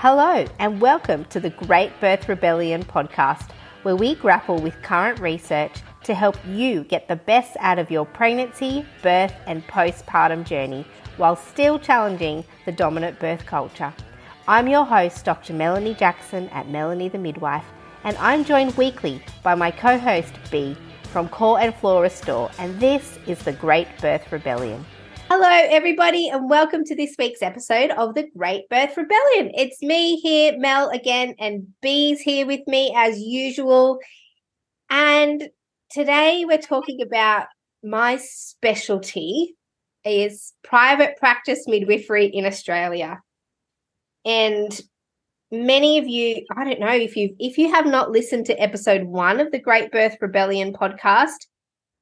Hello, 0.00 0.46
and 0.60 0.80
welcome 0.80 1.24
to 1.24 1.40
the 1.40 1.50
Great 1.50 1.90
Birth 2.00 2.28
Rebellion 2.28 2.84
podcast, 2.84 3.50
where 3.82 3.96
we 3.96 4.14
grapple 4.14 4.62
with 4.62 4.80
current 4.80 5.18
research 5.18 5.72
to 6.04 6.14
help 6.14 6.36
you 6.46 6.84
get 6.84 7.08
the 7.08 7.16
best 7.16 7.56
out 7.58 7.80
of 7.80 7.90
your 7.90 8.06
pregnancy, 8.06 8.86
birth, 9.02 9.34
and 9.48 9.66
postpartum 9.66 10.44
journey 10.44 10.86
while 11.16 11.34
still 11.34 11.80
challenging 11.80 12.44
the 12.64 12.70
dominant 12.70 13.18
birth 13.18 13.44
culture. 13.44 13.92
I'm 14.46 14.68
your 14.68 14.84
host, 14.84 15.24
Dr. 15.24 15.52
Melanie 15.52 15.94
Jackson 15.94 16.48
at 16.50 16.68
Melanie 16.68 17.08
the 17.08 17.18
Midwife, 17.18 17.66
and 18.04 18.16
I'm 18.18 18.44
joined 18.44 18.76
weekly 18.76 19.20
by 19.42 19.56
my 19.56 19.72
co 19.72 19.98
host, 19.98 20.32
B, 20.48 20.76
from 21.10 21.28
Core 21.28 21.58
and 21.58 21.74
Floor 21.74 22.02
Restore, 22.02 22.52
and 22.60 22.78
this 22.78 23.18
is 23.26 23.40
the 23.40 23.52
Great 23.52 23.88
Birth 24.00 24.30
Rebellion. 24.30 24.86
Hello, 25.30 25.46
everybody, 25.46 26.30
and 26.30 26.48
welcome 26.48 26.84
to 26.84 26.96
this 26.96 27.14
week's 27.18 27.42
episode 27.42 27.90
of 27.90 28.14
the 28.14 28.30
Great 28.34 28.66
Birth 28.70 28.96
Rebellion. 28.96 29.50
It's 29.54 29.82
me 29.82 30.16
here, 30.20 30.56
Mel, 30.56 30.88
again, 30.88 31.34
and 31.38 31.66
B's 31.82 32.22
here 32.22 32.46
with 32.46 32.66
me 32.66 32.94
as 32.96 33.20
usual. 33.20 33.98
And 34.88 35.50
today 35.90 36.46
we're 36.46 36.56
talking 36.56 37.02
about 37.02 37.44
my 37.84 38.16
specialty 38.16 39.54
is 40.02 40.54
private 40.64 41.18
practice 41.18 41.68
midwifery 41.68 42.24
in 42.24 42.46
Australia. 42.46 43.20
And 44.24 44.80
many 45.52 45.98
of 45.98 46.08
you, 46.08 46.46
I 46.56 46.64
don't 46.64 46.80
know 46.80 46.88
if 46.88 47.16
you 47.16 47.36
if 47.38 47.58
you 47.58 47.70
have 47.70 47.84
not 47.84 48.10
listened 48.10 48.46
to 48.46 48.58
episode 48.58 49.02
1 49.02 49.40
of 49.40 49.52
the 49.52 49.60
Great 49.60 49.92
Birth 49.92 50.16
Rebellion 50.22 50.72
podcast, 50.72 51.36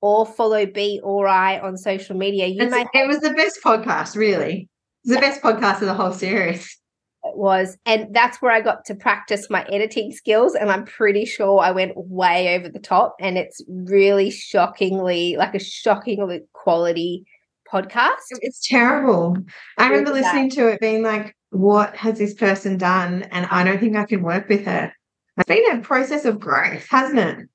or 0.01 0.27
follow 0.27 0.67
B 0.67 1.01
or 1.03 1.27
I 1.27 1.59
on 1.59 1.77
social 1.77 2.17
media. 2.17 2.47
You 2.47 2.69
may 2.69 2.87
it 2.95 3.09
was 3.09 3.21
the 3.21 3.33
best 3.33 3.61
podcast, 3.63 4.17
really. 4.17 4.69
It 5.05 5.09
was 5.09 5.17
the 5.17 5.21
best 5.21 5.43
podcast 5.43 5.81
of 5.81 5.87
the 5.87 5.95
whole 5.95 6.13
series. 6.13 6.79
It 7.25 7.37
was. 7.37 7.77
And 7.87 8.15
that's 8.15 8.41
where 8.41 8.53
I 8.53 8.61
got 8.61 8.85
to 8.87 8.95
practice 8.95 9.49
my 9.51 9.65
editing 9.65 10.13
skills. 10.13 10.55
And 10.55 10.71
I'm 10.71 10.85
pretty 10.85 11.25
sure 11.25 11.61
I 11.61 11.73
went 11.73 11.93
way 11.97 12.55
over 12.57 12.69
the 12.69 12.79
top. 12.79 13.17
And 13.21 13.37
it's 13.37 13.65
really 13.69 14.31
shockingly, 14.31 15.37
like 15.37 15.55
a 15.55 15.59
shockingly 15.59 16.43
quality 16.53 17.25
podcast. 17.73 18.17
It's 18.43 18.67
terrible. 18.67 19.37
I 19.79 19.89
remember 19.89 20.13
listening 20.13 20.51
to 20.51 20.69
it 20.69 20.81
being 20.81 21.03
like, 21.03 21.35
what 21.51 21.97
has 21.97 22.19
this 22.19 22.35
person 22.35 22.77
done? 22.77 23.25
And 23.25 23.47
I 23.51 23.65
don't 23.65 23.81
think 23.81 23.97
I 23.97 24.05
can 24.05 24.23
work 24.23 24.49
with 24.49 24.65
her. 24.67 24.93
It's 25.37 25.49
been 25.49 25.79
a 25.79 25.81
process 25.81 26.25
of 26.25 26.39
growth, 26.39 26.87
hasn't 26.89 27.19
it? 27.19 27.49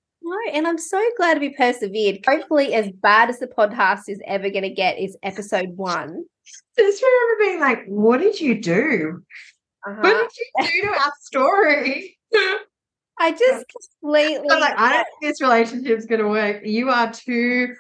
And 0.54 0.68
I'm 0.68 0.78
so 0.78 1.02
glad 1.18 1.36
to 1.36 1.40
be 1.40 1.50
persevered. 1.50 2.20
Hopefully, 2.28 2.74
as 2.74 2.92
bad 2.92 3.30
as 3.30 3.40
the 3.40 3.48
podcast 3.48 4.04
is 4.08 4.22
ever 4.26 4.50
going 4.50 4.64
to 4.64 4.70
get, 4.70 5.00
is 5.00 5.18
episode 5.24 5.78
one. 5.78 6.24
I 6.78 6.82
just 6.82 7.04
remember 7.04 7.44
being 7.44 7.60
like, 7.60 7.86
"What 7.88 8.20
did 8.20 8.40
you 8.40 8.62
do? 8.62 9.24
Uh-huh. 9.88 10.02
What 10.02 10.14
did 10.14 10.70
you 10.72 10.82
do 10.82 10.88
to 10.88 10.94
our 10.94 11.14
story?" 11.22 12.18
I 13.20 13.32
just 13.32 13.66
completely. 14.02 14.48
I'm 14.50 14.60
like, 14.60 14.78
I 14.78 14.94
don't 14.94 15.08
think 15.20 15.32
this 15.32 15.42
relationship's 15.42 16.06
going 16.06 16.22
to 16.22 16.28
work. 16.28 16.62
You 16.66 16.90
are 16.90 17.12
too, 17.12 17.76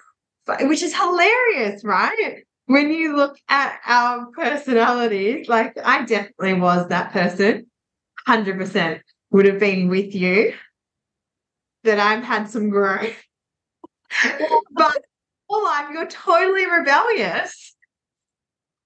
which 0.61 0.83
is 0.83 0.95
hilarious, 0.95 1.83
right? 1.83 2.43
When 2.67 2.91
you 2.91 3.15
look 3.15 3.37
at 3.49 3.79
our 3.85 4.27
personalities, 4.31 5.49
like 5.49 5.77
I 5.83 6.05
definitely 6.05 6.53
was 6.53 6.87
that 6.87 7.11
person, 7.11 7.67
hundred 8.25 8.57
percent 8.57 9.01
would 9.31 9.45
have 9.45 9.59
been 9.59 9.87
with 9.87 10.13
you 10.13 10.53
that 11.83 11.99
I've 11.99 12.23
had 12.23 12.49
some 12.49 12.69
growth. 12.69 13.15
but 14.71 15.03
whole 15.49 15.63
life, 15.63 15.87
you're 15.91 16.07
totally 16.07 16.65
rebellious. 16.65 17.75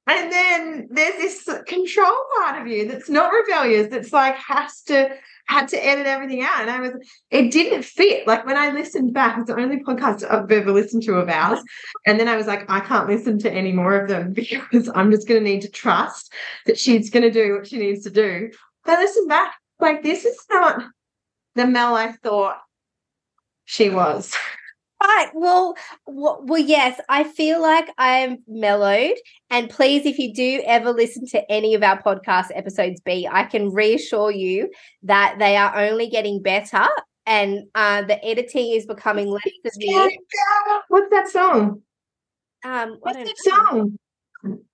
And 0.08 0.32
then 0.32 0.88
there's 0.92 1.16
this 1.16 1.64
control 1.66 2.16
part 2.38 2.62
of 2.62 2.68
you 2.68 2.88
that's 2.88 3.10
not 3.10 3.32
rebellious, 3.32 3.88
that's 3.90 4.14
like 4.14 4.36
has 4.36 4.84
to 4.84 5.10
had 5.48 5.68
to 5.70 5.84
edit 5.84 6.06
everything 6.06 6.42
out. 6.42 6.62
And 6.62 6.70
I 6.70 6.80
was 6.80 6.92
it 7.32 7.52
didn't 7.52 7.84
fit. 7.84 8.28
Like 8.28 8.46
when 8.46 8.58
I 8.58 8.72
listened 8.72 9.14
back, 9.14 9.38
it's 9.38 9.48
the 9.48 9.60
only 9.60 9.84
podcast 9.84 10.24
I've 10.30 10.52
ever 10.52 10.72
listened 10.72 11.04
to 11.04 11.16
of 11.16 11.30
ours. 11.30 11.60
And 12.06 12.20
then 12.20 12.28
I 12.28 12.36
was 12.36 12.46
like, 12.46 12.70
I 12.70 12.82
can't 12.82 13.08
listen 13.10 13.40
to 13.40 13.52
any 13.52 13.72
more 13.72 14.00
of 14.00 14.08
them 14.08 14.34
because 14.34 14.90
I'm 14.94 15.10
just 15.10 15.28
gonna 15.28 15.40
need 15.40 15.62
to 15.62 15.70
trust 15.70 16.32
that 16.68 16.78
she's 16.78 17.10
gonna 17.10 17.32
do 17.32 17.56
what 17.56 17.68
she 17.68 17.78
needs 17.78 18.04
to 18.04 18.12
do. 18.12 18.52
But 18.86 19.00
listen 19.00 19.28
back, 19.28 19.56
like 19.80 20.04
this 20.04 20.24
is 20.24 20.38
not 20.52 20.84
the 21.56 21.66
Mel 21.66 21.96
I 21.96 22.12
thought 22.12 22.60
she 23.66 23.90
was. 23.90 24.36
Right. 25.04 25.30
Well, 25.34 25.76
well, 26.08 26.58
yes, 26.58 27.00
I 27.10 27.26
feel 27.26 27.62
like 27.62 27.90
I'm 27.98 28.40
mellowed. 28.48 29.16
And 29.50 29.70
please, 29.70 30.06
if 30.06 30.18
you 30.18 30.34
do 30.34 30.64
ever 30.66 30.92
listen 30.92 31.28
to 31.28 31.52
any 31.52 31.76
of 31.76 31.84
our 31.84 32.02
podcast 32.02 32.48
episodes, 32.56 33.02
B, 33.02 33.28
I 33.30 33.44
can 33.44 33.72
reassure 33.72 34.32
you 34.32 34.72
that 35.04 35.36
they 35.38 35.58
are 35.58 35.78
only 35.78 36.08
getting 36.08 36.42
better 36.42 36.88
and 37.26 37.68
uh, 37.76 38.04
the 38.04 38.24
editing 38.24 38.72
is 38.72 38.86
becoming 38.86 39.28
less 39.28 39.44
severe. 39.66 40.10
What's 40.88 41.10
that 41.12 41.28
song? 41.28 41.82
Um, 42.64 42.98
What's 43.02 43.18
that 43.18 43.38
song? 43.38 43.98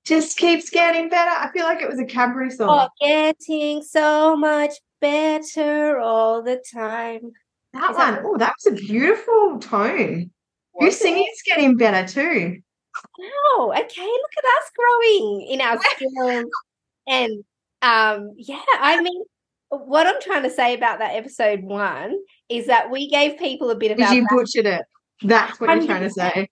Just 0.06 0.38
keeps 0.38 0.69
getting 0.69 1.09
better. 1.09 1.31
I 1.31 1.50
feel 1.53 1.63
like 1.63 1.81
it 1.81 1.90
was 1.90 2.00
a 2.00 2.06
cabaret 2.06 2.50
song. 2.50 2.90
Oh, 3.01 3.06
getting 3.06 3.81
so 3.84 4.35
much 4.35 4.74
better 5.00 6.00
all 6.00 6.44
the 6.44 6.62
time. 6.74 7.31
That 7.74 7.94
one, 7.96 8.14
that- 8.16 8.24
oh, 8.26 8.38
that 8.38 8.54
was 8.64 8.74
a 8.74 8.76
beautiful 8.76 9.59
tone. 9.59 10.32
Your 10.80 10.92
singing's 10.92 11.42
getting 11.46 11.78
better 11.78 12.08
too. 12.08 12.58
Wow. 13.20 13.72
Okay. 13.72 14.02
Look 14.02 14.32
at 14.38 14.46
us 14.46 14.72
growing 14.78 15.48
in 15.50 15.62
our 15.62 15.80
skills. 15.96 16.46
and 17.08 17.44
um, 17.81 18.34
yeah, 18.38 18.62
I 18.80 19.02
mean, 19.02 19.24
what 19.70 20.08
I'm 20.08 20.22
trying 20.22 20.44
to 20.44 20.50
say 20.50 20.74
about 20.74 21.00
that 21.00 21.16
episode 21.16 21.62
one 21.64 22.16
is 22.50 22.68
that 22.68 22.90
we 22.92 23.10
gave 23.10 23.38
people 23.38 23.70
a 23.70 23.76
bit 23.76 23.92
of. 23.92 23.98
Because 23.98 24.14
you 24.14 24.28
butchered 24.30 24.66
it. 24.66 24.81
That's 25.24 25.60
what 25.60 25.70
you're 25.76 25.86
trying 25.86 26.04
to 26.04 26.10
say. 26.10 26.50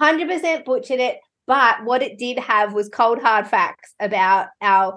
Hundred 0.00 0.28
percent 0.28 0.64
butchered 0.64 1.00
it. 1.00 1.18
But 1.46 1.84
what 1.84 2.02
it 2.02 2.18
did 2.18 2.38
have 2.38 2.72
was 2.72 2.88
cold 2.88 3.20
hard 3.20 3.46
facts 3.46 3.94
about 4.00 4.48
our 4.60 4.96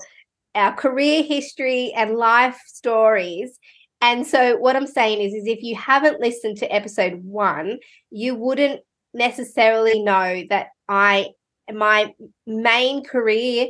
our 0.54 0.74
career 0.74 1.24
history 1.24 1.92
and 1.96 2.16
life 2.16 2.60
stories 2.68 3.58
and 4.06 4.28
so 4.28 4.56
what 4.58 4.76
I'm 4.76 4.86
saying 4.86 5.20
is, 5.20 5.34
is 5.34 5.48
if 5.48 5.64
you 5.64 5.76
haven't 5.76 6.20
listened 6.20 6.58
to 6.58 6.72
episode 6.72 7.24
one, 7.24 7.80
you 8.12 8.36
wouldn't 8.36 8.82
necessarily 9.16 10.04
know 10.04 10.44
that 10.52 10.68
I 10.88 11.30
my 11.74 12.14
main 12.46 13.04
career 13.04 13.70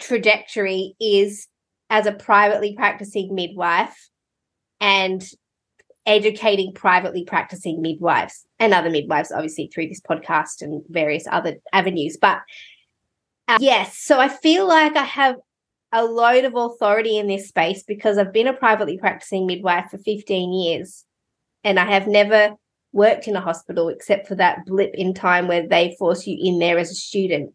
trajectory 0.00 0.94
is 1.00 1.46
as 1.90 2.06
a 2.06 2.12
privately 2.12 2.74
practicing 2.74 3.36
midwife 3.36 3.96
and 4.80 5.24
educating 6.06 6.72
privately 6.72 7.24
practicing 7.24 7.80
midwives 7.80 8.44
and 8.58 8.74
other 8.74 8.90
midwives, 8.90 9.30
obviously 9.30 9.70
through 9.72 9.86
this 9.86 10.00
podcast 10.00 10.60
and 10.60 10.82
various 10.88 11.24
other 11.30 11.58
avenues. 11.72 12.16
But 12.20 12.40
uh, 13.46 13.58
yes, 13.60 13.96
so 13.96 14.18
I 14.18 14.28
feel 14.28 14.66
like 14.66 14.96
I 14.96 15.04
have 15.04 15.36
a 15.96 16.04
load 16.04 16.44
of 16.44 16.54
authority 16.54 17.16
in 17.16 17.26
this 17.26 17.48
space 17.48 17.82
because 17.82 18.18
I've 18.18 18.32
been 18.32 18.48
a 18.48 18.52
privately 18.52 18.98
practicing 18.98 19.46
midwife 19.46 19.86
for 19.90 19.96
15 19.96 20.52
years 20.52 21.04
and 21.64 21.80
I 21.80 21.90
have 21.90 22.06
never 22.06 22.54
worked 22.92 23.26
in 23.26 23.34
a 23.34 23.40
hospital 23.40 23.88
except 23.88 24.28
for 24.28 24.34
that 24.34 24.66
blip 24.66 24.90
in 24.92 25.14
time 25.14 25.48
where 25.48 25.66
they 25.66 25.96
force 25.98 26.26
you 26.26 26.36
in 26.38 26.58
there 26.58 26.76
as 26.76 26.90
a 26.90 26.94
student. 26.94 27.54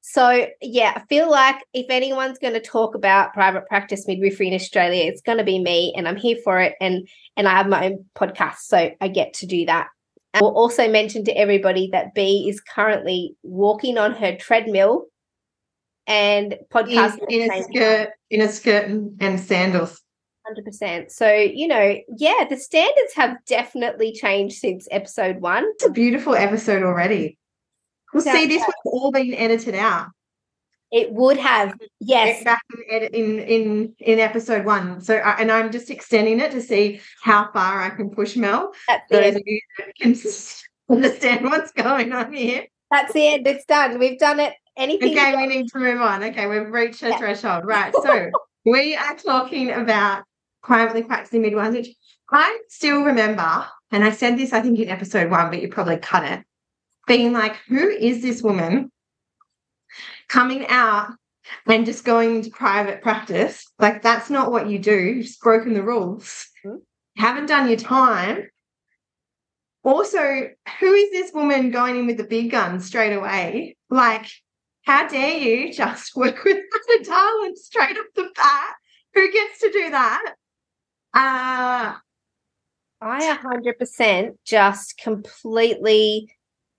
So, 0.00 0.46
yeah, 0.62 0.94
I 0.96 1.02
feel 1.10 1.30
like 1.30 1.56
if 1.74 1.90
anyone's 1.90 2.38
going 2.38 2.54
to 2.54 2.60
talk 2.60 2.94
about 2.94 3.34
private 3.34 3.66
practice 3.66 4.06
midwifery 4.08 4.48
in 4.48 4.54
Australia, 4.54 5.04
it's 5.04 5.20
going 5.20 5.36
to 5.36 5.44
be 5.44 5.58
me 5.58 5.92
and 5.94 6.08
I'm 6.08 6.16
here 6.16 6.38
for 6.42 6.58
it 6.58 6.74
and 6.80 7.06
and 7.36 7.46
I 7.46 7.52
have 7.52 7.68
my 7.68 7.84
own 7.84 8.06
podcast, 8.16 8.60
so 8.60 8.90
I 8.98 9.08
get 9.08 9.34
to 9.34 9.46
do 9.46 9.66
that. 9.66 9.88
I 10.32 10.40
will 10.40 10.56
also 10.56 10.88
mention 10.88 11.24
to 11.24 11.32
everybody 11.32 11.90
that 11.92 12.14
B 12.14 12.48
is 12.48 12.62
currently 12.62 13.34
walking 13.42 13.98
on 13.98 14.12
her 14.12 14.36
treadmill 14.36 15.09
and 16.06 16.56
podcast 16.72 17.18
in, 17.28 17.42
in 17.42 17.52
a 17.52 17.62
skirt, 17.62 18.10
in 18.30 18.40
a 18.42 18.48
skirt 18.48 18.88
and, 18.88 19.16
and 19.20 19.40
sandals. 19.40 20.00
Hundred 20.46 20.64
percent. 20.64 21.12
So 21.12 21.32
you 21.32 21.68
know, 21.68 21.96
yeah, 22.16 22.44
the 22.48 22.56
standards 22.56 23.14
have 23.14 23.36
definitely 23.46 24.12
changed 24.12 24.56
since 24.56 24.88
episode 24.90 25.40
one. 25.40 25.64
It's 25.74 25.86
a 25.86 25.90
beautiful 25.90 26.34
episode 26.34 26.82
already. 26.82 27.38
We'll 28.12 28.22
see. 28.22 28.46
This 28.46 28.62
was 28.62 28.74
all 28.84 29.12
been 29.12 29.34
edited 29.34 29.74
out. 29.74 30.08
It 30.90 31.12
would 31.12 31.36
have, 31.36 31.74
yes, 32.00 32.42
back 32.42 32.62
in 32.90 33.04
in 33.04 33.94
in, 34.00 34.18
episode 34.18 34.64
one. 34.64 35.00
So, 35.00 35.14
and 35.14 35.52
I'm 35.52 35.70
just 35.70 35.88
extending 35.88 36.40
it 36.40 36.50
to 36.50 36.60
see 36.60 37.00
how 37.22 37.48
far 37.52 37.82
I 37.82 37.90
can 37.90 38.10
push 38.10 38.34
Mel. 38.36 38.72
That's 38.88 39.08
Those 39.08 39.36
of 39.36 39.42
you 39.46 39.60
can 40.00 40.16
understand 40.90 41.44
what's 41.44 41.70
going 41.70 42.12
on 42.12 42.32
here. 42.32 42.66
That's 42.90 43.12
the 43.12 43.28
end. 43.28 43.46
It's 43.46 43.64
done. 43.66 44.00
We've 44.00 44.18
done 44.18 44.40
it 44.40 44.54
anything. 44.80 45.16
Okay, 45.16 45.36
we 45.36 45.46
need 45.46 45.68
to 45.68 45.78
move 45.78 46.00
on. 46.00 46.24
Okay, 46.24 46.46
we've 46.46 46.70
reached 46.70 47.02
a 47.02 47.10
yeah. 47.10 47.18
threshold. 47.18 47.64
Right. 47.64 47.92
So 47.94 48.30
we 48.64 48.96
are 48.96 49.16
talking 49.16 49.70
about 49.70 50.24
privately 50.62 51.02
practicing 51.02 51.42
midwives, 51.42 51.76
which 51.76 51.88
I 52.30 52.60
still 52.68 53.02
remember, 53.02 53.66
and 53.90 54.04
I 54.04 54.10
said 54.10 54.38
this, 54.38 54.52
I 54.52 54.60
think, 54.60 54.78
in 54.78 54.88
episode 54.88 55.30
one, 55.30 55.50
but 55.50 55.62
you 55.62 55.68
probably 55.68 55.98
cut 55.98 56.24
it, 56.24 56.44
being 57.06 57.32
like, 57.32 57.56
who 57.68 57.88
is 57.88 58.22
this 58.22 58.42
woman 58.42 58.90
coming 60.28 60.66
out 60.68 61.10
and 61.66 61.84
just 61.84 62.04
going 62.04 62.36
into 62.36 62.50
private 62.50 63.02
practice. 63.02 63.66
Like 63.78 64.02
that's 64.02 64.30
not 64.30 64.52
what 64.52 64.68
you 64.68 64.78
do. 64.78 64.96
You've 64.96 65.26
just 65.26 65.40
broken 65.40 65.74
the 65.74 65.82
rules. 65.82 66.48
Mhm. 66.64 66.82
Haven't 67.16 67.46
done 67.46 67.68
your 67.68 67.76
time. 67.76 68.48
Also, 69.82 70.50
who 70.78 70.92
is 70.92 71.10
this 71.10 71.32
woman 71.32 71.70
going 71.70 71.96
in 71.96 72.06
with 72.06 72.18
the 72.18 72.24
big 72.24 72.50
guns 72.50 72.86
straight 72.86 73.14
away? 73.14 73.76
Like, 73.88 74.26
how 74.82 75.08
dare 75.08 75.36
you 75.38 75.72
just 75.72 76.14
work 76.16 76.42
with 76.44 76.56
Anna 76.56 77.04
Darling 77.04 77.54
straight 77.56 77.96
off 77.96 78.06
the 78.14 78.30
bat? 78.34 78.74
Who 79.14 79.32
gets 79.32 79.60
to 79.60 79.70
do 79.72 79.90
that? 79.90 80.34
Uh 81.14 81.94
I 83.02 83.38
100% 83.42 84.36
just 84.44 84.98
completely 84.98 86.30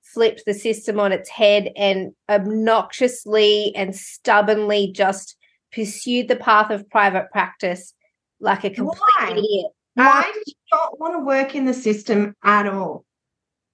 flipped 0.03 0.43
the 0.45 0.53
system 0.53 0.99
on 0.99 1.11
its 1.11 1.29
head 1.29 1.71
and 1.75 2.11
obnoxiously 2.29 3.73
and 3.75 3.95
stubbornly 3.95 4.91
just 4.91 5.35
pursued 5.73 6.27
the 6.27 6.35
path 6.35 6.69
of 6.69 6.89
private 6.89 7.31
practice 7.31 7.93
like 8.39 8.63
a 8.63 8.69
complete 8.69 8.99
Why? 9.17 9.31
idiot. 9.31 9.71
why 9.93 10.31
did 10.33 10.43
you 10.47 10.53
not 10.73 10.99
want 10.99 11.15
to 11.15 11.25
work 11.25 11.55
in 11.55 11.65
the 11.65 11.73
system 11.73 12.35
at 12.43 12.67
all? 12.67 13.05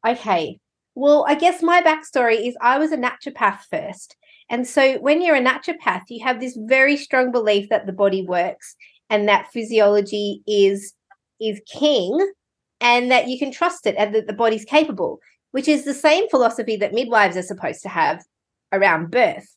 Okay. 0.06 0.60
Well, 0.96 1.26
I 1.28 1.36
guess 1.36 1.62
my 1.62 1.82
backstory 1.82 2.48
is 2.48 2.58
I 2.62 2.78
was 2.78 2.92
a 2.92 2.98
naturopath 2.98 3.62
first. 3.70 4.16
And 4.50 4.68
so 4.68 4.98
when 5.00 5.22
you're 5.22 5.36
a 5.36 5.44
naturopath, 5.44 6.04
you 6.10 6.24
have 6.24 6.40
this 6.40 6.58
very 6.60 6.96
strong 6.98 7.32
belief 7.32 7.70
that 7.70 7.86
the 7.86 7.94
body 7.94 8.24
works 8.24 8.76
and 9.10 9.28
that 9.28 9.52
physiology 9.52 10.42
is 10.48 10.94
is 11.40 11.62
king 11.72 12.32
and 12.82 13.12
that 13.12 13.28
you 13.28 13.38
can 13.38 13.52
trust 13.52 13.86
it 13.86 13.96
and 13.98 14.14
that 14.16 14.28
the 14.28 14.34
body's 14.34 14.66
capable, 14.66 15.20
which 15.52 15.68
is 15.68 15.86
the 15.86 15.94
same 15.94 16.28
philosophy 16.30 16.76
that 16.78 16.94
midwives 16.94 17.38
are 17.38 17.44
supposed 17.44 17.82
to 17.84 17.90
have 17.90 18.24
around 18.72 19.12
birth, 19.12 19.56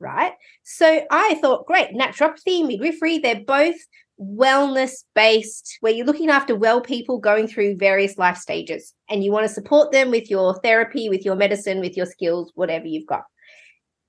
right? 0.00 0.32
So 0.64 1.04
I 1.10 1.34
thought, 1.40 1.66
great, 1.66 1.90
naturopathy, 1.90 2.66
midwifery, 2.66 3.18
they're 3.18 3.44
both 3.44 3.76
wellness 4.20 5.04
based, 5.14 5.78
where 5.80 5.92
you're 5.92 6.06
looking 6.06 6.30
after 6.30 6.56
well 6.56 6.80
people 6.80 7.18
going 7.18 7.46
through 7.46 7.76
various 7.76 8.18
life 8.18 8.36
stages 8.36 8.92
and 9.08 9.22
you 9.22 9.30
want 9.30 9.46
to 9.46 9.52
support 9.52 9.92
them 9.92 10.10
with 10.10 10.30
your 10.30 10.58
therapy, 10.60 11.08
with 11.08 11.24
your 11.24 11.36
medicine, 11.36 11.80
with 11.80 11.96
your 11.96 12.06
skills, 12.06 12.50
whatever 12.54 12.86
you've 12.86 13.06
got. 13.06 13.24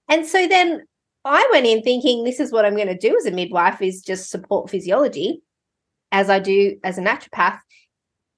And 0.09 0.25
so 0.25 0.47
then 0.47 0.85
I 1.23 1.47
went 1.51 1.65
in 1.65 1.81
thinking 1.81 2.23
this 2.23 2.39
is 2.39 2.51
what 2.51 2.65
I'm 2.65 2.75
going 2.75 2.87
to 2.87 2.97
do 2.97 3.15
as 3.17 3.25
a 3.25 3.31
midwife 3.31 3.81
is 3.81 4.01
just 4.01 4.29
support 4.29 4.69
physiology 4.69 5.41
as 6.11 6.29
I 6.29 6.39
do 6.39 6.77
as 6.83 6.97
a 6.97 7.01
naturopath 7.01 7.59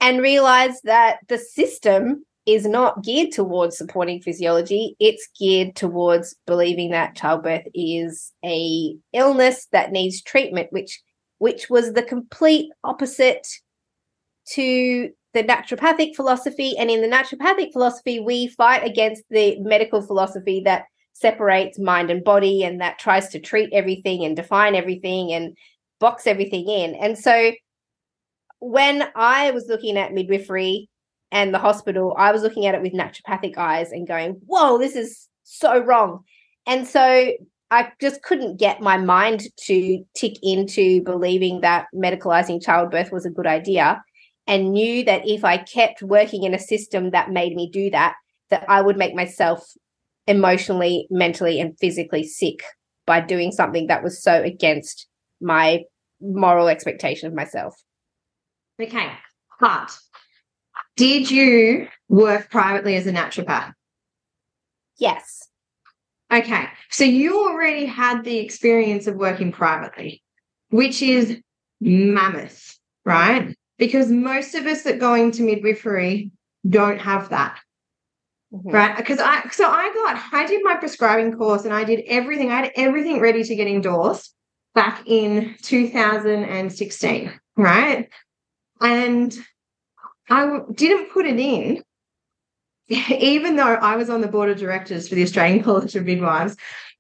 and 0.02 0.22
realized 0.22 0.82
that 0.84 1.20
the 1.30 1.38
system 1.38 2.26
is 2.46 2.66
not 2.66 3.04
geared 3.04 3.32
towards 3.32 3.78
supporting 3.78 4.20
physiology. 4.20 4.96
It's 5.00 5.30
geared 5.40 5.76
towards 5.76 6.36
believing 6.48 6.90
that 6.92 7.16
childbirth 7.16 7.68
is 7.74 8.34
a 8.44 8.96
illness 9.14 9.68
that 9.72 9.92
needs 9.92 10.22
treatment 10.22 10.68
which 10.72 11.02
which 11.38 11.70
was 11.70 11.94
the 11.94 12.04
complete 12.04 12.70
opposite 12.84 13.48
to 14.48 15.10
the 15.34 15.44
naturopathic 15.44 16.16
philosophy. 16.16 16.76
And 16.78 16.90
in 16.90 17.02
the 17.02 17.08
naturopathic 17.08 17.72
philosophy 17.72 18.20
we 18.20 18.48
fight 18.48 18.84
against 18.84 19.24
the 19.30 19.60
medical 19.60 20.02
philosophy 20.02 20.62
that 20.66 20.86
separates 21.22 21.80
mind 21.80 22.10
and 22.10 22.24
body 22.24 22.64
and 22.64 22.82
that 22.82 23.00
tries 23.00 23.30
to 23.30 23.40
treat 23.40 23.70
everything 23.72 24.26
and 24.26 24.36
define 24.36 24.76
everything 24.76 25.32
and 25.32 25.56
box 26.00 26.26
everything 26.26 26.68
in 26.68 26.96
and 26.96 27.18
so 27.18 27.52
when 28.62 29.04
I 29.16 29.52
was 29.52 29.66
looking 29.68 29.98
at 29.98 30.14
midwifery 30.14 30.88
and 31.32 31.54
the 31.54 31.60
hospital, 31.60 32.16
I 32.18 32.32
was 32.32 32.44
looking 32.44 32.68
at 32.68 32.76
it 32.76 32.82
with 32.82 32.94
naturopathic 32.94 33.58
eyes 33.58 33.92
and 33.92 34.08
going, 34.08 34.40
whoa, 34.46 34.78
this 34.78 34.96
is 34.96 35.28
so 35.44 35.80
wrong. 35.80 36.20
And 36.68 36.88
so 36.88 37.32
I 37.72 37.92
just 38.00 38.22
couldn't 38.22 38.60
get 38.60 38.80
my 38.80 38.98
mind 38.98 39.44
to 39.66 40.04
tick 40.16 40.34
into 40.44 41.02
believing 41.04 41.62
that 41.62 41.88
medicalizing 41.96 42.64
childbirth 42.64 43.12
was 43.12 43.26
a 43.26 43.32
good 43.32 43.48
idea 43.48 44.04
and 44.46 44.74
knew 44.74 45.04
that 45.06 45.28
if 45.28 45.44
I 45.44 45.58
kept 45.58 46.04
working 46.04 46.44
in 46.44 46.54
a 46.54 46.60
system 46.60 47.12
that 47.12 47.32
made 47.32 47.56
me 47.56 47.70
do 47.72 47.90
that, 47.92 48.14
that 48.52 48.66
I 48.70 48.82
would 48.82 48.98
make 48.98 49.16
myself 49.16 49.66
emotionally, 50.32 51.08
mentally, 51.12 51.60
and 51.60 51.78
physically 51.80 52.24
sick 52.24 52.64
by 53.06 53.22
doing 53.22 53.52
something 53.52 53.88
that 53.88 54.04
was 54.04 54.22
so 54.24 54.42
against 54.42 55.08
my 55.40 55.84
moral 56.22 56.68
expectation 56.68 57.28
of 57.28 57.34
myself. 57.34 57.76
Okay, 58.82 59.12
but 59.60 59.96
did 60.96 61.30
you 61.30 61.88
work 62.10 62.50
privately 62.50 62.96
as 62.96 63.06
a 63.08 63.12
naturopath? 63.12 63.74
Yes. 64.98 65.48
Okay, 66.32 66.66
so 66.90 67.04
you 67.04 67.38
already 67.48 67.86
had 67.86 68.24
the 68.24 68.38
experience 68.38 69.06
of 69.06 69.16
working 69.16 69.52
privately, 69.52 70.24
which 70.70 71.02
is 71.02 71.40
mammoth, 71.82 72.78
right? 73.06 73.54
Because 73.78 74.10
most 74.10 74.56
of 74.56 74.66
us 74.66 74.84
that 74.84 75.00
go 75.00 75.14
into 75.14 75.44
midwifery 75.44 76.32
don't 76.68 77.00
have 77.00 77.30
that, 77.30 77.60
Mhm. 78.54 78.74
right? 78.74 78.98
Because 78.98 79.20
I 79.20 79.48
so 79.52 79.66
I 79.70 79.92
got 79.94 80.22
I 80.34 80.46
did 80.46 80.62
my 80.64 80.76
prescribing 80.76 81.34
course 81.38 81.64
and 81.66 81.74
I 81.74 81.84
did 81.84 82.04
everything. 82.08 82.52
I 82.52 82.58
had 82.64 82.72
everything 82.76 83.20
ready 83.22 83.44
to 83.44 83.56
get 83.56 83.68
endorsed 83.68 84.34
back 84.76 85.04
in 85.06 85.56
2016, 85.62 87.32
right? 87.58 88.10
And 88.82 89.34
I 90.30 90.60
didn't 90.74 91.12
put 91.12 91.26
it 91.26 91.40
in, 91.40 91.84
even 92.90 93.56
though 93.56 93.76
I 93.76 93.96
was 93.96 94.10
on 94.10 94.22
the 94.22 94.28
board 94.28 94.50
of 94.50 94.58
directors 94.58 95.08
for 95.08 95.16
the 95.16 95.24
Australian 95.24 95.64
College 95.64 95.96
of 95.96 96.06
Midwives 96.06 96.56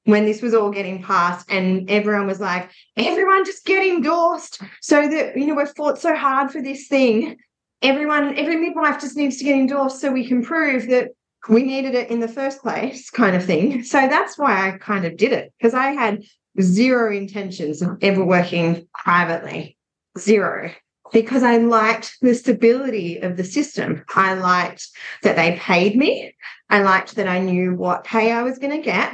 when 0.05 0.25
this 0.25 0.41
was 0.41 0.53
all 0.55 0.71
getting 0.71 1.03
passed, 1.03 1.45
and 1.51 1.89
everyone 1.89 2.25
was 2.25 2.39
like, 2.39 2.71
everyone 2.97 3.45
just 3.45 3.65
get 3.65 3.85
endorsed 3.85 4.59
so 4.81 5.07
that, 5.07 5.37
you 5.37 5.45
know, 5.45 5.53
we've 5.53 5.69
fought 5.77 5.99
so 5.99 6.15
hard 6.15 6.49
for 6.49 6.59
this 6.61 6.87
thing. 6.87 7.37
Everyone, 7.83 8.35
every 8.35 8.55
midwife 8.55 8.99
just 8.99 9.15
needs 9.15 9.37
to 9.37 9.43
get 9.43 9.55
endorsed 9.55 10.01
so 10.01 10.11
we 10.11 10.27
can 10.27 10.43
prove 10.43 10.87
that 10.87 11.11
we 11.49 11.63
needed 11.63 11.95
it 11.95 12.09
in 12.09 12.19
the 12.19 12.27
first 12.27 12.61
place, 12.61 13.09
kind 13.11 13.35
of 13.35 13.45
thing. 13.45 13.83
So 13.83 14.07
that's 14.07 14.37
why 14.37 14.69
I 14.69 14.77
kind 14.77 15.05
of 15.05 15.17
did 15.17 15.33
it 15.33 15.53
because 15.57 15.73
I 15.73 15.91
had 15.91 16.23
zero 16.59 17.15
intentions 17.15 17.81
of 17.81 17.97
ever 18.01 18.23
working 18.23 18.87
privately. 18.93 19.77
Zero 20.17 20.71
because 21.11 21.43
I 21.43 21.57
liked 21.57 22.17
the 22.21 22.33
stability 22.33 23.17
of 23.19 23.37
the 23.37 23.43
system. 23.43 24.03
I 24.15 24.33
liked 24.33 24.87
that 25.23 25.35
they 25.35 25.57
paid 25.57 25.95
me. 25.95 26.33
I 26.69 26.81
liked 26.81 27.15
that 27.15 27.27
I 27.27 27.39
knew 27.39 27.75
what 27.75 28.03
pay 28.03 28.31
I 28.31 28.43
was 28.43 28.57
going 28.57 28.75
to 28.75 28.83
get. 28.83 29.13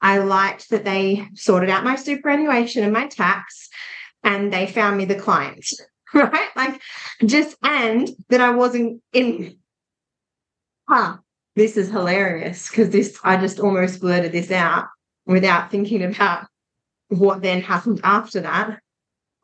I 0.00 0.18
liked 0.18 0.70
that 0.70 0.84
they 0.84 1.26
sorted 1.34 1.70
out 1.70 1.84
my 1.84 1.96
superannuation 1.96 2.84
and 2.84 2.92
my 2.92 3.06
tax 3.06 3.68
and 4.22 4.52
they 4.52 4.66
found 4.66 4.98
me 4.98 5.04
the 5.04 5.14
clients, 5.14 5.80
right? 6.14 6.48
Like 6.54 6.80
just, 7.24 7.56
and 7.62 8.10
that 8.28 8.40
I 8.40 8.50
wasn't 8.50 9.00
in, 9.12 9.56
huh, 10.88 11.18
this 11.56 11.76
is 11.76 11.90
hilarious 11.90 12.68
because 12.68 12.90
this, 12.90 13.18
I 13.22 13.36
just 13.36 13.60
almost 13.60 14.00
blurted 14.00 14.32
this 14.32 14.50
out 14.50 14.86
without 15.26 15.70
thinking 15.70 16.02
about 16.02 16.46
what 17.08 17.42
then 17.42 17.60
happened 17.60 18.00
after 18.04 18.40
that, 18.40 18.80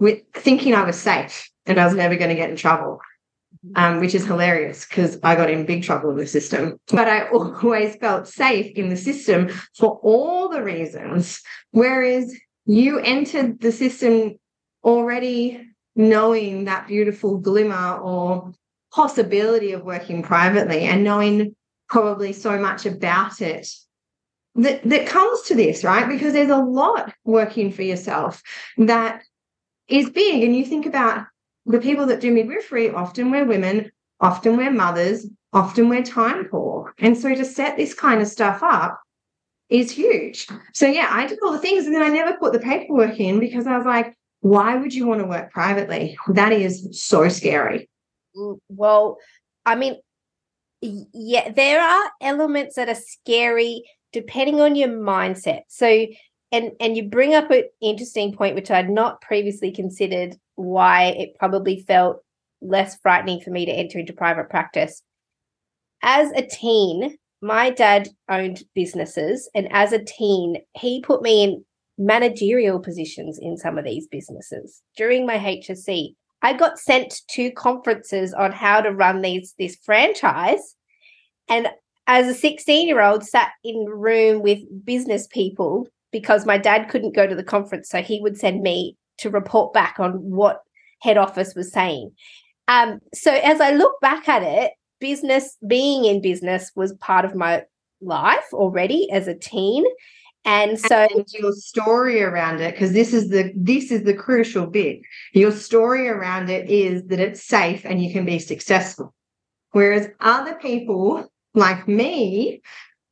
with 0.01 0.23
thinking 0.33 0.75
I 0.75 0.85
was 0.85 0.99
safe 0.99 1.51
and 1.67 1.79
I 1.79 1.85
was 1.85 1.95
never 1.95 2.17
going 2.17 2.31
to 2.31 2.35
get 2.35 2.51
in 2.51 2.57
trouble, 2.57 3.01
um, 3.77 4.01
which 4.01 4.15
is 4.15 4.25
hilarious 4.25 4.87
because 4.87 5.19
I 5.23 5.37
got 5.37 5.51
in 5.51 5.67
big 5.67 5.83
trouble 5.83 6.11
in 6.11 6.17
the 6.17 6.27
system. 6.27 6.79
But 6.89 7.09
I 7.09 7.29
always 7.29 7.97
felt 7.97 8.27
safe 8.27 8.75
in 8.75 8.89
the 8.89 8.97
system 8.97 9.51
for 9.77 10.01
all 10.03 10.49
the 10.49 10.63
reasons. 10.63 11.43
Whereas 11.73 12.35
you 12.65 12.99
entered 13.01 13.61
the 13.61 13.73
system 13.73 14.37
already 14.83 15.63
knowing 15.95 16.65
that 16.65 16.87
beautiful 16.87 17.39
glimmer 17.39 17.99
or 17.99 18.53
possibility 18.93 19.73
of 19.73 19.85
working 19.85 20.23
privately 20.23 20.85
and 20.85 21.05
knowing 21.05 21.55
probably 21.89 22.33
so 22.33 22.59
much 22.59 22.87
about 22.87 23.41
it 23.41 23.69
that, 24.55 24.83
that 24.85 25.07
comes 25.07 25.43
to 25.43 25.55
this, 25.55 25.85
right? 25.85 26.09
Because 26.09 26.33
there's 26.33 26.51
a 26.51 26.57
lot 26.57 27.13
working 27.25 27.73
for 27.73 27.83
yourself 27.83 28.43
that 28.77 29.23
is 29.89 30.11
big. 30.11 30.43
And 30.43 30.57
you 30.57 30.65
think 30.65 30.87
about 30.87 31.27
the 31.67 31.81
people 31.81 32.07
that 32.07 32.21
do 32.21 32.33
midwifery, 32.33 32.91
often 32.91 33.31
we're 33.31 33.45
women, 33.45 33.91
often 34.21 34.57
we're 34.57 34.71
mothers, 34.73 35.27
often 35.53 35.89
we're 35.89 36.03
time 36.03 36.45
poor. 36.47 36.93
And 36.99 37.17
so 37.17 37.35
to 37.35 37.45
set 37.45 37.77
this 37.77 37.95
kind 37.95 38.21
of 38.21 38.29
stuff 38.29 38.63
up 38.63 39.01
is 39.69 39.91
huge. 39.91 40.49
So 40.75 40.87
yeah, 40.87 41.09
I 41.11 41.27
did 41.27 41.39
all 41.43 41.53
the 41.53 41.59
things 41.59 41.87
and 41.87 41.95
then 41.95 42.03
I 42.03 42.09
never 42.09 42.37
put 42.39 42.53
the 42.53 42.59
paperwork 42.59 43.21
in 43.21 43.39
because 43.39 43.67
I 43.67 43.77
was 43.77 43.87
like, 43.87 44.15
why 44.41 44.77
would 44.77 44.95
you 44.95 45.07
want 45.07 45.21
to 45.21 45.27
work 45.27 45.53
privately? 45.53 46.17
That 46.29 46.53
is 46.53 47.03
so 47.03 47.29
scary. 47.29 47.89
Mm, 48.37 48.59
Well, 48.69 49.19
I 49.67 49.75
mean, 49.75 49.97
yeah, 50.81 51.51
there 51.51 51.81
are 51.81 52.11
elements 52.21 52.77
that 52.77 52.89
are 52.89 52.95
scary 52.95 53.83
depending 54.13 54.61
on 54.61 54.77
your 54.77 54.89
mindset. 54.89 55.63
So, 55.69 56.07
and 56.51 56.73
and 56.81 56.97
you 56.97 57.09
bring 57.09 57.35
up 57.35 57.51
an 57.51 57.65
interesting 57.81 58.35
point 58.35 58.55
which 58.55 58.71
I'd 58.71 58.89
not 58.89 59.21
previously 59.21 59.71
considered 59.71 60.37
why 60.55 61.05
it 61.05 61.37
probably 61.39 61.85
felt 61.87 62.23
less 62.61 62.99
frightening 63.03 63.41
for 63.41 63.51
me 63.51 63.67
to 63.67 63.73
enter 63.73 63.99
into 63.99 64.13
private 64.13 64.49
practice. 64.51 65.03
As 66.03 66.31
a 66.33 66.43
teen, 66.43 67.17
my 67.41 67.71
dad 67.71 68.09
owned 68.29 68.63
businesses, 68.75 69.49
and 69.55 69.69
as 69.73 69.93
a 69.93 70.03
teen, 70.03 70.57
he 70.75 71.01
put 71.03 71.23
me 71.23 71.45
in 71.45 71.65
managerial 71.99 72.79
positions 72.79 73.39
in 73.41 73.57
some 73.57 73.77
of 73.77 73.85
these 73.85 74.07
businesses 74.07 74.83
during 74.97 75.27
my 75.27 75.37
HSC. 75.37 76.15
I 76.43 76.53
got 76.53 76.79
sent 76.79 77.23
to 77.31 77.51
conferences 77.51 78.33
on 78.33 78.53
how 78.53 78.81
to 78.81 78.93
run 78.93 79.23
these 79.23 79.55
this 79.59 79.77
franchise. 79.83 80.77
And 81.49 81.69
as 82.07 82.29
a 82.29 82.35
16 82.35 82.89
year 82.89 83.03
old, 83.03 83.25
sat 83.25 83.51
in 83.65 83.85
room 83.87 84.43
with 84.43 84.61
business 84.85 85.27
people 85.27 85.89
because 86.11 86.47
my 86.47 86.59
dad 86.59 86.89
couldn't 86.89 87.15
go 87.15 87.27
to 87.27 87.35
the 87.35 87.45
conference. 87.45 87.89
So 87.89 88.03
he 88.03 88.21
would 88.21 88.39
send 88.39 88.63
me 88.63 88.97
to 89.19 89.31
report 89.31 89.73
back 89.73 89.97
on 89.99 90.13
what 90.13 90.63
head 91.01 91.19
office 91.19 91.55
was 91.55 91.73
saying. 91.73 92.13
Um, 92.67 93.01
so 93.15 93.33
as 93.33 93.61
I 93.61 93.73
look 93.73 94.01
back 94.01 94.29
at 94.29 94.43
it, 94.43 94.73
business, 95.01 95.57
being 95.67 96.05
in 96.05 96.21
business 96.21 96.71
was 96.75 96.93
part 96.95 97.25
of 97.25 97.35
my 97.35 97.65
life 98.01 98.53
already 98.53 99.11
as 99.11 99.29
a 99.29 99.35
teen. 99.35 99.85
And 100.45 100.81
so 100.81 101.07
and 101.15 101.27
your 101.33 101.53
story 101.53 102.23
around 102.23 102.61
it, 102.61 102.73
because 102.73 102.93
this 102.93 103.13
is 103.13 103.29
the 103.29 103.53
this 103.55 103.91
is 103.91 104.05
the 104.05 104.15
crucial 104.15 104.67
bit. 104.67 105.01
Your 105.33 105.53
story 105.53 106.09
around 106.09 106.49
it 106.49 106.71
is 106.71 107.07
that 107.09 107.21
it's 107.21 107.45
safe 107.45 107.85
and 107.85 108.03
you 108.03 108.13
can 108.13 108.25
be 108.25 108.39
successful. 108.39 109.15
Whereas 109.73 110.09
other 110.21 110.55
people 110.55 111.31
like 111.55 111.87
me, 111.87 112.63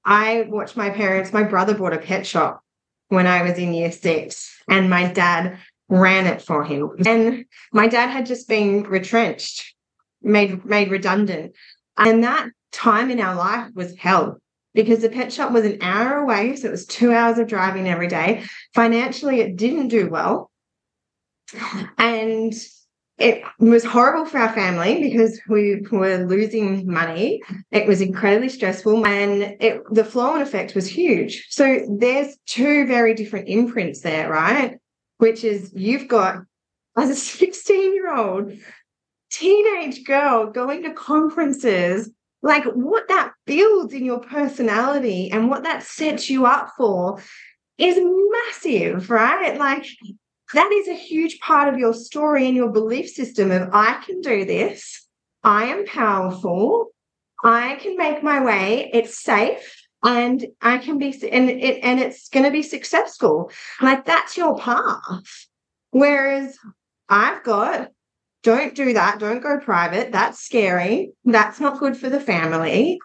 I 0.04 0.47
watched 0.49 0.76
my 0.76 0.90
parents, 0.90 1.33
my 1.33 1.42
brother 1.42 1.75
bought 1.75 1.92
a 1.92 1.99
pet 1.99 2.26
shop 2.26 2.62
when 3.09 3.26
I 3.26 3.42
was 3.42 3.59
in 3.59 3.75
year 3.75 3.92
six, 3.92 4.56
and 4.68 4.88
my 4.88 5.12
dad 5.12 5.59
ran 5.88 6.26
it 6.26 6.42
for 6.42 6.64
him. 6.64 6.90
And 7.04 7.45
my 7.73 7.87
dad 7.87 8.09
had 8.09 8.26
just 8.26 8.49
been 8.49 8.85
retrenched, 8.85 9.75
made 10.23 10.64
made 10.64 10.90
redundant. 10.90 11.54
And 11.99 12.25
that 12.25 12.49
time 12.73 13.11
in 13.11 13.21
our 13.21 13.35
life 13.35 13.71
was 13.75 13.97
hell 13.97 14.38
because 14.76 15.00
the 15.00 15.09
pet 15.09 15.33
shop 15.33 15.50
was 15.50 15.64
an 15.64 15.78
hour 15.80 16.18
away. 16.18 16.54
So 16.54 16.68
it 16.68 16.71
was 16.71 16.87
two 16.87 17.12
hours 17.12 17.38
of 17.38 17.49
driving 17.49 17.88
every 17.88 18.06
day. 18.06 18.45
Financially, 18.75 19.40
it 19.40 19.56
didn't 19.56 19.88
do 19.88 20.09
well. 20.09 20.50
And 21.99 22.52
it 23.18 23.42
was 23.59 23.83
horrible 23.83 24.26
for 24.26 24.37
our 24.37 24.52
family 24.52 25.00
because 25.00 25.40
we 25.49 25.80
were 25.90 26.26
losing 26.26 26.92
money. 26.92 27.40
It 27.71 27.88
was 27.88 28.02
incredibly 28.02 28.50
stressful 28.50 29.06
and 29.06 29.56
it, 29.61 29.80
the 29.90 30.04
flow 30.04 30.35
on 30.35 30.42
effect 30.42 30.75
was 30.75 30.87
huge. 30.87 31.47
So 31.49 31.80
there's 31.88 32.37
two 32.45 32.87
very 32.87 33.14
different 33.14 33.49
imprints 33.49 34.02
there, 34.02 34.30
right? 34.30 34.76
Which 35.16 35.42
is 35.42 35.73
you've 35.75 36.09
got 36.09 36.42
as 36.99 37.09
a 37.09 37.14
16 37.16 37.95
year 37.95 38.14
old 38.14 38.52
teenage 39.30 40.04
girl 40.04 40.50
going 40.50 40.83
to 40.83 40.92
conferences 40.92 42.11
like 42.43 42.64
what 42.64 43.09
that 43.09 43.33
builds 43.47 43.93
in 43.93 44.05
your 44.05 44.21
personality 44.21 45.31
and 45.31 45.49
what 45.49 45.64
that 45.64 45.83
sets 45.83 46.31
you 46.31 46.47
up 46.47 46.73
for 46.76 47.23
is 47.78 47.99
massive, 48.00 49.11
right? 49.11 49.59
Like 49.59 49.87
that 50.55 50.71
is 50.73 50.88
a 50.88 50.95
huge 50.95 51.40
part 51.40 51.73
of 51.73 51.78
your 51.78 51.95
story 51.95 52.47
and 52.47 52.57
your 52.57 52.71
belief 52.71 53.09
system 53.09 53.50
of 53.50 53.71
I 53.73 54.02
can 54.05 54.21
do 54.21 54.45
this, 54.45 55.07
I 55.43 55.64
am 55.64 55.87
powerful, 55.87 56.88
I 57.43 57.76
can 57.76 57.97
make 57.97 58.23
my 58.23 58.45
way, 58.45 58.90
it's 58.93 59.23
safe. 59.23 59.83
And 60.05 60.47
I 60.61 60.78
can 60.78 60.99
be, 60.99 61.09
and 61.33 61.50
it, 61.50 61.81
and 61.83 61.99
it's 61.99 62.28
going 62.28 62.45
to 62.45 62.52
be 62.52 62.62
successful. 62.62 63.50
Like 63.81 64.05
that's 64.05 64.37
your 64.37 64.57
path. 64.57 65.00
Whereas 65.90 66.57
I've 67.09 67.43
got 67.43 67.88
don't 68.47 68.76
do 68.76 68.93
that. 68.93 69.19
Don't 69.19 69.43
go 69.43 69.59
private. 69.59 70.12
That's 70.12 70.38
scary. 70.38 71.11
That's 71.25 71.59
not 71.59 71.81
good 71.81 71.97
for 71.97 72.09
the 72.09 72.21
family. 72.21 73.00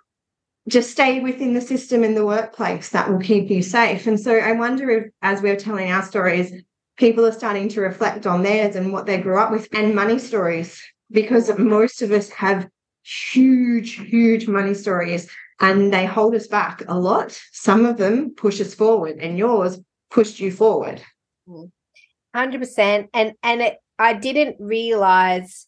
Just 0.70 0.92
stay 0.92 1.20
within 1.20 1.56
the 1.56 1.62
system 1.62 2.04
in 2.04 2.14
the 2.14 2.24
workplace. 2.24 2.90
That 2.90 3.10
will 3.10 3.20
keep 3.20 3.50
you 3.50 3.64
safe. 3.64 4.06
And 4.06 4.20
so 4.20 4.38
I 4.38 4.52
wonder 4.52 4.88
if, 4.92 5.12
as 5.24 5.42
we're 5.42 5.56
telling 5.56 5.92
our 5.92 6.04
stories, 6.04 6.54
people 6.96 7.26
are 7.26 7.32
starting 7.32 7.70
to 7.70 7.82
reflect 7.82 8.28
on 8.28 8.44
theirs 8.44 8.76
and 8.76 8.94
what 8.94 9.08
they 9.08 9.18
grew 9.18 9.40
up 9.40 9.50
with 9.50 9.68
and 9.74 9.96
money 9.96 10.20
stories, 10.20 10.80
because 11.10 11.50
most 11.58 12.04
of 12.04 12.12
us 12.12 12.30
have 12.30 12.70
huge, 13.02 13.96
huge 13.96 14.48
money 14.48 14.76
stories 14.76 15.28
and 15.60 15.92
they 15.92 16.06
hold 16.06 16.36
us 16.36 16.46
back 16.46 16.84
a 16.88 17.00
lot. 17.00 17.42
Some 17.52 17.88
of 17.88 17.98
them 17.98 18.36
push 18.36 18.62
us 18.62 18.76
forward, 18.76 19.18
and 19.20 19.40
yours 19.40 19.80
pushed 20.12 20.40
you 20.40 20.52
forward. 20.52 21.02
Mm. 21.48 21.72
100%. 22.36 23.10
And, 23.14 23.34
and 23.44 23.62
it, 23.62 23.78
I 24.02 24.14
didn't 24.14 24.56
realize 24.60 25.68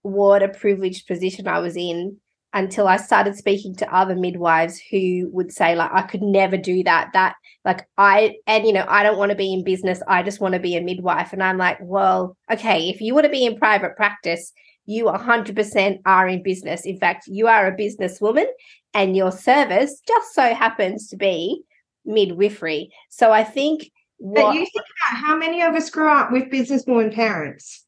what 0.00 0.42
a 0.42 0.48
privileged 0.48 1.06
position 1.06 1.46
I 1.46 1.58
was 1.58 1.76
in 1.76 2.16
until 2.54 2.88
I 2.88 2.96
started 2.96 3.36
speaking 3.36 3.74
to 3.76 3.94
other 3.94 4.14
midwives 4.14 4.80
who 4.90 5.28
would 5.32 5.52
say 5.52 5.74
like 5.74 5.90
I 5.92 6.02
could 6.02 6.22
never 6.22 6.56
do 6.56 6.82
that 6.84 7.10
that 7.12 7.34
like 7.64 7.86
I 7.98 8.36
and 8.46 8.66
you 8.66 8.72
know 8.72 8.86
I 8.88 9.02
don't 9.02 9.18
want 9.18 9.32
to 9.32 9.36
be 9.36 9.52
in 9.52 9.64
business 9.64 10.00
I 10.08 10.22
just 10.22 10.40
want 10.40 10.54
to 10.54 10.60
be 10.60 10.76
a 10.76 10.80
midwife. 10.80 11.34
And 11.34 11.42
I'm 11.42 11.58
like 11.58 11.78
well 11.82 12.38
okay 12.50 12.88
if 12.88 13.02
you 13.02 13.12
want 13.12 13.24
to 13.24 13.30
be 13.30 13.44
in 13.44 13.58
private 13.58 13.96
practice 13.96 14.52
you 14.86 15.04
100% 15.06 15.98
are 16.06 16.28
in 16.28 16.42
business. 16.42 16.86
In 16.86 16.98
fact 16.98 17.26
you 17.26 17.48
are 17.48 17.66
a 17.66 17.76
businesswoman 17.76 18.46
and 18.94 19.16
your 19.16 19.32
service 19.32 20.00
just 20.06 20.34
so 20.34 20.54
happens 20.54 21.08
to 21.08 21.16
be 21.16 21.62
midwifery. 22.06 22.90
So 23.10 23.30
I 23.30 23.44
think 23.44 23.90
what, 24.18 24.34
but 24.34 24.54
you 24.54 24.60
think 24.60 24.74
about 24.74 25.18
how 25.18 25.36
many 25.36 25.62
of 25.62 25.74
us 25.74 25.90
grew 25.90 26.10
up 26.10 26.32
with 26.32 26.50
businesswoman 26.50 27.14
parents. 27.14 27.84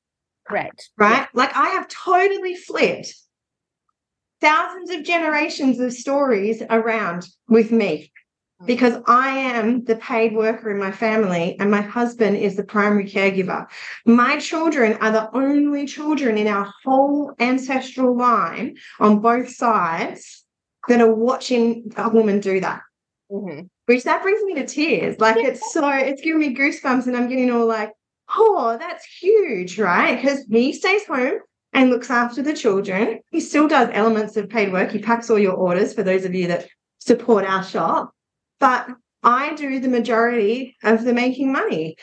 Correct. 0.46 0.90
Right? 0.96 1.20
Yeah. 1.20 1.26
Like 1.34 1.56
I 1.56 1.68
have 1.70 1.88
totally 1.88 2.54
flipped 2.54 3.14
thousands 4.40 4.90
of 4.90 5.04
generations 5.04 5.80
of 5.80 5.92
stories 5.92 6.62
around 6.70 7.26
with 7.48 7.72
me 7.72 8.12
mm. 8.62 8.66
because 8.66 9.02
I 9.06 9.30
am 9.30 9.84
the 9.84 9.96
paid 9.96 10.34
worker 10.34 10.70
in 10.70 10.78
my 10.78 10.92
family 10.92 11.56
and 11.58 11.70
my 11.70 11.80
husband 11.80 12.36
is 12.36 12.56
the 12.56 12.64
primary 12.64 13.06
caregiver. 13.06 13.66
My 14.04 14.38
children 14.38 14.98
are 15.00 15.10
the 15.10 15.34
only 15.34 15.86
children 15.86 16.38
in 16.38 16.46
our 16.46 16.72
whole 16.84 17.34
ancestral 17.40 18.16
line 18.16 18.76
on 19.00 19.20
both 19.20 19.48
sides 19.48 20.44
that 20.88 21.00
are 21.00 21.14
watching 21.14 21.92
a 21.96 22.08
woman 22.08 22.40
do 22.40 22.60
that. 22.60 22.82
Mm-hmm 23.32 23.66
which 23.86 24.04
that 24.04 24.22
brings 24.22 24.42
me 24.42 24.54
to 24.54 24.66
tears. 24.66 25.18
Like 25.18 25.36
it's 25.38 25.72
so, 25.72 25.88
it's 25.88 26.20
giving 26.20 26.40
me 26.40 26.54
goosebumps, 26.54 27.06
and 27.06 27.16
I'm 27.16 27.28
getting 27.28 27.50
all 27.50 27.66
like, 27.66 27.92
oh, 28.36 28.76
that's 28.78 29.04
huge, 29.04 29.78
right? 29.78 30.20
Because 30.20 30.44
he 30.50 30.72
stays 30.72 31.06
home 31.06 31.38
and 31.72 31.90
looks 31.90 32.10
after 32.10 32.42
the 32.42 32.54
children. 32.54 33.20
He 33.30 33.40
still 33.40 33.68
does 33.68 33.88
elements 33.92 34.36
of 34.36 34.48
paid 34.48 34.72
work. 34.72 34.90
He 34.90 34.98
packs 34.98 35.30
all 35.30 35.38
your 35.38 35.54
orders 35.54 35.94
for 35.94 36.02
those 36.02 36.24
of 36.24 36.34
you 36.34 36.48
that 36.48 36.68
support 36.98 37.44
our 37.44 37.62
shop. 37.62 38.12
But 38.58 38.88
I 39.22 39.54
do 39.54 39.80
the 39.80 39.88
majority 39.88 40.76
of 40.82 41.04
the 41.04 41.12
making 41.12 41.52
money. 41.52 41.96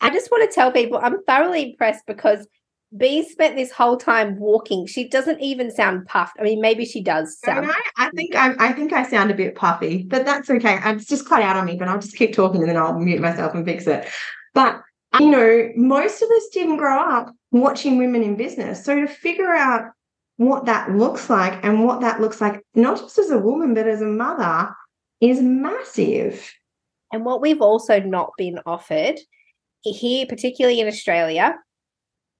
I 0.00 0.10
just 0.10 0.30
want 0.30 0.50
to 0.50 0.54
tell 0.54 0.72
people 0.72 0.98
I'm 1.02 1.22
thoroughly 1.24 1.70
impressed 1.70 2.04
because 2.06 2.46
B 2.96 3.28
spent 3.28 3.56
this 3.56 3.72
whole 3.72 3.96
time 3.96 4.38
walking. 4.38 4.86
She 4.86 5.08
doesn't 5.08 5.40
even 5.40 5.70
sound 5.70 6.06
puffed. 6.06 6.36
I 6.38 6.42
mean, 6.42 6.60
maybe 6.60 6.84
she 6.84 7.02
does 7.02 7.38
sound. 7.40 7.70
I, 7.70 8.06
I 8.06 8.10
think 8.10 8.34
I, 8.34 8.54
I 8.58 8.72
think 8.72 8.92
I 8.92 9.02
sound 9.08 9.30
a 9.30 9.34
bit 9.34 9.54
puffy, 9.54 10.04
but 10.04 10.24
that's 10.24 10.48
okay. 10.48 10.78
It's 10.84 11.06
just 11.06 11.28
cut 11.28 11.42
out 11.42 11.56
on 11.56 11.66
me. 11.66 11.76
But 11.76 11.88
I'll 11.88 11.98
just 11.98 12.16
keep 12.16 12.32
talking 12.32 12.60
and 12.60 12.68
then 12.68 12.76
I'll 12.76 12.98
mute 12.98 13.20
myself 13.20 13.54
and 13.54 13.64
fix 13.64 13.86
it. 13.86 14.08
But 14.54 14.80
you 15.20 15.30
know, 15.30 15.70
most 15.76 16.22
of 16.22 16.30
us 16.30 16.48
didn't 16.52 16.76
grow 16.76 16.98
up 16.98 17.32
watching 17.52 17.98
women 17.98 18.22
in 18.22 18.36
business, 18.36 18.84
so 18.84 19.00
to 19.00 19.06
figure 19.06 19.54
out 19.54 19.92
what 20.36 20.64
that 20.66 20.90
looks 20.90 21.30
like 21.30 21.64
and 21.64 21.84
what 21.84 22.00
that 22.00 22.20
looks 22.20 22.40
like, 22.40 22.60
not 22.74 22.98
just 22.98 23.18
as 23.18 23.30
a 23.30 23.38
woman 23.38 23.74
but 23.74 23.86
as 23.86 24.02
a 24.02 24.06
mother, 24.06 24.74
is 25.20 25.40
massive. 25.40 26.52
And 27.12 27.24
what 27.24 27.40
we've 27.40 27.60
also 27.60 28.00
not 28.00 28.30
been 28.36 28.58
offered 28.66 29.20
here, 29.82 30.26
particularly 30.26 30.80
in 30.80 30.88
Australia, 30.88 31.54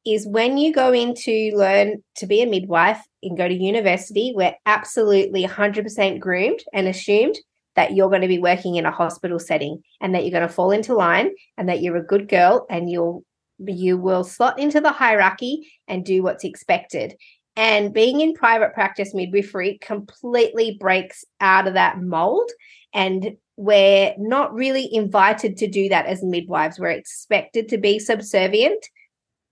is 0.07 0.27
when 0.27 0.59
you 0.59 0.73
go 0.73 0.93
in 0.93 1.15
to 1.15 1.53
learn 1.55 2.03
to 2.17 2.27
be 2.27 2.43
a 2.43 2.47
midwife 2.47 3.01
and 3.23 3.37
go 3.37 3.49
to 3.49 3.55
university, 3.55 4.33
we're 4.35 4.55
absolutely 4.67 5.45
100% 5.47 6.21
groomed 6.21 6.61
and 6.73 6.87
assumed 6.87 7.37
that 7.77 7.95
you're 7.95 8.11
going 8.11 8.23
to 8.23 8.29
be 8.29 8.39
working 8.39 8.77
in 8.77 8.87
a 8.87 8.91
hospital 8.91 9.39
setting 9.39 9.83
and 10.01 10.15
that 10.15 10.23
you're 10.23 10.39
going 10.39 10.47
to 10.47 10.55
fall 10.55 10.71
into 10.71 10.95
line 10.95 11.31
and 11.57 11.69
that 11.69 11.81
you're 11.81 11.97
a 11.97 12.05
good 12.05 12.29
girl 12.29 12.67
and 12.71 12.91
you'll 12.91 13.25
you 13.67 13.97
will 13.97 14.25
slot 14.25 14.59
into 14.59 14.81
the 14.81 14.91
hierarchy 14.91 15.73
and 15.87 16.05
do 16.05 16.23
what's 16.25 16.43
expected. 16.43 17.15
And 17.57 17.95
being 17.95 18.21
in 18.21 18.35
private 18.35 18.75
practice 18.75 19.15
midwifery 19.15 19.79
completely 19.81 20.77
breaks 20.81 21.25
out 21.41 21.69
of 21.69 21.75
that 21.75 22.03
mold. 22.03 22.51
And 22.93 23.37
we're 23.57 24.13
not 24.19 24.53
really 24.53 24.93
invited 24.93 25.57
to 25.59 25.69
do 25.69 25.89
that 25.89 26.07
as 26.07 26.23
midwives. 26.25 26.81
We're 26.81 26.91
expected 26.91 27.69
to 27.69 27.79
be 27.79 28.01
subservient 28.01 28.85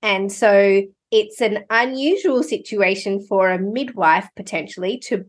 and 0.03 0.33
so 0.33 0.83
it's 1.11 1.41
an 1.41 1.65
unusual 1.71 2.43
situation 2.43 3.25
for 3.27 3.51
a 3.51 3.59
midwife 3.59 4.29
potentially 4.35 4.99
to 4.99 5.25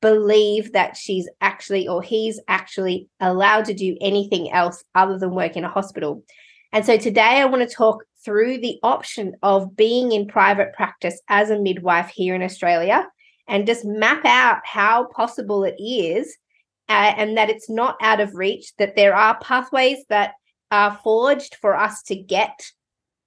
believe 0.00 0.72
that 0.72 0.96
she's 0.96 1.28
actually 1.40 1.86
or 1.86 2.02
he's 2.02 2.40
actually 2.48 3.08
allowed 3.20 3.64
to 3.66 3.74
do 3.74 3.96
anything 4.00 4.50
else 4.50 4.82
other 4.94 5.18
than 5.18 5.34
work 5.34 5.56
in 5.56 5.64
a 5.64 5.68
hospital. 5.68 6.22
And 6.72 6.84
so 6.84 6.96
today 6.96 7.40
I 7.40 7.44
want 7.44 7.68
to 7.68 7.74
talk 7.74 8.04
through 8.24 8.58
the 8.58 8.78
option 8.82 9.34
of 9.42 9.76
being 9.76 10.12
in 10.12 10.26
private 10.26 10.72
practice 10.74 11.20
as 11.28 11.50
a 11.50 11.58
midwife 11.58 12.08
here 12.08 12.34
in 12.34 12.42
Australia 12.42 13.06
and 13.48 13.66
just 13.66 13.84
map 13.84 14.24
out 14.24 14.60
how 14.64 15.06
possible 15.14 15.64
it 15.64 15.76
is 15.78 16.36
uh, 16.88 17.14
and 17.16 17.36
that 17.36 17.50
it's 17.50 17.70
not 17.70 17.96
out 18.00 18.20
of 18.20 18.34
reach, 18.34 18.72
that 18.78 18.96
there 18.96 19.14
are 19.14 19.38
pathways 19.38 19.98
that 20.08 20.32
are 20.70 20.98
forged 21.02 21.56
for 21.60 21.76
us 21.76 22.02
to 22.02 22.16
get 22.16 22.70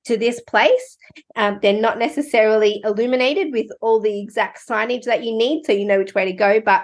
to 0.10 0.18
this 0.18 0.42
place. 0.42 0.98
Um, 1.36 1.60
they're 1.62 1.80
not 1.80 1.98
necessarily 1.98 2.82
illuminated 2.84 3.54
with 3.54 3.68
all 3.80 4.00
the 4.00 4.20
exact 4.20 4.60
signage 4.68 5.06
that 5.06 5.24
you 5.24 5.36
need, 5.36 5.66
so 5.66 5.72
you 5.72 5.86
know 5.86 6.00
which 6.00 6.16
way 6.16 6.26
to 6.26 6.34
go. 6.34 6.60
But 6.60 6.84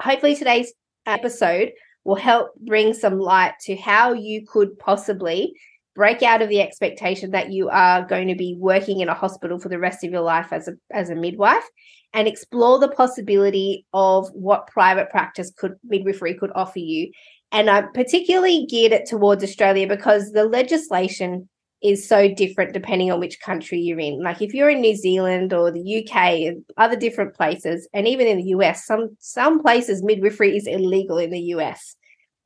hopefully, 0.00 0.34
today's 0.34 0.72
episode 1.06 1.70
will 2.04 2.16
help 2.16 2.54
bring 2.56 2.94
some 2.94 3.18
light 3.18 3.54
to 3.60 3.76
how 3.76 4.12
you 4.12 4.46
could 4.46 4.78
possibly 4.78 5.54
break 5.94 6.22
out 6.22 6.42
of 6.42 6.48
the 6.48 6.60
expectation 6.60 7.30
that 7.30 7.50
you 7.50 7.68
are 7.68 8.06
going 8.06 8.28
to 8.28 8.34
be 8.34 8.56
working 8.58 9.00
in 9.00 9.08
a 9.08 9.14
hospital 9.14 9.58
for 9.58 9.68
the 9.68 9.78
rest 9.78 10.04
of 10.04 10.10
your 10.10 10.20
life 10.20 10.52
as 10.52 10.68
a 10.68 10.72
as 10.90 11.10
a 11.10 11.14
midwife 11.14 11.64
and 12.12 12.28
explore 12.28 12.78
the 12.78 12.88
possibility 12.88 13.86
of 13.92 14.28
what 14.34 14.66
private 14.66 15.10
practice 15.10 15.50
could 15.56 15.72
midwifery 15.84 16.34
could 16.34 16.52
offer 16.54 16.78
you 16.78 17.10
and 17.50 17.70
I'm 17.70 17.90
particularly 17.92 18.66
geared 18.68 18.92
it 18.92 19.06
towards 19.06 19.42
australia 19.42 19.88
because 19.88 20.32
the 20.32 20.44
legislation 20.44 21.48
is 21.82 22.08
so 22.08 22.32
different 22.32 22.72
depending 22.72 23.12
on 23.12 23.20
which 23.20 23.40
country 23.40 23.78
you're 23.78 24.00
in. 24.00 24.22
Like 24.22 24.40
if 24.40 24.54
you're 24.54 24.70
in 24.70 24.80
New 24.80 24.96
Zealand 24.96 25.52
or 25.52 25.70
the 25.70 26.04
UK 26.04 26.16
and 26.46 26.64
other 26.76 26.96
different 26.96 27.34
places, 27.34 27.88
and 27.92 28.08
even 28.08 28.26
in 28.26 28.38
the 28.38 28.50
US, 28.56 28.86
some 28.86 29.16
some 29.20 29.60
places 29.60 30.02
midwifery 30.02 30.56
is 30.56 30.66
illegal 30.66 31.18
in 31.18 31.30
the 31.30 31.40
US. 31.54 31.96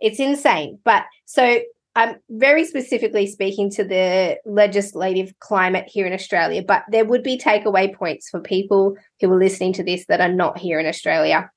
It's 0.01 0.21
insane. 0.21 0.79
But 0.85 1.05
so 1.27 1.61
I'm 1.97 2.17
very 2.29 2.65
specifically 2.65 3.27
speaking 3.27 3.71
to 3.73 3.85
the 3.85 4.39
legislative 4.47 5.33
climate 5.41 5.87
here 5.89 6.07
in 6.07 6.13
Australia, 6.13 6.63
but 6.67 6.85
there 6.91 7.05
would 7.05 7.23
be 7.23 7.37
takeaway 7.37 7.93
points 7.93 8.29
for 8.31 8.41
people 8.41 8.97
who 9.21 9.31
are 9.31 9.39
listening 9.39 9.73
to 9.75 9.83
this 9.83 10.07
that 10.07 10.21
are 10.21 10.33
not 10.33 10.59
here 10.59 10.79
in 10.79 10.87
Australia. 10.87 11.51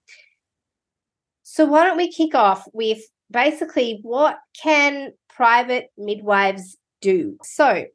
So 1.44 1.66
why 1.66 1.86
don't 1.86 1.98
we 1.98 2.12
kick 2.12 2.34
off 2.34 2.68
with 2.74 3.00
basically 3.30 4.00
what 4.02 4.40
can 4.60 5.12
private 5.30 5.88
midwives 5.98 6.78
do. 7.04 7.38
So 7.44 7.86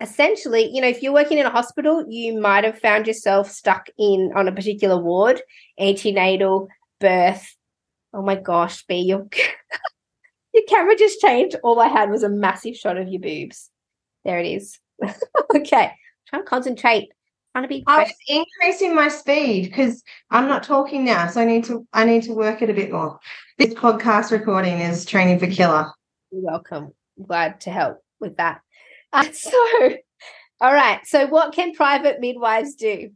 essentially, 0.00 0.70
you 0.72 0.80
know, 0.80 0.88
if 0.88 1.02
you're 1.02 1.12
working 1.12 1.38
in 1.38 1.46
a 1.46 1.50
hospital, 1.50 2.04
you 2.08 2.38
might 2.38 2.64
have 2.64 2.78
found 2.78 3.06
yourself 3.06 3.50
stuck 3.50 3.88
in 3.98 4.32
on 4.36 4.46
a 4.46 4.52
particular 4.52 4.98
ward, 4.98 5.40
antenatal, 5.78 6.68
birth. 7.00 7.56
Oh 8.12 8.22
my 8.22 8.36
gosh, 8.36 8.84
B 8.86 9.00
your 9.00 9.26
your 10.54 10.64
camera 10.68 10.96
just 10.96 11.20
changed. 11.20 11.56
All 11.62 11.80
I 11.80 11.88
had 11.88 12.10
was 12.10 12.22
a 12.22 12.28
massive 12.28 12.76
shot 12.76 12.96
of 12.96 13.08
your 13.08 13.20
boobs. 13.20 13.70
There 14.24 14.38
it 14.38 14.46
is. 14.46 14.78
okay. 15.54 15.84
I'm 15.84 15.90
trying 16.28 16.42
to 16.42 16.48
concentrate. 16.48 17.08
trying 17.52 17.64
to 17.64 17.68
be 17.68 17.84
I 17.86 18.04
was 18.04 18.12
increasing 18.28 18.94
my 18.94 19.08
speed 19.08 19.64
because 19.64 20.02
I'm 20.30 20.48
not 20.48 20.62
talking 20.62 21.04
now, 21.04 21.26
so 21.28 21.40
I 21.40 21.44
need 21.44 21.64
to 21.64 21.86
I 21.92 22.04
need 22.04 22.22
to 22.24 22.32
work 22.32 22.62
it 22.62 22.70
a 22.70 22.74
bit 22.74 22.92
more. 22.92 23.18
This 23.58 23.74
podcast 23.74 24.30
recording 24.30 24.80
is 24.80 25.04
training 25.04 25.38
for 25.38 25.46
killer. 25.46 25.90
You're 26.30 26.42
welcome. 26.42 26.92
glad 27.26 27.60
to 27.62 27.70
help 27.70 28.02
with 28.20 28.36
that. 28.36 28.60
Uh, 29.12 29.24
so, 29.32 29.58
all 30.60 30.72
right. 30.72 31.00
So, 31.06 31.26
what 31.26 31.54
can 31.54 31.74
private 31.74 32.20
midwives 32.20 32.74
do? 32.74 33.10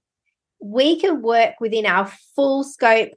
We 0.61 1.01
can 1.01 1.23
work 1.23 1.55
within 1.61 1.87
our 1.87 2.11
full 2.37 2.65
scope 2.65 3.11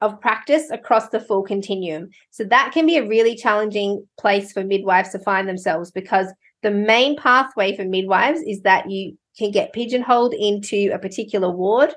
of 0.00 0.20
practice 0.20 0.68
across 0.70 1.08
the 1.10 1.20
full 1.20 1.42
continuum. 1.42 2.10
So, 2.30 2.44
that 2.44 2.72
can 2.72 2.86
be 2.86 2.96
a 2.96 3.08
really 3.08 3.36
challenging 3.36 4.06
place 4.18 4.52
for 4.52 4.64
midwives 4.64 5.10
to 5.10 5.18
find 5.18 5.48
themselves 5.48 5.90
because 5.90 6.28
the 6.62 6.70
main 6.70 7.16
pathway 7.16 7.76
for 7.76 7.84
midwives 7.84 8.40
is 8.40 8.62
that 8.62 8.90
you 8.90 9.16
can 9.36 9.50
get 9.50 9.72
pigeonholed 9.72 10.34
into 10.34 10.90
a 10.92 10.98
particular 10.98 11.50
ward 11.50 11.94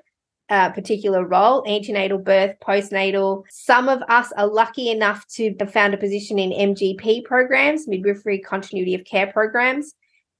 a 0.50 0.72
particular 0.72 1.26
role 1.26 1.64
antenatal 1.68 2.20
birth 2.20 2.56
postnatal. 2.62 3.44
Some 3.50 3.90
of 3.90 4.02
us 4.04 4.32
are 4.38 4.48
lucky 4.48 4.90
enough 4.90 5.26
to 5.30 5.56
have 5.60 5.74
found 5.74 5.94
a 5.94 5.98
position 5.98 6.38
in 6.38 6.76
mgp 6.76 7.24
programs 7.24 7.88
midwifery 7.88 8.40
continuity 8.40 8.94
of 8.94 9.06
care 9.06 9.28
programs 9.28 9.94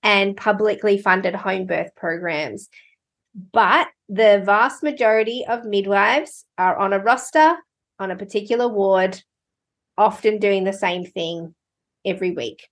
and 0.04 0.38
publicly 0.38 1.00
funded 1.00 1.34
home 1.34 1.66
birth 1.66 1.90
programs. 1.96 2.70
But 3.52 3.88
the 4.08 4.44
vast 4.46 4.84
majority 4.84 5.44
of 5.48 5.66
midwives 5.66 6.46
are 6.58 6.78
on 6.78 6.94
a 6.94 7.00
roster 7.00 7.56
on 7.98 8.12
a 8.12 8.16
particular 8.16 8.68
ward 8.68 9.22
often 9.98 10.38
doing 10.38 10.64
the 10.64 10.74
same 10.74 11.06
thing 11.06 11.56
every 12.06 12.32
week. 12.32 12.68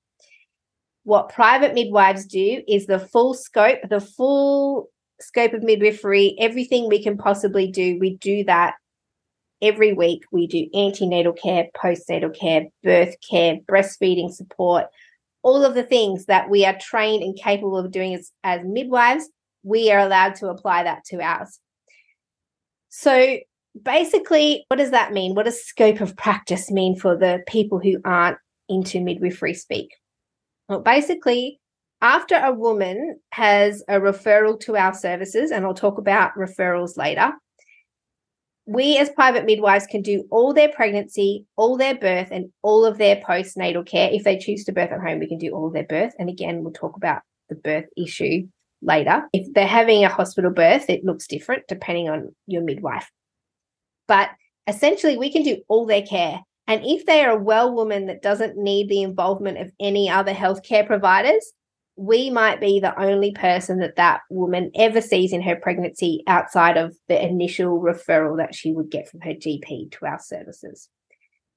What 1.03 1.29
private 1.29 1.73
midwives 1.73 2.27
do 2.27 2.61
is 2.67 2.85
the 2.85 2.99
full 2.99 3.33
scope 3.33 3.79
the 3.89 3.99
full 3.99 4.89
scope 5.19 5.53
of 5.53 5.63
midwifery, 5.63 6.35
everything 6.39 6.87
we 6.87 7.03
can 7.03 7.17
possibly 7.17 7.71
do, 7.71 7.97
we 7.99 8.17
do 8.17 8.43
that 8.45 8.75
every 9.61 9.93
week. 9.93 10.23
We 10.31 10.47
do 10.47 10.67
antenatal 10.75 11.33
care, 11.33 11.67
postnatal 11.75 12.37
care, 12.37 12.67
birth 12.83 13.15
care, 13.27 13.57
breastfeeding 13.67 14.31
support, 14.33 14.87
all 15.43 15.65
of 15.65 15.75
the 15.75 15.83
things 15.83 16.25
that 16.25 16.49
we 16.49 16.65
are 16.65 16.77
trained 16.79 17.23
and 17.23 17.37
capable 17.37 17.77
of 17.77 17.91
doing 17.91 18.15
as, 18.15 18.31
as 18.43 18.61
midwives, 18.63 19.29
we 19.63 19.91
are 19.91 19.99
allowed 19.99 20.35
to 20.35 20.47
apply 20.47 20.83
that 20.83 21.03
to 21.05 21.21
ours. 21.21 21.59
So 22.89 23.37
basically, 23.81 24.65
what 24.67 24.77
does 24.77 24.91
that 24.91 25.13
mean? 25.13 25.35
What 25.35 25.45
does 25.45 25.63
scope 25.63 26.01
of 26.01 26.15
practice 26.15 26.71
mean 26.71 26.95
for 26.95 27.17
the 27.17 27.43
people 27.47 27.79
who 27.79 27.99
aren't 28.05 28.37
into 28.69 29.01
midwifery 29.01 29.53
speak? 29.53 29.89
Well, 30.69 30.79
basically, 30.79 31.59
after 32.03 32.35
a 32.35 32.51
woman 32.51 33.17
has 33.31 33.81
a 33.87 33.93
referral 33.93 34.59
to 34.59 34.75
our 34.75 34.93
services, 34.93 35.51
and 35.51 35.65
I'll 35.65 35.73
talk 35.73 35.97
about 35.97 36.35
referrals 36.35 36.97
later, 36.97 37.31
we 38.65 38.97
as 38.97 39.09
private 39.09 39.45
midwives 39.45 39.87
can 39.87 40.01
do 40.01 40.25
all 40.29 40.53
their 40.53 40.69
pregnancy, 40.69 41.45
all 41.55 41.77
their 41.77 41.95
birth, 41.95 42.27
and 42.29 42.51
all 42.61 42.85
of 42.85 42.97
their 42.97 43.15
postnatal 43.17 43.85
care. 43.85 44.09
If 44.11 44.25
they 44.25 44.37
choose 44.37 44.65
to 44.65 44.73
birth 44.73 44.91
at 44.91 44.99
home, 44.99 45.19
we 45.19 45.27
can 45.27 45.37
do 45.37 45.51
all 45.51 45.69
their 45.69 45.85
birth. 45.85 46.13
And 46.19 46.29
again, 46.29 46.61
we'll 46.61 46.73
talk 46.73 46.97
about 46.97 47.21
the 47.47 47.55
birth 47.55 47.85
issue 47.97 48.47
later. 48.81 49.23
If 49.31 49.53
they're 49.53 49.65
having 49.65 50.03
a 50.03 50.09
hospital 50.09 50.51
birth, 50.51 50.89
it 50.89 51.05
looks 51.05 51.27
different 51.27 51.63
depending 51.69 52.09
on 52.09 52.35
your 52.47 52.63
midwife. 52.63 53.09
But 54.09 54.29
essentially, 54.67 55.17
we 55.17 55.31
can 55.31 55.43
do 55.43 55.61
all 55.69 55.85
their 55.85 56.03
care. 56.03 56.41
And 56.67 56.85
if 56.85 57.05
they 57.05 57.23
are 57.23 57.31
a 57.31 57.41
well 57.41 57.73
woman 57.73 58.07
that 58.07 58.21
doesn't 58.21 58.57
need 58.57 58.89
the 58.89 59.03
involvement 59.03 59.57
of 59.57 59.71
any 59.79 60.09
other 60.09 60.33
healthcare 60.33 60.85
providers, 60.85 61.53
we 61.95 62.29
might 62.29 62.59
be 62.59 62.79
the 62.79 62.99
only 62.99 63.31
person 63.31 63.79
that 63.79 63.97
that 63.97 64.21
woman 64.29 64.71
ever 64.75 65.01
sees 65.01 65.31
in 65.31 65.41
her 65.41 65.55
pregnancy 65.55 66.23
outside 66.27 66.77
of 66.77 66.95
the 67.07 67.23
initial 67.23 67.79
referral 67.79 68.37
that 68.37 68.55
she 68.55 68.71
would 68.71 68.89
get 68.89 69.07
from 69.07 69.21
her 69.21 69.33
GP 69.33 69.91
to 69.91 70.05
our 70.05 70.19
services. 70.19 70.89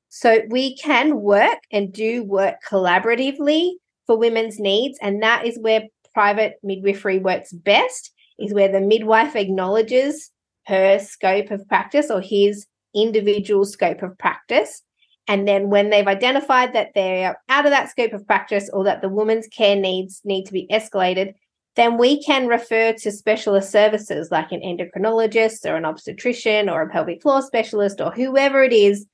So 0.09 0.43
we 0.51 0.77
can 0.77 1.21
work 1.21 1.59
and 1.73 1.93
do 1.93 2.23
work 2.23 2.57
collaboratively 2.69 3.73
for 4.07 4.19
women's 4.19 4.59
needs. 4.59 4.99
And 5.01 5.23
that 5.23 5.47
is 5.47 5.59
where 5.59 5.85
private 6.15 6.55
midwifery 6.63 7.19
works 7.19 7.53
best, 7.53 8.13
is 8.39 8.55
where 8.55 8.71
the 8.71 8.81
midwife 8.81 9.37
acknowledges 9.37 10.31
her 10.67 10.99
scope 10.99 11.51
of 11.51 11.67
practice 11.69 12.11
or 12.11 12.21
his 12.21 12.67
individual 12.95 13.65
scope 13.65 14.03
of 14.03 14.17
practice 14.19 14.83
and 15.29 15.47
then 15.47 15.71
when 15.71 15.91
they've 15.91 16.07
identified 16.07 16.73
that 16.75 16.93
they're 16.95 17.37
out 17.49 17.67
of 17.67 17.73
that 17.73 17.91
scope 17.91 18.13
of 18.13 18.27
practice 18.27 18.71
or 18.73 18.85
that 18.85 19.03
the 19.03 19.09
woman's 19.09 19.49
care 19.49 19.77
needs 19.77 20.21
need 20.25 20.45
to 20.45 20.53
be 20.53 20.69
escalated, 20.71 21.35
then 21.75 21.99
we 21.99 22.23
can 22.23 22.47
refer 22.47 22.93
to 22.93 23.11
specialist 23.11 23.71
services 23.71 24.31
like 24.31 24.53
an 24.53 24.61
endocrinologist 24.61 25.69
or 25.69 25.77
an 25.77 25.85
obstetrician 25.85 26.69
or 26.69 26.83
a 26.83 26.89
pelvic 26.89 27.23
floor 27.23 27.43
specialist 27.43 28.01
or 28.01 28.11
whoever 28.13 28.63
it 28.63 28.73
is 28.73 29.07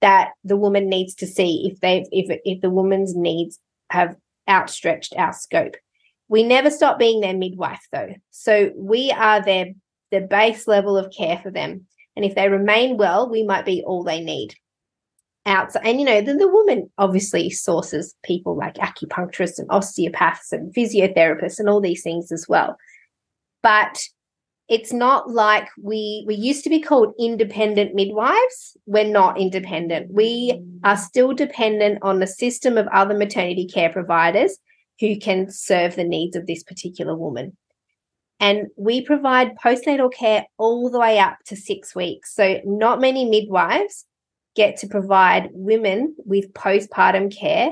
that 0.00 0.30
the 0.42 0.56
woman 0.56 0.88
needs 0.88 1.14
to 1.14 1.26
see 1.26 1.70
if 1.72 1.80
they 1.80 2.04
if 2.10 2.40
if 2.44 2.60
the 2.60 2.70
woman's 2.70 3.14
needs 3.14 3.60
have 3.88 4.16
outstretched 4.48 5.14
our 5.16 5.32
scope. 5.32 5.76
We 6.28 6.42
never 6.42 6.70
stop 6.70 6.98
being 6.98 7.20
their 7.20 7.36
midwife 7.36 7.86
though. 7.92 8.14
So 8.30 8.72
we 8.76 9.12
are 9.12 9.42
their 9.42 9.66
the 10.10 10.20
base 10.20 10.66
level 10.66 10.98
of 10.98 11.12
care 11.16 11.38
for 11.38 11.50
them. 11.50 11.86
And 12.16 12.24
if 12.24 12.34
they 12.34 12.48
remain 12.48 12.98
well, 12.98 13.30
we 13.30 13.44
might 13.44 13.64
be 13.64 13.82
all 13.86 14.02
they 14.02 14.20
need 14.20 14.54
outside. 15.46 15.82
And, 15.84 16.00
you 16.00 16.06
know, 16.06 16.20
then 16.20 16.38
the 16.38 16.48
woman 16.48 16.90
obviously 16.98 17.50
sources 17.50 18.14
people 18.22 18.56
like 18.56 18.74
acupuncturists 18.74 19.58
and 19.58 19.68
osteopaths 19.70 20.52
and 20.52 20.74
physiotherapists 20.74 21.58
and 21.58 21.68
all 21.68 21.80
these 21.80 22.02
things 22.02 22.30
as 22.32 22.46
well. 22.48 22.76
But 23.62 24.02
it's 24.68 24.92
not 24.92 25.28
like 25.28 25.68
we 25.80 26.24
we 26.26 26.34
used 26.34 26.64
to 26.64 26.70
be 26.70 26.80
called 26.80 27.12
independent 27.18 27.94
midwives 27.94 28.76
we're 28.86 29.04
not 29.04 29.38
independent 29.38 30.10
we 30.10 30.62
are 30.84 30.96
still 30.96 31.32
dependent 31.32 31.98
on 32.02 32.20
the 32.20 32.26
system 32.26 32.78
of 32.78 32.86
other 32.88 33.14
maternity 33.14 33.66
care 33.66 33.90
providers 33.90 34.58
who 35.00 35.18
can 35.18 35.50
serve 35.50 35.96
the 35.96 36.04
needs 36.04 36.36
of 36.36 36.46
this 36.46 36.62
particular 36.62 37.16
woman 37.16 37.56
and 38.40 38.68
we 38.76 39.04
provide 39.04 39.56
postnatal 39.62 40.12
care 40.12 40.46
all 40.58 40.90
the 40.90 40.98
way 40.98 41.18
up 41.18 41.36
to 41.44 41.56
6 41.56 41.94
weeks 41.94 42.34
so 42.34 42.60
not 42.64 43.00
many 43.00 43.24
midwives 43.24 44.06
get 44.54 44.76
to 44.78 44.86
provide 44.86 45.50
women 45.52 46.14
with 46.24 46.52
postpartum 46.52 47.34
care 47.34 47.70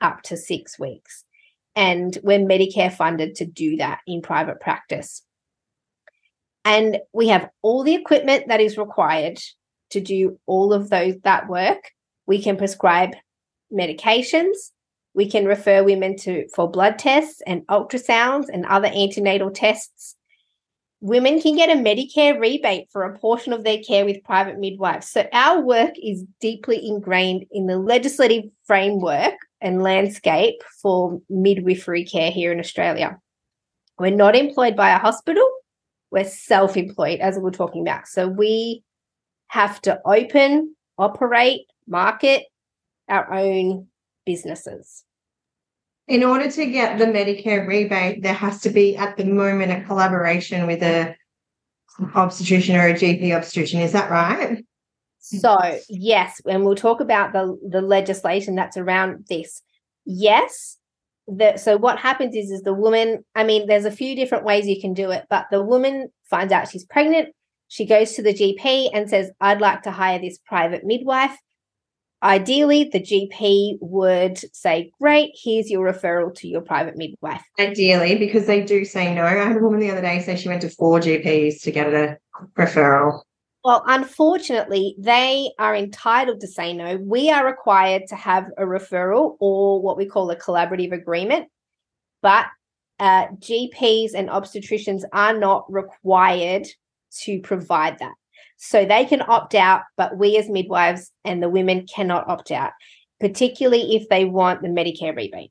up 0.00 0.22
to 0.22 0.36
six 0.36 0.78
weeks. 0.78 1.24
And 1.74 2.16
we're 2.22 2.38
Medicare 2.38 2.92
funded 2.92 3.34
to 3.36 3.46
do 3.46 3.76
that 3.76 4.00
in 4.06 4.22
private 4.22 4.60
practice. 4.60 5.22
And 6.64 6.98
we 7.12 7.28
have 7.28 7.48
all 7.62 7.82
the 7.82 7.94
equipment 7.94 8.48
that 8.48 8.60
is 8.60 8.78
required 8.78 9.38
to 9.90 10.00
do 10.00 10.38
all 10.46 10.72
of 10.72 10.90
those 10.90 11.14
that 11.24 11.48
work. 11.48 11.90
We 12.26 12.42
can 12.42 12.56
prescribe 12.56 13.14
medications. 13.72 14.70
We 15.14 15.28
can 15.30 15.44
refer 15.44 15.82
women 15.82 16.16
to 16.18 16.48
for 16.54 16.70
blood 16.70 16.98
tests 16.98 17.42
and 17.46 17.66
ultrasounds 17.66 18.46
and 18.52 18.64
other 18.66 18.88
antenatal 18.88 19.50
tests. 19.50 20.16
Women 21.02 21.40
can 21.40 21.56
get 21.56 21.68
a 21.68 21.80
Medicare 21.80 22.38
rebate 22.38 22.88
for 22.92 23.02
a 23.02 23.18
portion 23.18 23.52
of 23.52 23.64
their 23.64 23.82
care 23.82 24.04
with 24.04 24.22
private 24.22 24.60
midwives. 24.60 25.08
So 25.08 25.26
our 25.32 25.60
work 25.60 25.94
is 26.00 26.24
deeply 26.40 26.86
ingrained 26.86 27.44
in 27.50 27.66
the 27.66 27.76
legislative 27.76 28.44
framework 28.66 29.34
and 29.60 29.82
landscape 29.82 30.62
for 30.80 31.20
midwifery 31.28 32.04
care 32.04 32.30
here 32.30 32.52
in 32.52 32.60
Australia. 32.60 33.18
We're 33.98 34.14
not 34.14 34.36
employed 34.36 34.76
by 34.76 34.90
a 34.90 34.98
hospital, 34.98 35.48
we're 36.12 36.22
self 36.22 36.76
employed, 36.76 37.18
as 37.18 37.36
we're 37.36 37.50
talking 37.50 37.82
about. 37.82 38.06
So 38.06 38.28
we 38.28 38.84
have 39.48 39.82
to 39.82 40.00
open, 40.04 40.76
operate, 40.98 41.62
market 41.88 42.44
our 43.08 43.32
own 43.34 43.88
businesses. 44.24 45.02
In 46.12 46.22
order 46.24 46.50
to 46.50 46.66
get 46.66 46.98
the 46.98 47.06
Medicare 47.06 47.66
rebate, 47.66 48.22
there 48.22 48.34
has 48.34 48.60
to 48.60 48.68
be 48.68 48.94
at 48.98 49.16
the 49.16 49.24
moment 49.24 49.72
a 49.72 49.80
collaboration 49.86 50.66
with 50.66 50.82
a 50.82 51.16
obstetrician 52.14 52.76
or 52.76 52.88
a 52.88 52.92
GP 52.92 53.34
obstetrician. 53.34 53.80
Is 53.80 53.92
that 53.92 54.10
right? 54.10 54.62
So 55.20 55.56
yes, 55.88 56.42
and 56.44 56.66
we'll 56.66 56.74
talk 56.74 57.00
about 57.00 57.32
the 57.32 57.58
the 57.66 57.80
legislation 57.80 58.54
that's 58.54 58.76
around 58.76 59.24
this. 59.30 59.62
Yes, 60.04 60.76
so 61.56 61.78
what 61.78 61.98
happens 61.98 62.36
is 62.36 62.50
is 62.50 62.60
the 62.60 62.74
woman. 62.74 63.24
I 63.34 63.44
mean, 63.44 63.66
there's 63.66 63.86
a 63.86 63.90
few 63.90 64.14
different 64.14 64.44
ways 64.44 64.66
you 64.66 64.82
can 64.82 64.92
do 64.92 65.12
it, 65.12 65.24
but 65.30 65.46
the 65.50 65.62
woman 65.62 66.08
finds 66.28 66.52
out 66.52 66.68
she's 66.68 66.84
pregnant. 66.84 67.30
She 67.68 67.86
goes 67.86 68.12
to 68.12 68.22
the 68.22 68.34
GP 68.34 68.90
and 68.92 69.08
says, 69.08 69.30
"I'd 69.40 69.62
like 69.62 69.80
to 69.84 69.90
hire 69.90 70.18
this 70.18 70.36
private 70.44 70.84
midwife." 70.84 71.38
Ideally, 72.22 72.84
the 72.92 73.00
GP 73.00 73.78
would 73.80 74.38
say, 74.54 74.92
Great, 75.00 75.32
here's 75.34 75.68
your 75.68 75.92
referral 75.92 76.32
to 76.36 76.48
your 76.48 76.60
private 76.60 76.96
midwife. 76.96 77.42
Ideally, 77.58 78.16
because 78.16 78.46
they 78.46 78.62
do 78.62 78.84
say 78.84 79.12
no. 79.14 79.24
I 79.24 79.32
had 79.32 79.56
a 79.56 79.60
woman 79.60 79.80
the 79.80 79.90
other 79.90 80.00
day 80.00 80.20
say 80.20 80.36
she 80.36 80.48
went 80.48 80.62
to 80.62 80.70
four 80.70 81.00
GPs 81.00 81.62
to 81.62 81.72
get 81.72 81.92
a 81.92 82.18
referral. 82.56 83.22
Well, 83.64 83.82
unfortunately, 83.86 84.96
they 84.98 85.50
are 85.58 85.74
entitled 85.74 86.40
to 86.40 86.48
say 86.48 86.72
no. 86.72 86.96
We 86.96 87.30
are 87.30 87.46
required 87.46 88.02
to 88.08 88.16
have 88.16 88.46
a 88.56 88.64
referral 88.64 89.36
or 89.40 89.80
what 89.80 89.96
we 89.96 90.06
call 90.06 90.30
a 90.30 90.36
collaborative 90.36 90.92
agreement, 90.92 91.48
but 92.22 92.46
uh, 92.98 93.28
GPs 93.38 94.14
and 94.14 94.28
obstetricians 94.28 95.02
are 95.12 95.36
not 95.36 95.64
required 95.72 96.66
to 97.22 97.40
provide 97.40 97.98
that. 97.98 98.14
So 98.64 98.84
they 98.84 99.04
can 99.04 99.22
opt 99.22 99.56
out, 99.56 99.82
but 99.96 100.16
we 100.16 100.36
as 100.36 100.48
midwives 100.48 101.10
and 101.24 101.42
the 101.42 101.48
women 101.48 101.84
cannot 101.92 102.28
opt 102.28 102.52
out, 102.52 102.70
particularly 103.18 103.96
if 103.96 104.08
they 104.08 104.24
want 104.24 104.62
the 104.62 104.68
Medicare 104.68 105.16
rebate. 105.16 105.50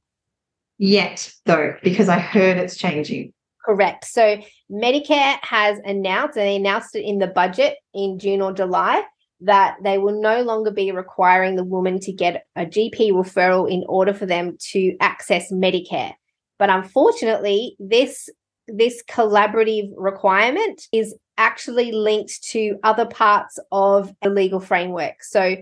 Yet, 0.78 1.30
though, 1.45 1.76
because 1.84 2.08
I 2.08 2.19
heard 2.19 2.56
it's 2.56 2.78
changing. 2.78 3.34
Correct. 3.65 4.06
So 4.06 4.38
Medicare 4.71 5.38
has 5.41 5.78
announced, 5.84 6.38
and 6.38 6.47
they 6.47 6.56
announced 6.56 6.95
it 6.95 7.04
in 7.04 7.19
the 7.19 7.28
budget 7.28 7.76
in 7.93 8.17
June 8.17 8.41
or 8.41 8.54
July, 8.54 9.04
that 9.41 9.76
they 9.84 9.97
will 9.97 10.21
no 10.21 10.41
longer 10.43 10.71
be 10.71 10.93
requiring 10.93 11.58
the 11.58 11.65
woman 11.65 12.00
to 12.00 12.13
get 12.13 12.45
a 12.56 12.65
GP 12.65 13.12
referral 13.12 13.69
in 13.69 13.84
order 13.89 14.13
for 14.13 14.26
them 14.26 14.56
to 14.71 14.95
access 15.02 15.52
Medicare. 15.52 16.13
But 16.58 16.69
unfortunately, 16.69 17.76
this 17.78 18.30
this 18.67 19.04
collaborative 19.10 19.91
requirement 19.97 20.88
is 20.93 21.13
actually 21.38 21.91
linked 21.91 22.44
to 22.52 22.78
other 22.84 23.06
parts 23.06 23.60
of 23.72 24.13
the 24.22 24.30
legal 24.30 24.60
framework. 24.60 25.24
So, 25.24 25.56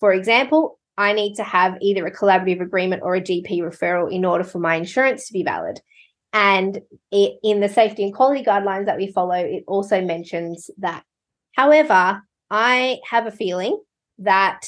for 0.00 0.12
example, 0.12 0.78
I 0.98 1.12
need 1.12 1.34
to 1.34 1.44
have 1.44 1.78
either 1.80 2.06
a 2.06 2.14
collaborative 2.14 2.60
agreement 2.60 3.02
or 3.04 3.14
a 3.14 3.20
GP 3.20 3.60
referral 3.60 4.12
in 4.12 4.24
order 4.24 4.44
for 4.44 4.58
my 4.58 4.76
insurance 4.76 5.26
to 5.26 5.32
be 5.32 5.42
valid. 5.42 5.80
And 6.32 6.80
it, 7.10 7.38
in 7.42 7.60
the 7.60 7.68
safety 7.68 8.04
and 8.04 8.14
quality 8.14 8.44
guidelines 8.44 8.86
that 8.86 8.98
we 8.98 9.12
follow, 9.12 9.34
it 9.34 9.64
also 9.66 10.02
mentions 10.02 10.70
that. 10.78 11.02
However, 11.52 12.22
I 12.50 12.98
have 13.08 13.26
a 13.26 13.30
feeling 13.30 13.80
that 14.18 14.66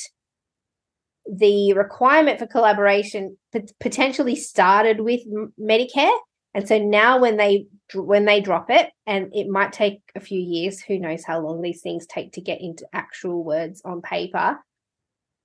the 1.31 1.75
requirement 1.75 2.39
for 2.39 2.47
collaboration 2.47 3.37
potentially 3.81 4.35
started 4.35 5.01
with 5.01 5.21
Medicare, 5.61 6.17
and 6.59 6.67
so 6.67 6.77
now 6.77 7.21
when 7.21 7.37
they 7.37 7.67
when 7.95 8.25
they 8.25 8.41
drop 8.41 8.67
it, 8.69 8.91
and 9.07 9.31
it 9.33 9.47
might 9.47 9.73
take 9.73 10.01
a 10.17 10.21
few 10.21 10.41
years, 10.41 10.81
who 10.81 10.99
knows 10.99 11.23
how 11.25 11.39
long 11.39 11.63
these 11.63 11.83
things 11.83 12.05
take 12.05 12.33
to 12.33 12.41
get 12.41 12.61
into 12.61 12.85
actual 12.93 13.45
words 13.45 13.81
on 13.85 14.03
paper, 14.03 14.59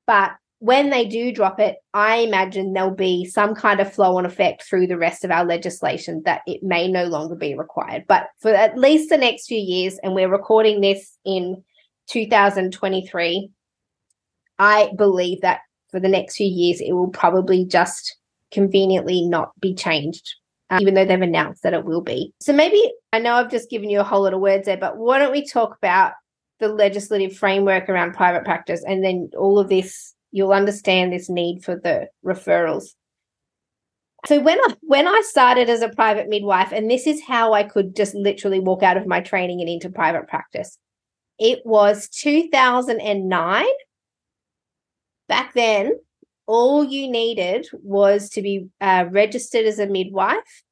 but 0.08 0.32
when 0.58 0.89
they 0.89 1.06
do 1.06 1.32
drop 1.32 1.60
it, 1.60 1.76
I 1.93 2.15
imagine 2.17 2.73
there'll 2.73 2.95
be 2.95 3.26
some 3.26 3.54
kind 3.54 3.80
of 3.80 3.93
flow 3.93 4.17
on 4.17 4.26
effect 4.26 4.63
through 4.63 4.88
the 4.88 4.97
rest 4.97 5.23
of 5.23 5.30
our 5.30 5.45
legislation 5.45 6.23
that 6.26 6.41
it 6.47 6.63
may 6.63 6.88
no 6.88 7.04
longer 7.04 7.36
be 7.36 7.56
required. 7.56 8.06
But 8.08 8.30
for 8.39 8.52
at 8.52 8.76
least 8.76 9.10
the 9.10 9.17
next 9.17 9.45
few 9.45 9.60
years, 9.60 9.99
and 10.02 10.15
we're 10.15 10.32
recording 10.32 10.82
this 10.82 11.15
in 11.26 11.63
2023, 12.08 13.52
I 14.58 14.89
believe 14.97 15.41
that 15.41 15.60
for 15.91 15.99
the 15.99 16.10
next 16.10 16.38
few 16.38 16.47
years, 16.47 16.82
it 16.82 16.93
will 16.93 17.10
probably 17.10 17.65
just 17.65 18.17
conveniently 18.52 19.21
not 19.28 19.52
be 19.60 19.76
changed, 19.76 20.34
uh, 20.73 20.79
even 20.81 20.93
though 20.93 21.05
they've 21.05 21.21
announced 21.21 21.63
that 21.63 21.73
it 21.73 21.86
will 21.86 22.01
be. 22.01 22.33
So 22.39 22.53
maybe 22.53 22.91
I 23.12 23.19
know 23.19 23.33
I've 23.33 23.51
just 23.51 23.69
given 23.69 23.89
you 23.89 23.99
a 23.99 24.03
whole 24.03 24.23
lot 24.23 24.33
of 24.33 24.39
words 24.39 24.65
there, 24.65 24.77
but 24.77 24.97
why 24.97 25.19
don't 25.19 25.31
we 25.31 25.45
talk 25.45 25.77
about 25.77 26.13
the 26.59 26.67
legislative 26.69 27.36
framework 27.36 27.89
around 27.89 28.13
private 28.13 28.45
practice 28.45 28.83
and 28.88 29.03
then 29.03 29.29
all 29.38 29.59
of 29.59 29.69
this 29.69 30.13
you'll 30.31 30.51
understand 30.51 31.13
this 31.13 31.29
need 31.29 31.63
for 31.63 31.75
the 31.75 32.07
referrals. 32.25 32.89
So 34.25 34.39
when 34.39 34.59
I 34.59 34.75
when 34.81 35.07
I 35.07 35.21
started 35.25 35.69
as 35.69 35.81
a 35.81 35.89
private 35.89 36.29
midwife, 36.29 36.71
and 36.71 36.89
this 36.89 37.07
is 37.07 37.21
how 37.21 37.53
I 37.53 37.63
could 37.63 37.95
just 37.95 38.15
literally 38.15 38.59
walk 38.59 38.81
out 38.81 38.97
of 38.97 39.05
my 39.05 39.19
training 39.19 39.59
and 39.59 39.69
into 39.69 39.89
private 39.89 40.27
practice, 40.27 40.77
it 41.39 41.59
was 41.65 42.07
2009. 42.09 43.65
Back 45.27 45.53
then, 45.53 45.99
all 46.47 46.84
you 46.84 47.10
needed 47.10 47.67
was 47.73 48.29
to 48.32 48.41
be 48.41 48.67
uh, 48.82 49.06
registered 49.12 49.65
as 49.65 49.79
a 49.79 49.88
midwife, 49.88 50.63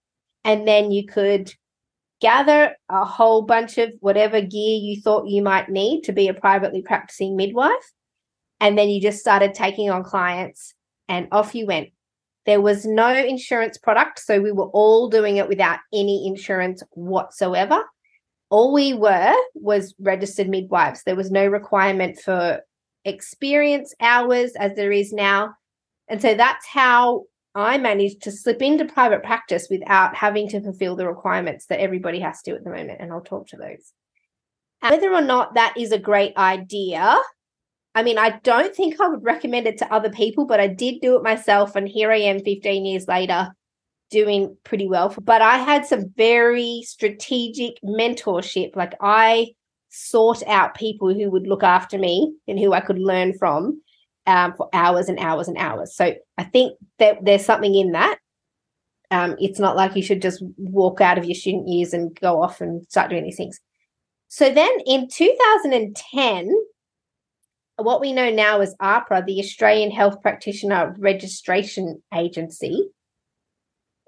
and 0.44 0.68
then 0.68 0.92
you 0.92 1.06
could 1.06 1.54
gather 2.20 2.76
a 2.90 3.06
whole 3.06 3.42
bunch 3.42 3.78
of 3.78 3.92
whatever 4.00 4.42
gear 4.42 4.78
you 4.80 5.02
thought 5.02 5.28
you 5.28 5.42
might 5.42 5.70
need 5.70 6.04
to 6.04 6.12
be 6.12 6.28
a 6.28 6.34
privately 6.34 6.82
practicing 6.82 7.36
midwife 7.36 7.92
and 8.62 8.78
then 8.78 8.90
you 8.90 9.02
just 9.02 9.20
started 9.20 9.54
taking 9.54 9.90
on 9.90 10.04
clients 10.04 10.74
and 11.10 11.28
off 11.32 11.56
you 11.56 11.66
went. 11.66 11.90
There 12.46 12.62
was 12.62 12.86
no 12.86 13.14
insurance 13.14 13.78
product. 13.78 14.20
So 14.20 14.40
we 14.40 14.52
were 14.52 14.70
all 14.70 15.10
doing 15.10 15.38
it 15.38 15.50
without 15.50 15.80
any 15.92 16.28
insurance 16.28 16.84
whatsoever. 16.92 17.84
All 18.50 18.72
we 18.72 18.94
were 18.94 19.34
was 19.56 19.96
registered 20.00 20.48
midwives. 20.48 21.04
There 21.04 21.16
was 21.16 21.32
no 21.32 21.46
requirement 21.48 22.20
for 22.20 22.62
experience 23.04 23.96
hours 24.00 24.54
as 24.60 24.76
there 24.76 24.92
is 24.92 25.12
now. 25.12 25.56
And 26.12 26.21
so 26.21 26.36
that's 26.36 26.67
how 26.67 27.24
I 27.56 27.80
managed 27.80 28.21
to 28.24 28.32
slip 28.32 28.62
into 28.62 28.86
private 28.86 29.24
practice 29.24 29.67
without 29.71 30.15
having 30.15 30.47
to 30.50 30.62
fulfill 30.62 30.95
the 30.95 31.08
requirements 31.08 31.65
that 31.65 31.80
everybody 31.80 32.19
has 32.19 32.43
to 32.43 32.52
at 32.52 32.63
the 32.63 32.69
moment. 32.69 33.00
And 33.02 33.12
I'll 33.12 33.21
talk 33.21 33.47
to 33.47 33.58
those. 33.58 33.91
Whether 34.82 35.12
or 35.12 35.21
not 35.21 35.56
that 35.56 35.74
is 35.78 35.91
a 35.91 36.00
great 36.00 36.38
idea 36.38 37.19
I 37.93 38.04
mean, 38.04 38.17
I 38.17 38.39
don't 38.43 38.74
think 38.76 39.00
I 39.00 39.08
would 39.08 39.24
recommend 39.24 39.67
it 39.67 39.78
to 39.80 39.93
other 39.93 40.10
people, 40.10 40.45
but 40.45 40.60
I 40.60 40.67
did 40.67 41.02
do 41.02 41.17
it 41.17 41.24
myself. 41.24 41.76
And 41.76 41.88
here 41.88 42.12
I 42.12 42.17
am 42.17 42.39
15 42.39 42.86
years 42.86 43.08
later 43.08 43.50
doing 44.10 44.56
pretty 44.63 44.88
well. 44.88 45.13
But 45.21 45.41
I 45.41 45.58
had 45.58 45.86
some 45.86 46.13
very 46.15 46.84
strategic 46.86 47.82
mentorship. 47.84 48.76
Like 48.76 48.93
I 49.02 49.54
sought 49.89 50.41
out 50.47 50.76
people 50.76 51.13
who 51.13 51.30
would 51.32 51.47
look 51.47 51.63
after 51.63 51.97
me 51.97 52.34
and 52.47 52.58
who 52.58 52.71
I 52.71 52.80
could 52.80 53.00
learn 53.00 53.38
from 53.38 53.82
um, 54.28 54.54
for 54.54 54.70
hours 54.74 55.10
and 55.10 55.20
hours 55.20 55.48
and 55.48 55.58
hours. 55.58 55.96
So 55.96 56.14
I 56.38 56.44
think 56.44 56.78
that 57.00 57.24
there's 57.24 57.46
something 57.46 57.76
in 57.76 57.92
that. 57.92 58.18
Um, 59.10 59.36
it's 59.40 59.60
not 59.60 59.76
like 59.76 59.96
you 59.96 60.04
should 60.04 60.22
just 60.22 60.42
walk 60.58 61.02
out 61.02 61.18
of 61.18 61.26
your 61.26 61.36
student 61.36 61.68
years 61.68 61.94
and 61.94 62.18
go 62.20 62.42
off 62.42 62.62
and 62.62 62.86
start 62.90 63.10
doing 63.10 63.24
these 63.24 63.38
things. 63.38 63.60
So 64.30 64.50
then 64.54 64.72
in 64.86 65.10
2010, 65.10 66.50
what 67.76 68.00
we 68.00 68.14
know 68.14 68.30
now 68.30 68.62
is 68.62 68.76
AHPRA, 68.82 69.26
the 69.26 69.40
Australian 69.40 69.92
Health 69.92 70.22
Practitioner 70.22 70.96
Registration 70.98 72.02
Agency. 72.16 72.90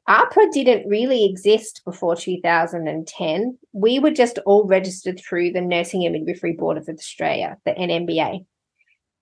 AHPRA 0.08 0.52
didn't 0.52 0.88
really 0.88 1.26
exist 1.26 1.82
before 1.86 2.16
2010. 2.16 3.58
We 3.74 4.00
were 4.00 4.12
just 4.12 4.38
all 4.46 4.66
registered 4.66 5.20
through 5.20 5.52
the 5.52 5.62
Nursing 5.62 6.06
and 6.06 6.14
Midwifery 6.14 6.54
Board 6.54 6.78
of 6.78 6.88
Australia, 6.88 7.58
the 7.66 7.72
NMBA. 7.72 8.46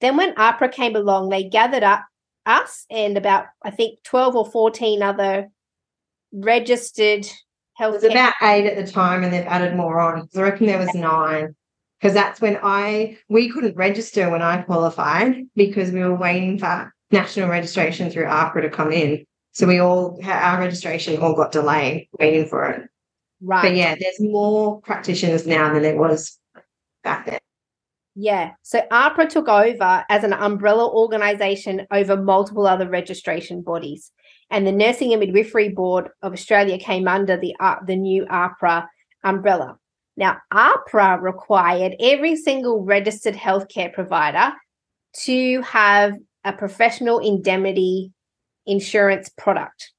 Then 0.02 0.18
when 0.18 0.36
AHPRA 0.36 0.72
came 0.72 0.96
along, 0.96 1.30
they 1.30 1.44
gathered 1.44 1.84
up 1.84 2.04
us 2.46 2.86
and 2.90 3.18
about, 3.18 3.46
I 3.64 3.72
think, 3.72 4.00
12 4.04 4.36
or 4.36 4.46
14 4.52 5.02
other 5.02 5.50
registered 6.34 7.28
health. 7.76 7.96
It 7.96 8.04
was 8.04 8.12
about 8.12 8.34
eight 8.42 8.66
at 8.66 8.84
the 8.84 8.92
time, 8.92 9.24
and 9.24 9.32
they've 9.32 9.46
added 9.46 9.76
more 9.76 10.00
on. 10.00 10.28
I 10.36 10.42
reckon 10.42 10.68
there 10.68 10.80
was 10.80 10.94
nine 10.94 11.56
because 12.00 12.14
that's 12.14 12.42
when 12.42 12.58
I 12.64 13.18
we 13.30 13.50
couldn't 13.50 13.76
register 13.76 14.30
when 14.30 14.42
I 14.42 14.64
qualified 14.64 15.44
because 15.56 15.92
we 15.92 16.00
were 16.00 16.16
waiting 16.16 16.58
for 16.58 16.92
national 17.12 17.50
registration 17.50 18.10
through 18.10 18.26
AHPRA 18.26 18.62
to 18.64 18.70
come 18.70 18.92
in. 18.92 19.26
So 19.54 19.68
we 19.68 19.80
all, 19.80 20.18
our 20.24 20.60
registration 20.60 21.22
all 21.22 21.36
got 21.36 21.52
delayed 21.52 22.08
waiting 22.18 22.48
for 22.48 22.70
it. 22.70 22.90
Right. 23.42 23.64
But 23.64 23.76
yeah, 23.76 23.96
there's 24.00 24.20
more 24.20 24.80
practitioners 24.82 25.46
now 25.46 25.74
than 25.74 25.84
there 25.84 25.98
was 25.98 26.40
back 27.04 27.26
then. 27.26 27.40
Yeah. 28.16 28.52
So 28.62 28.82
AHPRA 28.92 29.30
took 29.30 29.48
over 29.48 30.04
as 30.10 30.24
an 30.24 30.34
umbrella 30.34 30.90
organization 30.90 31.88
over 31.92 32.18
multiple 32.18 32.68
other 32.68 32.90
registration 32.90 33.62
bodies. 33.62 34.12
And 34.50 34.68
the 34.68 34.72
Nursing 34.72 35.14
and 35.14 35.22
Midwifery 35.22 35.70
Board 35.70 36.10
of 36.22 36.34
Australia 36.34 36.78
came 36.78 37.08
under 37.08 37.38
the, 37.38 37.56
uh, 37.60 37.76
the 37.86 37.96
new 37.96 38.26
AHPRA 38.26 38.86
umbrella. 39.24 39.78
Now, 40.18 40.38
AHPRA 40.54 41.22
required 41.22 41.96
every 42.02 42.36
single 42.36 42.84
registered 42.84 43.36
healthcare 43.36 43.94
provider 43.94 44.54
to 45.24 45.62
have 45.62 46.16
a 46.44 46.52
professional 46.52 47.20
indemnity 47.20 48.12
insurance 48.66 49.30
product. 49.30 49.92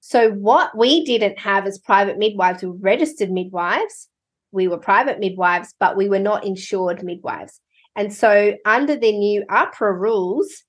So, 0.00 0.30
what 0.30 0.76
we 0.76 1.04
didn't 1.04 1.38
have 1.38 1.66
as 1.66 1.78
private 1.78 2.18
midwives 2.18 2.62
were 2.62 2.72
registered 2.72 3.30
midwives. 3.30 4.08
We 4.52 4.68
were 4.68 4.78
private 4.78 5.18
midwives, 5.18 5.74
but 5.80 5.96
we 5.96 6.08
were 6.08 6.18
not 6.18 6.44
insured 6.44 7.02
midwives. 7.02 7.60
And 7.96 8.12
so, 8.12 8.56
under 8.64 8.96
the 8.96 9.12
new 9.12 9.44
AHPRA 9.50 9.98
rules, 9.98 10.62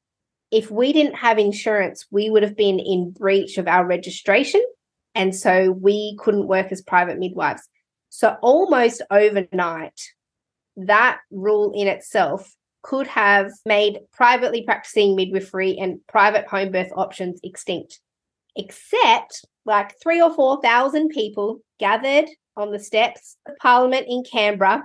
if 0.52 0.72
we 0.72 0.94
didn't 0.94 1.16
have 1.16 1.38
insurance, 1.38 2.06
we 2.12 2.30
would 2.30 2.44
have 2.44 2.58
been 2.58 2.80
in 2.80 3.12
breach 3.12 3.58
of 3.58 3.68
our 3.68 3.86
registration. 3.86 4.64
And 5.16 5.36
so, 5.36 5.72
we 5.72 6.18
couldn't 6.20 6.48
work 6.48 6.72
as 6.72 6.82
private 6.82 7.20
midwives. 7.20 7.62
So, 8.10 8.38
almost 8.42 9.02
overnight, 9.12 10.00
that 10.78 11.20
rule 11.32 11.72
in 11.76 11.88
itself 11.88 12.54
could 12.84 13.08
have 13.08 13.52
made 13.66 14.00
privately 14.12 14.64
practicing 14.64 15.16
midwifery 15.16 15.78
and 15.78 16.00
private 16.08 16.46
home 16.46 16.72
birth 16.72 16.92
options 16.96 17.40
extinct. 17.44 18.00
Except 18.56 19.46
like 19.66 19.96
three 20.02 20.22
or 20.22 20.34
4,000 20.34 21.10
people 21.10 21.60
gathered 21.80 22.30
on 22.56 22.72
the 22.72 22.80
steps 22.80 23.38
of 23.48 23.58
Parliament 23.58 24.06
in 24.10 24.24
Canberra. 24.24 24.84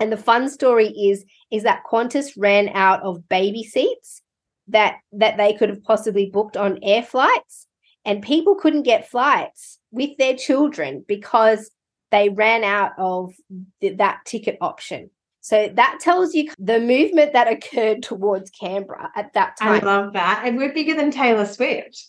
And 0.00 0.10
the 0.10 0.16
fun 0.16 0.48
story 0.48 0.88
is, 0.88 1.24
is 1.50 1.62
that 1.62 1.84
Qantas 1.90 2.32
ran 2.36 2.68
out 2.70 3.02
of 3.02 3.28
baby 3.28 3.62
seats 3.62 4.22
that, 4.68 4.96
that 5.12 5.36
they 5.36 5.54
could 5.54 5.68
have 5.68 5.82
possibly 5.84 6.30
booked 6.30 6.56
on 6.56 6.78
air 6.82 7.02
flights. 7.02 7.66
And 8.04 8.22
people 8.22 8.56
couldn't 8.56 8.82
get 8.82 9.08
flights 9.08 9.78
with 9.92 10.16
their 10.18 10.36
children 10.36 11.04
because 11.06 11.70
they 12.10 12.28
ran 12.28 12.64
out 12.64 12.92
of 12.98 13.34
th- 13.80 13.98
that 13.98 14.20
ticket 14.24 14.58
option. 14.60 15.10
So 15.40 15.68
that 15.74 15.98
tells 16.00 16.34
you 16.34 16.50
the 16.58 16.80
movement 16.80 17.32
that 17.32 17.48
occurred 17.48 18.02
towards 18.02 18.50
Canberra 18.50 19.10
at 19.14 19.32
that 19.34 19.56
time. 19.56 19.82
I 19.82 19.86
love 19.86 20.12
that. 20.14 20.42
And 20.44 20.56
we're 20.56 20.72
bigger 20.72 20.94
than 20.94 21.10
Taylor 21.10 21.46
Swift. 21.46 22.06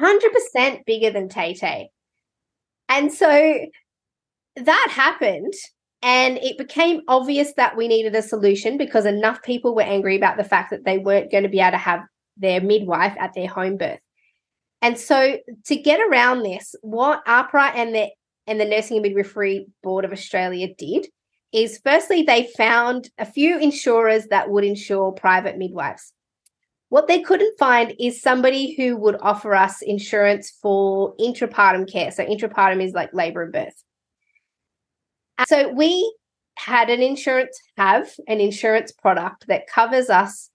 100% 0.00 0.84
bigger 0.86 1.10
than 1.10 1.28
Tay 1.28 1.54
Tay. 1.54 1.90
And 2.88 3.12
so 3.12 3.66
that 4.56 4.88
happened. 4.90 5.54
And 6.02 6.38
it 6.38 6.56
became 6.56 7.02
obvious 7.08 7.52
that 7.54 7.76
we 7.76 7.86
needed 7.86 8.14
a 8.14 8.22
solution 8.22 8.78
because 8.78 9.04
enough 9.04 9.42
people 9.42 9.74
were 9.74 9.82
angry 9.82 10.16
about 10.16 10.38
the 10.38 10.44
fact 10.44 10.70
that 10.70 10.84
they 10.84 10.96
weren't 10.96 11.30
going 11.30 11.42
to 11.42 11.50
be 11.50 11.60
able 11.60 11.72
to 11.72 11.76
have 11.76 12.00
their 12.38 12.60
midwife 12.60 13.14
at 13.18 13.34
their 13.34 13.48
home 13.48 13.76
birth. 13.76 14.00
And 14.80 14.98
so 14.98 15.36
to 15.66 15.76
get 15.76 16.00
around 16.00 16.42
this, 16.42 16.74
what 16.80 17.24
AHPRA 17.26 17.74
and 17.74 17.94
the 17.94 18.08
and 18.46 18.58
the 18.58 18.64
Nursing 18.64 18.96
and 18.96 19.02
Midwifery 19.02 19.66
Board 19.82 20.04
of 20.04 20.12
Australia 20.12 20.68
did 20.76 21.06
is 21.52 21.80
firstly, 21.84 22.22
they 22.22 22.48
found 22.56 23.10
a 23.18 23.26
few 23.26 23.58
insurers 23.58 24.26
that 24.26 24.50
would 24.50 24.64
insure 24.64 25.12
private 25.12 25.58
midwives. 25.58 26.12
What 26.88 27.06
they 27.06 27.20
couldn't 27.20 27.58
find 27.58 27.94
is 28.00 28.20
somebody 28.20 28.74
who 28.74 28.96
would 28.96 29.16
offer 29.20 29.54
us 29.54 29.82
insurance 29.82 30.50
for 30.62 31.14
intrapartum 31.18 31.90
care. 31.90 32.10
So, 32.10 32.24
intrapartum 32.24 32.82
is 32.82 32.92
like 32.92 33.12
labor 33.12 33.42
and 33.42 33.52
birth. 33.52 33.84
So, 35.48 35.72
we 35.72 36.14
had 36.56 36.90
an 36.90 37.02
insurance, 37.02 37.58
have 37.78 38.10
an 38.28 38.40
insurance 38.40 38.92
product 38.92 39.46
that 39.46 39.66
covers 39.66 40.10
us 40.10 40.50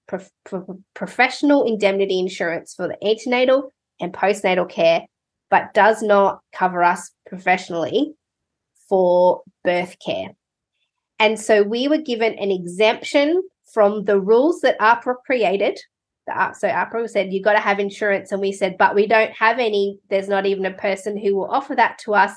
professional 0.93 1.63
indemnity 1.63 2.19
insurance 2.19 2.75
for 2.75 2.87
the 2.87 3.03
antenatal 3.03 3.71
and 3.99 4.13
postnatal 4.13 4.69
care, 4.69 5.05
but 5.49 5.73
does 5.73 6.03
not 6.03 6.41
cover 6.53 6.83
us 6.83 7.09
professionally 7.25 8.13
for 8.87 9.41
birth 9.63 9.95
care. 10.05 10.29
And 11.17 11.39
so 11.39 11.63
we 11.63 11.87
were 11.87 11.97
given 11.97 12.33
an 12.33 12.51
exemption 12.51 13.41
from 13.73 14.03
the 14.03 14.19
rules 14.19 14.59
that 14.61 14.77
AHPRA 14.79 15.15
created. 15.25 15.79
So 16.27 16.67
AHPRA 16.67 17.09
said, 17.09 17.33
you've 17.33 17.43
got 17.43 17.53
to 17.53 17.59
have 17.59 17.79
insurance. 17.79 18.31
And 18.31 18.41
we 18.41 18.51
said, 18.51 18.77
but 18.77 18.93
we 18.93 19.07
don't 19.07 19.31
have 19.31 19.57
any. 19.57 19.97
There's 20.09 20.27
not 20.27 20.45
even 20.45 20.65
a 20.65 20.73
person 20.73 21.17
who 21.17 21.35
will 21.35 21.49
offer 21.49 21.73
that 21.75 21.97
to 21.99 22.13
us. 22.13 22.33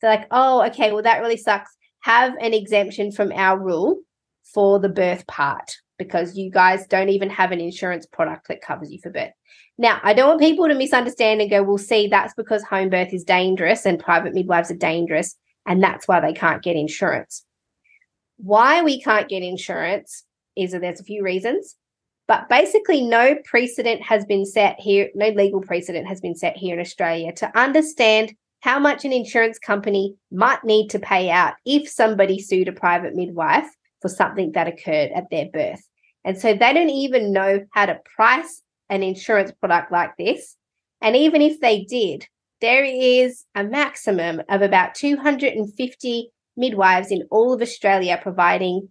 They're 0.00 0.10
like, 0.10 0.28
oh, 0.30 0.64
okay, 0.66 0.92
well, 0.92 1.02
that 1.02 1.20
really 1.20 1.36
sucks. 1.36 1.76
Have 2.00 2.34
an 2.40 2.54
exemption 2.54 3.12
from 3.12 3.32
our 3.32 3.58
rule 3.58 4.00
for 4.44 4.78
the 4.78 4.88
birth 4.88 5.26
part 5.26 5.76
because 5.98 6.36
you 6.36 6.50
guys 6.50 6.86
don't 6.86 7.08
even 7.08 7.28
have 7.28 7.52
an 7.52 7.60
insurance 7.60 8.06
product 8.06 8.48
that 8.48 8.62
covers 8.62 8.90
you 8.90 8.98
for 9.00 9.10
birth. 9.10 9.32
Now, 9.76 10.00
I 10.02 10.14
don't 10.14 10.28
want 10.28 10.40
people 10.40 10.68
to 10.68 10.74
misunderstand 10.74 11.40
and 11.40 11.50
go, 11.50 11.62
well, 11.62 11.78
see, 11.78 12.08
that's 12.08 12.34
because 12.34 12.62
home 12.62 12.88
birth 12.88 13.12
is 13.12 13.24
dangerous 13.24 13.84
and 13.84 13.98
private 13.98 14.34
midwives 14.34 14.70
are 14.70 14.76
dangerous. 14.76 15.36
And 15.66 15.82
that's 15.82 16.08
why 16.08 16.20
they 16.20 16.32
can't 16.32 16.62
get 16.62 16.76
insurance. 16.76 17.44
Why 18.38 18.82
we 18.82 19.00
can't 19.02 19.28
get 19.28 19.42
insurance 19.42 20.24
is 20.56 20.72
that 20.72 20.80
there's 20.80 21.00
a 21.00 21.04
few 21.04 21.22
reasons, 21.22 21.76
but 22.26 22.48
basically, 22.48 23.02
no 23.02 23.36
precedent 23.44 24.02
has 24.02 24.24
been 24.24 24.44
set 24.44 24.78
here, 24.78 25.08
no 25.14 25.28
legal 25.30 25.60
precedent 25.60 26.06
has 26.06 26.20
been 26.20 26.34
set 26.34 26.56
here 26.56 26.74
in 26.74 26.80
Australia 26.80 27.32
to 27.34 27.58
understand 27.58 28.34
how 28.60 28.78
much 28.78 29.04
an 29.04 29.12
insurance 29.12 29.58
company 29.58 30.14
might 30.30 30.64
need 30.64 30.88
to 30.88 30.98
pay 30.98 31.30
out 31.30 31.54
if 31.64 31.88
somebody 31.88 32.40
sued 32.40 32.68
a 32.68 32.72
private 32.72 33.14
midwife 33.14 33.68
for 34.02 34.08
something 34.08 34.52
that 34.52 34.68
occurred 34.68 35.10
at 35.14 35.30
their 35.30 35.46
birth. 35.52 35.82
And 36.24 36.38
so 36.38 36.52
they 36.52 36.72
don't 36.72 36.90
even 36.90 37.32
know 37.32 37.64
how 37.72 37.86
to 37.86 38.00
price 38.16 38.62
an 38.88 39.02
insurance 39.02 39.52
product 39.52 39.92
like 39.92 40.16
this. 40.18 40.56
And 41.00 41.14
even 41.14 41.42
if 41.42 41.60
they 41.60 41.84
did, 41.84 42.26
there 42.60 42.84
is 42.84 43.44
a 43.54 43.62
maximum 43.62 44.42
of 44.48 44.62
about 44.62 44.94
250 44.94 46.30
midwives 46.56 47.10
in 47.10 47.22
all 47.30 47.52
of 47.52 47.62
Australia 47.62 48.18
providing 48.20 48.88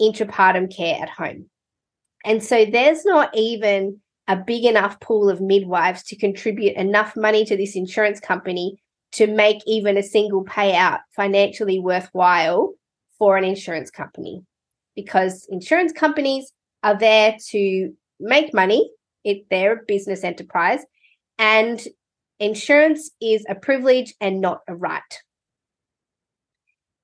intrapartum 0.00 0.74
care 0.74 0.98
at 1.02 1.08
home. 1.08 1.50
And 2.24 2.42
so 2.42 2.64
there's 2.64 3.04
not 3.04 3.30
even 3.34 4.00
a 4.28 4.36
big 4.36 4.64
enough 4.64 4.98
pool 5.00 5.30
of 5.30 5.40
midwives 5.40 6.02
to 6.04 6.16
contribute 6.16 6.76
enough 6.76 7.16
money 7.16 7.44
to 7.44 7.56
this 7.56 7.76
insurance 7.76 8.20
company 8.20 8.76
to 9.12 9.26
make 9.26 9.62
even 9.66 9.96
a 9.96 10.02
single 10.02 10.44
payout 10.44 11.00
financially 11.14 11.78
worthwhile 11.78 12.74
for 13.18 13.36
an 13.36 13.44
insurance 13.44 13.90
company. 13.90 14.44
Because 14.94 15.46
insurance 15.50 15.92
companies 15.92 16.52
are 16.82 16.98
there 16.98 17.36
to 17.50 17.92
make 18.18 18.52
money, 18.52 18.90
it, 19.24 19.46
they're 19.50 19.74
a 19.74 19.84
business 19.86 20.24
enterprise, 20.24 20.80
and 21.38 21.86
insurance 22.40 23.10
is 23.20 23.44
a 23.48 23.54
privilege 23.54 24.14
and 24.20 24.40
not 24.40 24.60
a 24.68 24.74
right. 24.74 25.02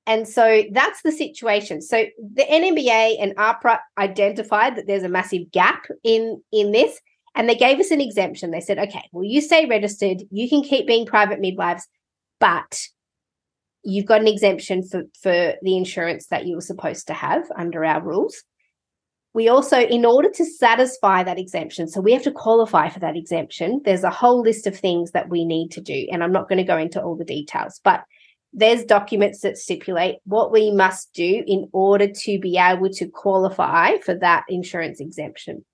And 0.07 0.27
so 0.27 0.65
that's 0.73 1.03
the 1.03 1.13
situation. 1.13 1.81
So 1.81 2.07
the 2.19 2.45
NMBA 2.45 3.23
and 3.23 3.37
AHPRA 3.37 3.79
identified 3.99 4.77
that 4.77 4.87
there's 4.87 5.05
a 5.05 5.09
massive 5.09 5.51
gap 5.53 5.87
in 6.03 6.43
in 6.51 6.73
this, 6.73 7.01
and 7.35 7.49
they 7.49 7.55
gave 7.55 7.81
us 7.81 7.91
an 7.91 8.01
exemption. 8.01 8.51
They 8.51 8.61
said, 8.61 8.79
okay, 8.79 9.09
well, 9.13 9.25
you 9.25 9.41
stay 9.41 9.67
registered, 9.67 10.23
you 10.31 10.49
can 10.49 10.63
keep 10.63 10.87
being 10.87 11.07
private 11.07 11.41
midwives, 11.41 11.87
but 12.41 12.81
you've 13.83 14.07
got 14.07 14.21
an 14.21 14.29
exemption 14.29 14.83
for, 14.83 15.03
for 15.23 15.55
the 15.63 15.77
insurance 15.77 16.27
that 16.29 16.47
you 16.47 16.55
were 16.55 16.63
supposed 16.63 17.07
to 17.09 17.15
have 17.15 17.45
under 17.57 17.85
our 17.85 18.03
rules. 18.03 18.43
We 19.35 19.49
also, 19.49 19.81
in 19.81 20.05
order 20.05 20.31
to 20.31 20.45
satisfy 20.45 21.23
that 21.23 21.39
exemption, 21.39 21.89
so 21.89 22.03
we 22.03 22.13
have 22.13 22.23
to 22.25 22.31
qualify 22.31 22.91
for 22.91 23.01
that 23.01 23.17
exemption, 23.17 23.81
there's 23.85 24.05
a 24.05 24.11
whole 24.11 24.43
list 24.43 24.67
of 24.67 24.79
things 24.79 25.13
that 25.13 25.31
we 25.31 25.47
need 25.47 25.71
to 25.71 25.81
do. 25.81 26.07
And 26.13 26.23
I'm 26.23 26.33
not 26.33 26.49
going 26.51 26.59
to 26.59 26.65
go 26.65 26.77
into 26.77 27.03
all 27.03 27.17
the 27.17 27.25
details, 27.25 27.81
but 27.83 28.05
there's 28.53 28.85
documents 28.85 29.41
that 29.41 29.57
stipulate 29.57 30.17
what 30.25 30.53
we 30.53 30.71
must 30.71 31.15
do 31.15 31.43
in 31.47 31.71
order 31.73 32.09
to 32.09 32.39
be 32.39 32.59
able 32.59 32.91
to 32.91 33.09
qualify 33.09 33.97
for 34.05 34.15
that 34.17 34.45
insurance 34.51 35.01
exemption. 35.01 35.65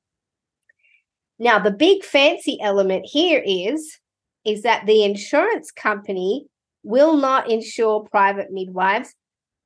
Now, 1.38 1.58
the 1.58 1.70
big 1.70 2.04
fancy 2.04 2.58
element 2.60 3.06
here 3.06 3.42
is 3.44 3.98
is 4.44 4.62
that 4.62 4.86
the 4.86 5.04
insurance 5.04 5.70
company 5.70 6.46
will 6.82 7.16
not 7.16 7.50
insure 7.50 8.06
private 8.10 8.50
midwives 8.50 9.14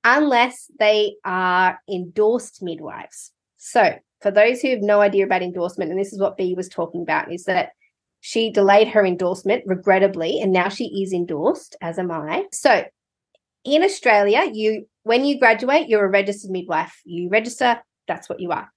unless 0.02 0.70
they 0.78 1.14
are 1.24 1.78
endorsed 1.88 2.62
midwives. 2.62 3.32
So, 3.58 3.94
for 4.20 4.30
those 4.30 4.60
who 4.60 4.70
have 4.70 4.82
no 4.82 5.00
idea 5.00 5.24
about 5.24 5.42
endorsement, 5.42 5.90
and 5.90 6.00
this 6.00 6.12
is 6.12 6.20
what 6.20 6.36
B 6.36 6.54
was 6.54 6.68
talking 6.68 7.02
about, 7.02 7.32
is 7.32 7.44
that 7.44 7.70
she 8.20 8.50
delayed 8.50 8.88
her 8.88 9.04
endorsement, 9.04 9.64
regrettably, 9.66 10.40
and 10.40 10.52
now 10.52 10.68
she 10.68 11.02
is 11.02 11.12
endorsed, 11.12 11.76
as 11.80 11.98
am 11.98 12.10
I. 12.10 12.44
So, 12.52 12.84
in 13.64 13.82
Australia, 13.82 14.48
you 14.52 14.86
when 15.04 15.24
you 15.24 15.38
graduate, 15.38 15.88
you're 15.88 16.04
a 16.04 16.10
registered 16.10 16.50
midwife. 16.50 17.00
You 17.04 17.28
register, 17.28 17.80
that's 18.06 18.28
what 18.28 18.40
you 18.40 18.50
are. 18.52 18.70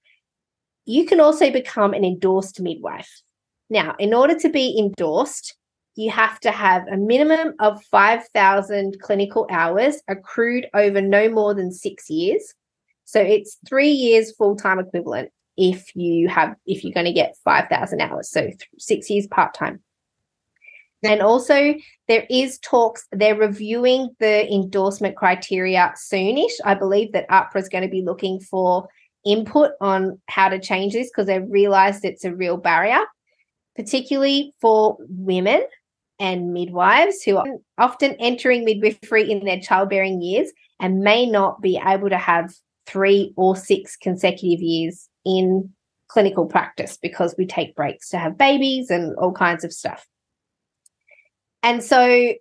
You 0.86 1.06
can 1.06 1.20
also 1.20 1.52
become 1.52 1.94
an 1.94 2.06
endorsed 2.06 2.62
midwife. 2.62 3.22
Now, 3.70 3.96
in 3.98 4.14
order 4.14 4.38
to 4.40 4.50
be 4.50 4.78
endorsed, 4.78 5.56
you 5.96 6.12
have 6.12 6.40
to 6.42 6.52
have 6.52 6.88
a 6.88 6.98
minimum 6.98 7.54
of 7.60 7.84
5,000 7.86 9.00
clinical 9.02 9.48
hours 9.50 10.02
accrued 10.08 10.68
over 10.74 11.02
no 11.02 11.30
more 11.30 11.54
than 11.54 11.72
six 11.72 12.10
years. 12.10 12.54
So 13.06 13.20
it's 13.22 13.58
three 13.68 13.92
years 13.92 14.36
full 14.36 14.56
time 14.56 14.80
equivalent 14.80 15.32
if 15.58 15.96
you 15.96 16.28
have 16.28 16.56
if 16.66 16.84
you're 16.84 16.94
going 16.94 17.06
to 17.06 17.14
get 17.14 17.38
5,000 17.44 18.02
hours. 18.02 18.30
So 18.30 18.42
th- 18.42 18.60
six 18.78 19.10
years 19.10 19.28
part 19.28 19.54
time. 19.54 19.82
And 21.04 21.22
also, 21.22 21.76
there 22.08 22.26
is 22.30 22.58
talks, 22.60 23.06
they're 23.12 23.38
reviewing 23.38 24.16
the 24.20 24.52
endorsement 24.52 25.16
criteria 25.16 25.94
soonish. 25.96 26.54
I 26.64 26.74
believe 26.74 27.12
that 27.12 27.30
AHPRA 27.30 27.58
is 27.58 27.70
going 27.70 27.84
to 27.84 27.90
be 27.90 28.02
looking 28.02 28.40
for 28.40 28.88
input 29.26 29.72
on 29.82 30.20
how 30.28 30.50
to 30.50 30.60
change 30.60 30.94
this 30.94 31.10
because 31.10 31.28
they've 31.28 31.50
realized 31.50 32.06
it's 32.06 32.24
a 32.24 32.36
real 32.36 32.58
barrier, 32.58 33.02
particularly 33.76 34.54
for 34.62 34.98
women 35.10 35.64
and 36.20 36.54
midwives 36.54 37.24
who 37.24 37.38
are 37.38 37.46
often 37.78 38.16
entering 38.20 38.64
midwifery 38.64 39.30
in 39.30 39.44
their 39.44 39.60
childbearing 39.60 40.22
years 40.22 40.52
and 40.80 41.02
may 41.02 41.26
not 41.26 41.62
be 41.62 41.80
able 41.86 42.10
to 42.10 42.18
have 42.18 42.54
three 42.86 43.34
or 43.36 43.56
six 43.56 43.98
consecutive 43.98 44.62
years 44.62 45.10
in 45.26 45.70
clinical 46.08 46.46
practice 46.46 46.98
because 47.02 47.36
we 47.38 47.46
take 47.46 47.76
breaks 47.76 48.10
to 48.10 48.18
have 48.18 48.38
babies 48.38 48.90
and 48.90 49.16
all 49.18 49.34
kinds 49.34 49.64
of 49.64 49.74
stuff. 49.74 50.08
And 51.64 51.84
so 51.84 52.34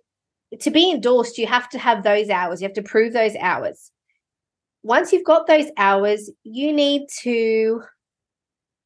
to 0.59 0.71
be 0.71 0.91
endorsed, 0.91 1.37
you 1.37 1.47
have 1.47 1.67
to 1.69 1.79
have 1.79 2.03
those 2.03 2.29
hours, 2.29 2.61
you 2.61 2.67
have 2.67 2.75
to 2.75 2.83
prove 2.83 3.11
those 3.11 3.35
hours. 3.37 3.91
Once 4.85 5.11
you've 5.11 5.25
got 5.25 5.47
those 5.47 5.65
hours, 5.77 6.29
you 6.43 6.71
need 6.71 7.07
to 7.09 7.81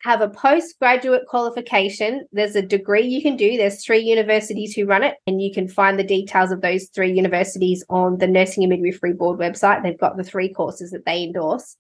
have 0.02 0.22
a 0.22 0.30
postgraduate 0.30 1.28
qualification. 1.28 2.26
There's 2.32 2.56
a 2.56 2.62
degree 2.62 3.06
you 3.06 3.22
can 3.22 3.36
do. 3.36 3.58
There's 3.58 3.84
three 3.84 4.00
universities 4.00 4.74
who 4.74 4.86
run 4.86 5.04
it, 5.04 5.16
and 5.28 5.42
you 5.42 5.54
can 5.54 5.68
find 5.68 6.00
the 6.00 6.06
details 6.06 6.54
of 6.54 6.62
those 6.62 6.88
three 6.96 7.12
universities 7.12 7.84
on 7.90 8.18
the 8.18 8.28
Nursing 8.28 8.64
and 8.64 8.72
Midwifery 8.72 9.12
Board 9.12 9.40
website. 9.40 9.84
They've 9.84 10.00
got 10.00 10.16
the 10.16 10.24
three 10.24 10.54
courses 10.54 10.92
that 10.92 11.06
they 11.06 11.22
endorse. 11.22 11.76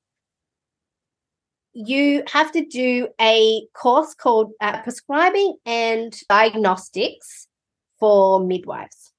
You 1.71 2.23
have 2.27 2.51
to 2.51 2.65
do 2.65 3.07
a 3.21 3.61
course 3.73 4.13
called 4.15 4.51
uh, 4.59 4.81
Prescribing 4.81 5.55
and 5.65 6.13
Diagnostics 6.27 7.47
for 8.01 8.45
Midwives. 8.45 9.13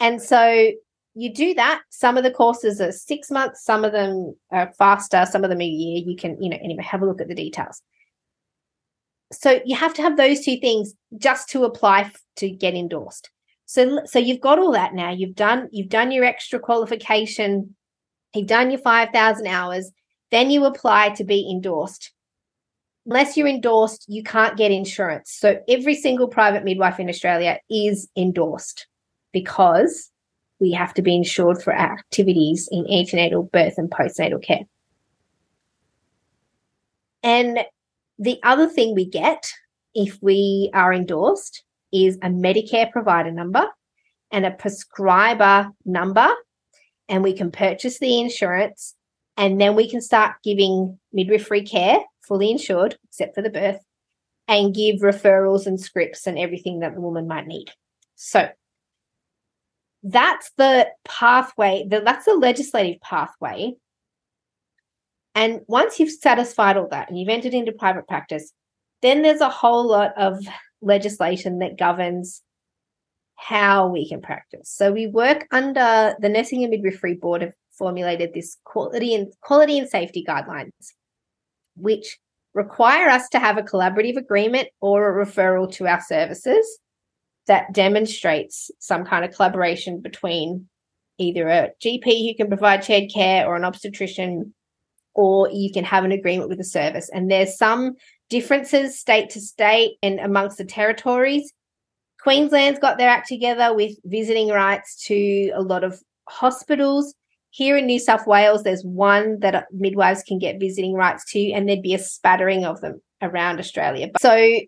And 0.00 0.22
so 0.22 0.70
you 1.18 1.34
do 1.34 1.52
that. 1.54 1.82
Some 1.90 2.16
of 2.16 2.22
the 2.22 2.30
courses 2.30 2.80
are 2.80 2.92
six 2.92 3.28
months, 3.28 3.64
some 3.64 3.84
of 3.84 3.90
them 3.90 4.36
are 4.52 4.72
faster, 4.78 5.26
some 5.28 5.42
of 5.42 5.50
them 5.50 5.60
a 5.60 5.66
year. 5.66 6.04
You 6.06 6.14
can, 6.14 6.40
you 6.40 6.48
know, 6.48 6.58
anyway, 6.62 6.84
have 6.84 7.02
a 7.02 7.06
look 7.06 7.20
at 7.20 7.26
the 7.26 7.34
details. 7.34 7.82
So 9.32 9.60
you 9.64 9.74
have 9.74 9.92
to 9.94 10.02
have 10.02 10.16
those 10.16 10.44
two 10.44 10.58
things 10.58 10.94
just 11.16 11.48
to 11.50 11.64
apply 11.64 12.12
to 12.36 12.48
get 12.48 12.74
endorsed. 12.74 13.30
So, 13.66 14.00
so 14.06 14.20
you've 14.20 14.40
got 14.40 14.60
all 14.60 14.70
that 14.72 14.94
now. 14.94 15.10
You've 15.10 15.34
done 15.34 15.68
you've 15.72 15.88
done 15.88 16.12
your 16.12 16.24
extra 16.24 16.60
qualification. 16.60 17.74
You've 18.32 18.46
done 18.46 18.70
your 18.70 18.80
five 18.80 19.08
thousand 19.12 19.48
hours. 19.48 19.90
Then 20.30 20.52
you 20.52 20.66
apply 20.66 21.10
to 21.10 21.24
be 21.24 21.50
endorsed. 21.50 22.12
Unless 23.06 23.36
you're 23.36 23.48
endorsed, 23.48 24.04
you 24.06 24.22
can't 24.22 24.56
get 24.56 24.70
insurance. 24.70 25.32
So 25.32 25.60
every 25.68 25.96
single 25.96 26.28
private 26.28 26.62
midwife 26.62 27.00
in 27.00 27.08
Australia 27.08 27.58
is 27.68 28.08
endorsed 28.16 28.86
because 29.32 30.12
we 30.60 30.72
have 30.72 30.94
to 30.94 31.02
be 31.02 31.14
insured 31.14 31.62
for 31.62 31.72
our 31.72 31.92
activities 31.92 32.68
in 32.70 32.86
antenatal, 32.90 33.44
birth, 33.44 33.74
and 33.76 33.90
postnatal 33.90 34.42
care. 34.42 34.62
And 37.22 37.60
the 38.18 38.38
other 38.42 38.68
thing 38.68 38.94
we 38.94 39.06
get 39.06 39.52
if 39.94 40.18
we 40.20 40.70
are 40.74 40.92
endorsed 40.92 41.62
is 41.92 42.16
a 42.16 42.28
Medicare 42.28 42.90
provider 42.90 43.30
number 43.30 43.66
and 44.30 44.44
a 44.44 44.50
prescriber 44.50 45.70
number, 45.84 46.28
and 47.08 47.22
we 47.22 47.32
can 47.32 47.50
purchase 47.50 47.98
the 47.98 48.20
insurance, 48.20 48.94
and 49.36 49.60
then 49.60 49.74
we 49.74 49.88
can 49.88 50.00
start 50.00 50.36
giving 50.44 50.98
midwifery 51.12 51.62
care, 51.62 52.00
fully 52.20 52.50
insured, 52.50 52.98
except 53.08 53.34
for 53.34 53.42
the 53.42 53.50
birth, 53.50 53.80
and 54.46 54.74
give 54.74 54.96
referrals 54.96 55.66
and 55.66 55.80
scripts 55.80 56.26
and 56.26 56.38
everything 56.38 56.80
that 56.80 56.94
the 56.94 57.00
woman 57.00 57.26
might 57.26 57.46
need. 57.46 57.70
So 58.16 58.48
that's 60.02 60.50
the 60.56 60.88
pathway, 61.04 61.86
the, 61.88 62.00
that's 62.00 62.24
the 62.24 62.34
legislative 62.34 63.00
pathway. 63.00 63.74
And 65.34 65.60
once 65.66 66.00
you've 66.00 66.10
satisfied 66.10 66.76
all 66.76 66.88
that 66.90 67.08
and 67.08 67.18
you've 67.18 67.28
entered 67.28 67.54
into 67.54 67.72
private 67.72 68.06
practice, 68.08 68.52
then 69.02 69.22
there's 69.22 69.40
a 69.40 69.48
whole 69.48 69.86
lot 69.86 70.12
of 70.16 70.38
legislation 70.80 71.58
that 71.60 71.78
governs 71.78 72.42
how 73.36 73.86
we 73.86 74.08
can 74.08 74.20
practice. 74.20 74.68
So 74.68 74.92
we 74.92 75.06
work 75.06 75.46
under 75.52 76.16
the 76.18 76.28
Nursing 76.28 76.64
and 76.64 76.70
Midwifery 76.70 77.14
Board 77.14 77.42
have 77.42 77.52
formulated 77.70 78.34
this 78.34 78.56
quality 78.64 79.14
and 79.14 79.32
quality 79.42 79.78
and 79.78 79.88
safety 79.88 80.24
guidelines, 80.28 80.72
which 81.76 82.18
require 82.54 83.08
us 83.08 83.28
to 83.28 83.38
have 83.38 83.56
a 83.56 83.62
collaborative 83.62 84.16
agreement 84.16 84.68
or 84.80 85.20
a 85.20 85.24
referral 85.24 85.72
to 85.74 85.86
our 85.86 86.00
services 86.00 86.80
that 87.48 87.72
demonstrates 87.72 88.70
some 88.78 89.04
kind 89.04 89.24
of 89.24 89.34
collaboration 89.34 90.00
between 90.00 90.68
either 91.18 91.48
a 91.48 91.70
GP 91.82 92.04
who 92.04 92.36
can 92.36 92.48
provide 92.48 92.84
shared 92.84 93.10
care 93.12 93.46
or 93.46 93.56
an 93.56 93.64
obstetrician, 93.64 94.54
or 95.14 95.50
you 95.50 95.72
can 95.72 95.84
have 95.84 96.04
an 96.04 96.12
agreement 96.12 96.48
with 96.48 96.58
the 96.58 96.64
service. 96.64 97.10
And 97.12 97.30
there's 97.30 97.58
some 97.58 97.94
differences 98.30 98.98
state 98.98 99.30
to 99.30 99.40
state 99.40 99.96
and 100.02 100.20
amongst 100.20 100.58
the 100.58 100.64
territories. 100.64 101.52
Queensland's 102.20 102.78
got 102.78 102.98
their 102.98 103.08
act 103.08 103.28
together 103.28 103.74
with 103.74 103.96
visiting 104.04 104.48
rights 104.48 105.04
to 105.06 105.50
a 105.54 105.62
lot 105.62 105.82
of 105.82 106.00
hospitals. 106.28 107.14
Here 107.50 107.76
in 107.76 107.86
New 107.86 107.98
South 107.98 108.26
Wales, 108.26 108.62
there's 108.62 108.84
one 108.84 109.40
that 109.40 109.66
midwives 109.72 110.22
can 110.22 110.38
get 110.38 110.60
visiting 110.60 110.92
rights 110.92 111.24
to, 111.32 111.50
and 111.52 111.68
there'd 111.68 111.82
be 111.82 111.94
a 111.94 111.98
spattering 111.98 112.64
of 112.64 112.80
them 112.82 113.00
around 113.22 113.58
Australia. 113.58 114.10
So 114.20 114.60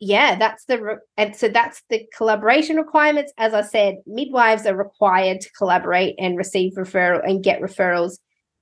yeah, 0.00 0.36
that's 0.36 0.64
the 0.66 0.98
and 1.16 1.36
so 1.36 1.48
that's 1.48 1.82
the 1.88 2.06
collaboration 2.16 2.76
requirements. 2.76 3.32
As 3.38 3.54
I 3.54 3.62
said, 3.62 3.96
midwives 4.06 4.66
are 4.66 4.76
required 4.76 5.40
to 5.40 5.52
collaborate 5.52 6.16
and 6.18 6.36
receive 6.36 6.74
referral 6.74 7.20
and 7.24 7.44
get 7.44 7.60
referrals 7.60 8.18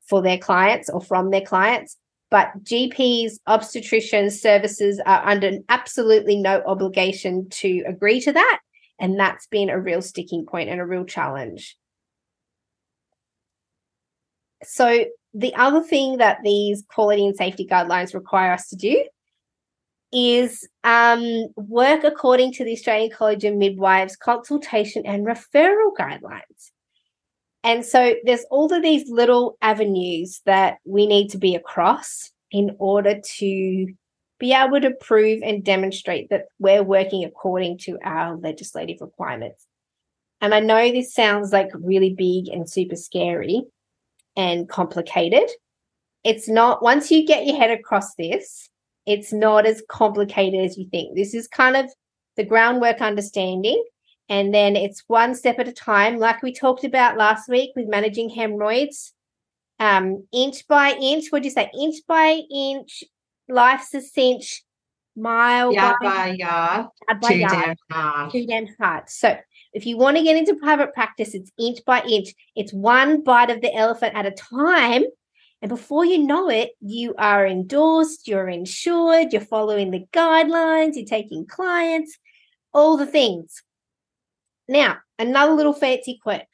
for 0.08 0.22
their 0.22 0.38
clients 0.38 0.90
or 0.90 1.00
from 1.00 1.30
their 1.30 1.40
clients. 1.40 1.96
But 2.30 2.50
GPs, 2.64 3.32
obstetricians, 3.48 4.32
services 4.32 5.00
are 5.04 5.26
under 5.28 5.58
absolutely 5.68 6.36
no 6.36 6.62
obligation 6.66 7.48
to 7.50 7.82
agree 7.86 8.20
to 8.20 8.32
that. 8.32 8.60
And 8.98 9.18
that's 9.18 9.46
been 9.46 9.68
a 9.68 9.80
real 9.80 10.00
sticking 10.00 10.46
point 10.46 10.70
and 10.70 10.80
a 10.80 10.86
real 10.86 11.04
challenge. 11.04 11.76
So, 14.64 15.06
the 15.34 15.54
other 15.54 15.82
thing 15.82 16.18
that 16.18 16.38
these 16.44 16.84
quality 16.88 17.26
and 17.26 17.34
safety 17.34 17.66
guidelines 17.66 18.14
require 18.14 18.52
us 18.52 18.68
to 18.68 18.76
do 18.76 19.02
is 20.12 20.68
um, 20.84 21.46
work 21.56 22.04
according 22.04 22.52
to 22.52 22.64
the 22.64 22.72
Australian 22.72 23.10
College 23.10 23.44
of 23.44 23.54
Midwives 23.54 24.16
consultation 24.16 25.06
and 25.06 25.26
referral 25.26 25.92
guidelines. 25.98 26.70
And 27.64 27.84
so 27.84 28.14
there's 28.24 28.44
all 28.50 28.72
of 28.72 28.82
these 28.82 29.08
little 29.08 29.56
avenues 29.62 30.40
that 30.46 30.78
we 30.84 31.06
need 31.06 31.28
to 31.30 31.38
be 31.38 31.54
across 31.54 32.30
in 32.50 32.76
order 32.78 33.20
to 33.38 33.86
be 34.38 34.52
able 34.52 34.80
to 34.80 34.90
prove 34.90 35.40
and 35.42 35.64
demonstrate 35.64 36.28
that 36.30 36.46
we're 36.58 36.82
working 36.82 37.24
according 37.24 37.78
to 37.78 37.98
our 38.04 38.36
legislative 38.36 39.00
requirements. 39.00 39.66
And 40.40 40.52
I 40.52 40.58
know 40.58 40.90
this 40.90 41.14
sounds 41.14 41.52
like 41.52 41.70
really 41.72 42.12
big 42.12 42.48
and 42.48 42.68
super 42.68 42.96
scary 42.96 43.62
and 44.36 44.68
complicated. 44.68 45.48
It's 46.24 46.48
not, 46.48 46.82
once 46.82 47.12
you 47.12 47.24
get 47.24 47.46
your 47.46 47.56
head 47.56 47.70
across 47.70 48.16
this, 48.16 48.68
it's 49.06 49.32
not 49.32 49.66
as 49.66 49.82
complicated 49.88 50.64
as 50.64 50.76
you 50.76 50.88
think. 50.90 51.16
This 51.16 51.34
is 51.34 51.48
kind 51.48 51.76
of 51.76 51.92
the 52.36 52.44
groundwork 52.44 53.00
understanding. 53.00 53.82
And 54.28 54.54
then 54.54 54.76
it's 54.76 55.02
one 55.08 55.34
step 55.34 55.58
at 55.58 55.68
a 55.68 55.72
time, 55.72 56.18
like 56.18 56.42
we 56.42 56.52
talked 56.52 56.84
about 56.84 57.18
last 57.18 57.48
week 57.48 57.72
with 57.76 57.88
managing 57.88 58.30
hemorrhoids. 58.30 59.12
Um, 59.78 60.26
inch 60.32 60.66
by 60.68 60.92
inch, 60.92 61.26
what 61.30 61.42
do 61.42 61.48
you 61.48 61.52
say? 61.52 61.70
Inch 61.78 61.96
by 62.06 62.40
inch, 62.50 63.02
life's 63.48 63.92
a 63.94 64.00
cinch, 64.00 64.62
mile 65.16 65.72
yard 65.72 65.96
by, 66.00 66.08
by 66.08 66.26
yard, 66.28 66.86
yard 67.08 67.20
by 67.20 67.28
too 67.28 67.38
yard, 67.38 67.52
damn 67.52 67.76
hard. 67.90 68.30
Too 68.32 68.46
damn 68.46 68.66
hard. 68.80 69.10
So 69.10 69.36
if 69.72 69.86
you 69.86 69.96
want 69.96 70.16
to 70.16 70.22
get 70.22 70.36
into 70.36 70.54
private 70.54 70.94
practice, 70.94 71.34
it's 71.34 71.50
inch 71.58 71.78
by 71.84 72.02
inch. 72.02 72.28
It's 72.54 72.72
one 72.72 73.22
bite 73.22 73.50
of 73.50 73.60
the 73.60 73.74
elephant 73.74 74.14
at 74.14 74.26
a 74.26 74.30
time 74.30 75.04
and 75.62 75.68
before 75.68 76.04
you 76.04 76.18
know 76.18 76.50
it, 76.50 76.72
you 76.80 77.14
are 77.16 77.46
endorsed, 77.46 78.26
you're 78.26 78.48
insured, 78.48 79.32
you're 79.32 79.40
following 79.40 79.92
the 79.92 80.04
guidelines, 80.12 80.96
you're 80.96 81.06
taking 81.06 81.46
clients, 81.46 82.18
all 82.74 82.96
the 82.96 83.06
things. 83.06 83.62
Now, 84.68 84.98
another 85.20 85.52
little 85.52 85.72
fancy 85.72 86.18
quirk. 86.20 86.48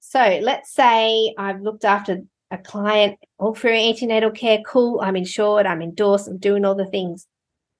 So 0.00 0.38
let's 0.42 0.70
say 0.70 1.34
I've 1.38 1.62
looked 1.62 1.86
after 1.86 2.20
a 2.50 2.58
client 2.58 3.18
all 3.38 3.54
through 3.54 3.72
antenatal 3.72 4.32
care. 4.32 4.58
Cool. 4.66 5.00
I'm 5.00 5.16
insured. 5.16 5.66
I'm 5.66 5.82
endorsed. 5.82 6.28
I'm 6.28 6.38
doing 6.38 6.66
all 6.66 6.74
the 6.74 6.86
things. 6.86 7.26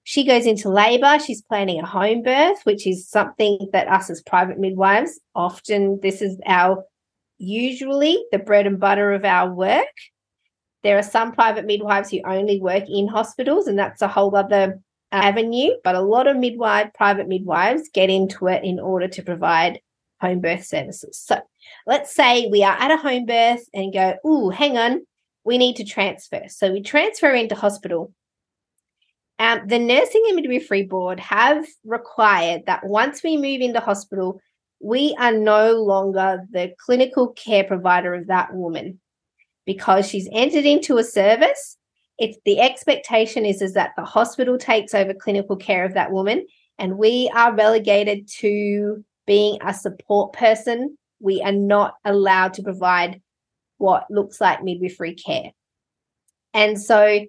She 0.04 0.24
goes 0.24 0.46
into 0.46 0.70
labor. 0.70 1.18
She's 1.18 1.42
planning 1.42 1.80
a 1.80 1.86
home 1.86 2.22
birth, 2.22 2.60
which 2.64 2.86
is 2.86 3.08
something 3.08 3.58
that 3.72 3.88
us 3.88 4.08
as 4.08 4.22
private 4.22 4.58
midwives 4.58 5.20
often, 5.34 6.00
this 6.00 6.22
is 6.22 6.38
our 6.46 6.84
usually 7.38 8.24
the 8.32 8.38
bread 8.38 8.66
and 8.66 8.78
butter 8.78 9.12
of 9.12 9.24
our 9.24 9.52
work. 9.52 9.86
There 10.82 10.98
are 10.98 11.02
some 11.02 11.32
private 11.32 11.66
midwives 11.66 12.10
who 12.10 12.20
only 12.24 12.60
work 12.60 12.84
in 12.88 13.08
hospitals, 13.08 13.66
and 13.66 13.78
that's 13.78 14.02
a 14.02 14.08
whole 14.08 14.34
other 14.34 14.80
avenue. 15.10 15.72
But 15.82 15.96
a 15.96 16.00
lot 16.00 16.26
of 16.26 16.36
midwife, 16.36 16.92
private 16.94 17.28
midwives 17.28 17.90
get 17.92 18.10
into 18.10 18.46
it 18.48 18.64
in 18.64 18.78
order 18.78 19.08
to 19.08 19.22
provide 19.22 19.80
home 20.20 20.40
birth 20.40 20.64
services. 20.64 21.18
So 21.18 21.40
let's 21.86 22.14
say 22.14 22.48
we 22.48 22.62
are 22.62 22.76
at 22.76 22.90
a 22.90 22.96
home 22.96 23.26
birth 23.26 23.64
and 23.72 23.92
go, 23.92 24.16
oh, 24.24 24.50
hang 24.50 24.76
on, 24.76 25.06
we 25.44 25.58
need 25.58 25.76
to 25.76 25.84
transfer. 25.84 26.42
So 26.48 26.72
we 26.72 26.82
transfer 26.82 27.32
into 27.32 27.54
hospital. 27.54 28.12
Um, 29.40 29.62
the 29.66 29.78
Nursing 29.78 30.24
and 30.26 30.36
Midwifery 30.36 30.82
Board 30.82 31.20
have 31.20 31.64
required 31.84 32.66
that 32.66 32.84
once 32.84 33.22
we 33.22 33.36
move 33.36 33.60
into 33.60 33.78
hospital, 33.78 34.40
we 34.80 35.14
are 35.18 35.32
no 35.32 35.72
longer 35.72 36.44
the 36.50 36.72
clinical 36.78 37.28
care 37.28 37.64
provider 37.64 38.14
of 38.14 38.26
that 38.28 38.54
woman 38.54 39.00
because 39.66 40.08
she's 40.08 40.28
entered 40.32 40.64
into 40.64 40.98
a 40.98 41.04
service. 41.04 41.76
It's 42.18 42.38
the 42.44 42.60
expectation 42.60 43.44
is, 43.44 43.60
is 43.62 43.74
that 43.74 43.92
the 43.96 44.04
hospital 44.04 44.58
takes 44.58 44.94
over 44.94 45.14
clinical 45.14 45.56
care 45.56 45.84
of 45.84 45.94
that 45.94 46.10
woman, 46.10 46.46
and 46.78 46.98
we 46.98 47.30
are 47.34 47.54
relegated 47.54 48.28
to 48.38 49.04
being 49.26 49.58
a 49.62 49.74
support 49.74 50.32
person, 50.32 50.96
we 51.20 51.42
are 51.42 51.52
not 51.52 51.94
allowed 52.04 52.54
to 52.54 52.62
provide 52.62 53.20
what 53.76 54.10
looks 54.10 54.40
like 54.40 54.64
midwifery 54.64 55.14
care. 55.14 55.52
And 56.54 56.80
so 56.80 57.26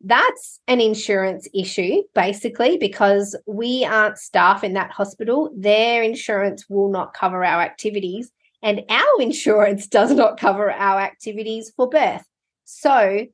that's 0.00 0.60
an 0.68 0.80
insurance 0.80 1.48
issue, 1.52 2.02
basically, 2.14 2.76
because 2.78 3.36
we 3.46 3.84
aren't 3.84 4.18
staff 4.18 4.62
in 4.62 4.74
that 4.74 4.90
hospital. 4.92 5.50
Their 5.56 6.02
insurance 6.02 6.66
will 6.68 6.90
not 6.90 7.14
cover 7.14 7.44
our 7.44 7.60
activities, 7.60 8.30
and 8.62 8.82
our 8.88 9.04
insurance 9.20 9.86
does 9.86 10.12
not 10.12 10.38
cover 10.38 10.70
our 10.70 11.00
activities 11.00 11.72
for 11.74 11.88
birth. 11.88 12.24
So, 12.64 13.26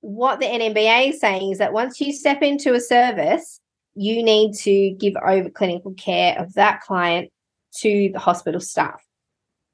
what 0.00 0.38
the 0.38 0.46
NMBA 0.46 1.10
is 1.10 1.20
saying 1.20 1.52
is 1.52 1.58
that 1.58 1.72
once 1.72 2.00
you 2.00 2.12
step 2.12 2.42
into 2.42 2.74
a 2.74 2.80
service, 2.80 3.60
you 3.94 4.22
need 4.22 4.54
to 4.54 4.90
give 4.98 5.14
over 5.26 5.48
clinical 5.48 5.94
care 5.94 6.38
of 6.38 6.54
that 6.54 6.80
client 6.82 7.30
to 7.78 8.10
the 8.12 8.18
hospital 8.18 8.60
staff. 8.60 9.02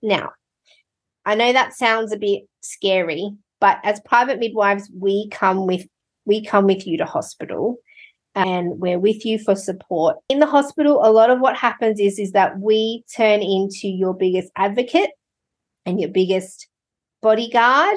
Now, 0.02 0.30
I 1.26 1.34
know 1.34 1.52
that 1.52 1.74
sounds 1.74 2.12
a 2.12 2.16
bit 2.16 2.44
scary, 2.62 3.30
but 3.60 3.78
as 3.84 4.00
private 4.00 4.38
midwives, 4.38 4.90
we 4.96 5.28
come 5.28 5.66
with 5.66 5.86
we 6.24 6.44
come 6.44 6.66
with 6.66 6.86
you 6.86 6.96
to 6.98 7.04
hospital 7.04 7.76
and 8.34 8.78
we're 8.78 8.98
with 8.98 9.24
you 9.24 9.38
for 9.38 9.56
support. 9.56 10.16
In 10.28 10.38
the 10.38 10.46
hospital, 10.46 11.00
a 11.02 11.10
lot 11.10 11.30
of 11.30 11.40
what 11.40 11.56
happens 11.56 11.98
is 11.98 12.18
is 12.18 12.32
that 12.32 12.58
we 12.58 13.04
turn 13.16 13.42
into 13.42 13.88
your 13.88 14.14
biggest 14.14 14.50
advocate 14.56 15.10
and 15.84 16.00
your 16.00 16.10
biggest 16.10 16.68
bodyguard 17.22 17.96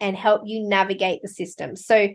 and 0.00 0.16
help 0.16 0.42
you 0.44 0.66
navigate 0.66 1.20
the 1.22 1.28
system. 1.28 1.76
So 1.76 2.08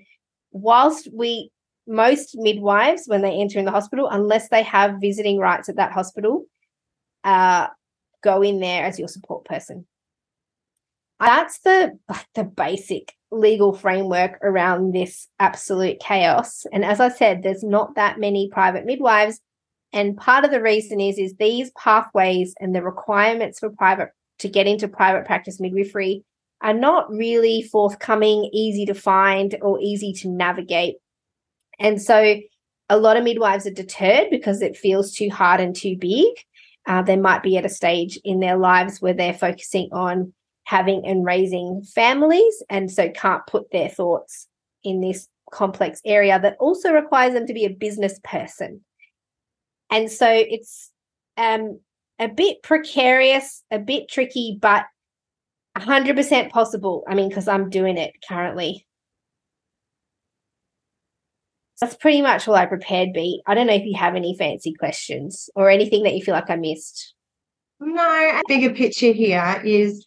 whilst 0.51 1.09
we 1.13 1.51
most 1.87 2.35
midwives 2.35 3.03
when 3.07 3.21
they 3.21 3.39
enter 3.39 3.57
in 3.57 3.65
the 3.65 3.71
hospital 3.71 4.07
unless 4.09 4.49
they 4.49 4.61
have 4.63 5.01
visiting 5.01 5.39
rights 5.39 5.67
at 5.67 5.75
that 5.75 5.91
hospital 5.91 6.45
uh, 7.23 7.67
go 8.23 8.41
in 8.41 8.59
there 8.59 8.85
as 8.85 8.99
your 8.99 9.07
support 9.07 9.45
person. 9.45 9.85
That's 11.21 11.59
the 11.59 11.97
the 12.35 12.43
basic 12.43 13.13
legal 13.31 13.73
framework 13.73 14.37
around 14.41 14.93
this 14.93 15.27
absolute 15.39 15.99
chaos. 15.99 16.65
And 16.73 16.83
as 16.83 16.99
I 16.99 17.09
said, 17.09 17.43
there's 17.43 17.63
not 17.63 17.95
that 17.95 18.19
many 18.19 18.49
private 18.49 18.85
midwives. 18.85 19.39
And 19.93 20.17
part 20.17 20.45
of 20.45 20.51
the 20.51 20.61
reason 20.61 20.99
is 20.99 21.17
is 21.17 21.35
these 21.35 21.71
pathways 21.71 22.53
and 22.59 22.75
the 22.75 22.81
requirements 22.81 23.59
for 23.59 23.69
private 23.69 24.09
to 24.39 24.49
get 24.49 24.67
into 24.67 24.87
private 24.87 25.25
practice 25.25 25.59
midwifery 25.59 26.23
are 26.61 26.73
not 26.73 27.09
really 27.09 27.61
forthcoming, 27.63 28.49
easy 28.53 28.85
to 28.85 28.93
find, 28.93 29.55
or 29.61 29.79
easy 29.79 30.13
to 30.13 30.27
navigate. 30.27 30.95
And 31.79 32.01
so 32.01 32.35
a 32.89 32.97
lot 32.97 33.17
of 33.17 33.23
midwives 33.23 33.65
are 33.65 33.71
deterred 33.71 34.29
because 34.29 34.61
it 34.61 34.77
feels 34.77 35.13
too 35.13 35.29
hard 35.29 35.61
and 35.61 35.75
too 35.75 35.95
big 35.97 36.33
uh, 36.87 37.01
they 37.01 37.15
might 37.15 37.43
be 37.43 37.57
at 37.57 37.65
a 37.65 37.69
stage 37.69 38.19
in 38.23 38.39
their 38.39 38.57
lives 38.57 39.01
where 39.01 39.13
they're 39.13 39.33
focusing 39.33 39.89
on 39.91 40.33
having 40.65 41.05
and 41.05 41.25
raising 41.25 41.83
families 41.83 42.63
and 42.69 42.91
so 42.91 43.09
can't 43.09 43.45
put 43.47 43.71
their 43.71 43.89
thoughts 43.89 44.47
in 44.83 45.01
this 45.01 45.27
complex 45.51 46.01
area 46.05 46.39
that 46.39 46.57
also 46.59 46.91
requires 46.91 47.33
them 47.33 47.45
to 47.45 47.53
be 47.53 47.65
a 47.65 47.69
business 47.69 48.19
person. 48.23 48.81
And 49.89 50.09
so 50.09 50.27
it's 50.29 50.91
um, 51.37 51.79
a 52.19 52.27
bit 52.27 52.63
precarious 52.63 53.63
a 53.71 53.79
bit 53.79 54.07
tricky 54.09 54.57
but 54.61 54.85
100% 55.77 56.49
possible. 56.49 57.03
I 57.07 57.15
mean 57.15 57.29
because 57.29 57.47
i'm 57.47 57.69
doing 57.69 57.97
it 57.97 58.13
currently. 58.27 58.85
That's 61.79 61.95
pretty 61.95 62.21
much 62.21 62.47
all 62.47 62.53
I 62.53 62.67
prepared, 62.67 63.11
B 63.11 63.41
I 63.47 63.55
don't 63.55 63.65
know 63.65 63.73
if 63.73 63.85
you 63.85 63.97
have 63.97 64.15
any 64.15 64.35
fancy 64.37 64.73
questions 64.73 65.49
or 65.55 65.69
anything 65.69 66.03
that 66.03 66.13
you 66.13 66.21
feel 66.21 66.35
like 66.35 66.49
I 66.49 66.55
missed. 66.55 67.15
No, 67.79 68.41
bigger 68.47 68.75
picture 68.75 69.11
here 69.11 69.59
is 69.65 70.05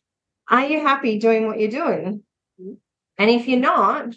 are 0.48 0.66
you 0.66 0.80
happy 0.80 1.18
doing 1.18 1.46
what 1.46 1.58
you're 1.58 1.70
doing? 1.70 2.22
Mm-hmm. 2.60 2.74
And 3.18 3.30
if 3.30 3.48
you're 3.48 3.60
not, 3.60 4.14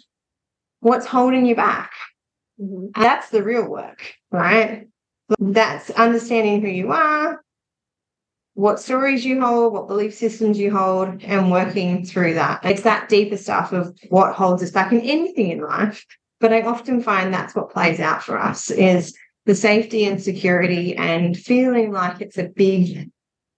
what's 0.80 1.06
holding 1.06 1.46
you 1.46 1.54
back? 1.54 1.92
Mm-hmm. 2.60 3.00
That's 3.00 3.30
the 3.30 3.42
real 3.42 3.68
work, 3.68 4.14
right? 4.30 4.88
That's 5.38 5.90
understanding 5.90 6.62
who 6.62 6.68
you 6.68 6.92
are, 6.92 7.42
what 8.54 8.80
stories 8.80 9.24
you 9.24 9.40
hold, 9.40 9.72
what 9.72 9.88
belief 9.88 10.14
systems 10.14 10.58
you 10.58 10.76
hold, 10.76 11.22
and 11.22 11.50
working 11.50 12.04
through 12.04 12.34
that. 12.34 12.64
It's 12.64 12.82
that 12.82 13.08
deeper 13.08 13.36
stuff 13.36 13.72
of 13.72 13.96
what 14.08 14.34
holds 14.34 14.62
us 14.62 14.70
back 14.70 14.92
in 14.92 15.00
anything 15.00 15.50
in 15.50 15.60
life. 15.60 16.04
But 16.40 16.52
I 16.52 16.62
often 16.62 17.02
find 17.02 17.32
that's 17.32 17.54
what 17.54 17.70
plays 17.70 18.00
out 18.00 18.22
for 18.22 18.38
us 18.38 18.70
is 18.70 19.16
the 19.46 19.54
safety 19.54 20.04
and 20.04 20.22
security 20.22 20.96
and 20.96 21.36
feeling 21.36 21.90
like 21.90 22.20
it's 22.20 22.38
a 22.38 22.48
big 22.48 23.10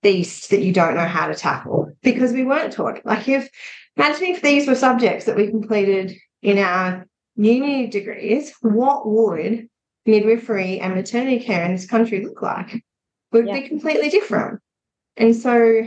beast 0.03 0.51
that 0.51 0.63
you 0.63 0.73
don't 0.73 0.95
know 0.95 1.07
how 1.07 1.27
to 1.27 1.35
tackle 1.35 1.93
because 2.03 2.33
we 2.33 2.45
weren't 2.45 2.73
taught. 2.73 3.05
Like 3.05 3.29
if 3.29 3.49
imagine 3.97 4.27
if 4.27 4.43
these 4.43 4.67
were 4.67 4.75
subjects 4.75 5.27
that 5.27 5.37
we 5.37 5.49
completed 5.49 6.17
in 6.43 6.59
our 6.59 7.07
uni 7.37 7.87
degrees, 7.87 8.53
what 8.61 9.07
would 9.07 9.69
midwifery 10.07 10.81
and 10.81 10.95
maternity 10.95 11.45
care 11.45 11.65
in 11.65 11.73
this 11.73 11.87
country 11.87 12.25
look 12.25 12.41
like? 12.43 12.83
Would 13.33 13.47
yeah. 13.47 13.61
be 13.61 13.69
completely 13.69 14.09
different. 14.11 14.61
And 15.17 15.37
so 15.37 15.83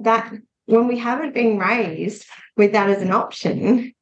that 0.00 0.32
when 0.66 0.86
we 0.86 0.98
haven't 0.98 1.34
been 1.34 1.58
raised 1.58 2.26
with 2.56 2.72
that 2.72 2.90
as 2.90 3.02
an 3.02 3.10
option, 3.10 3.92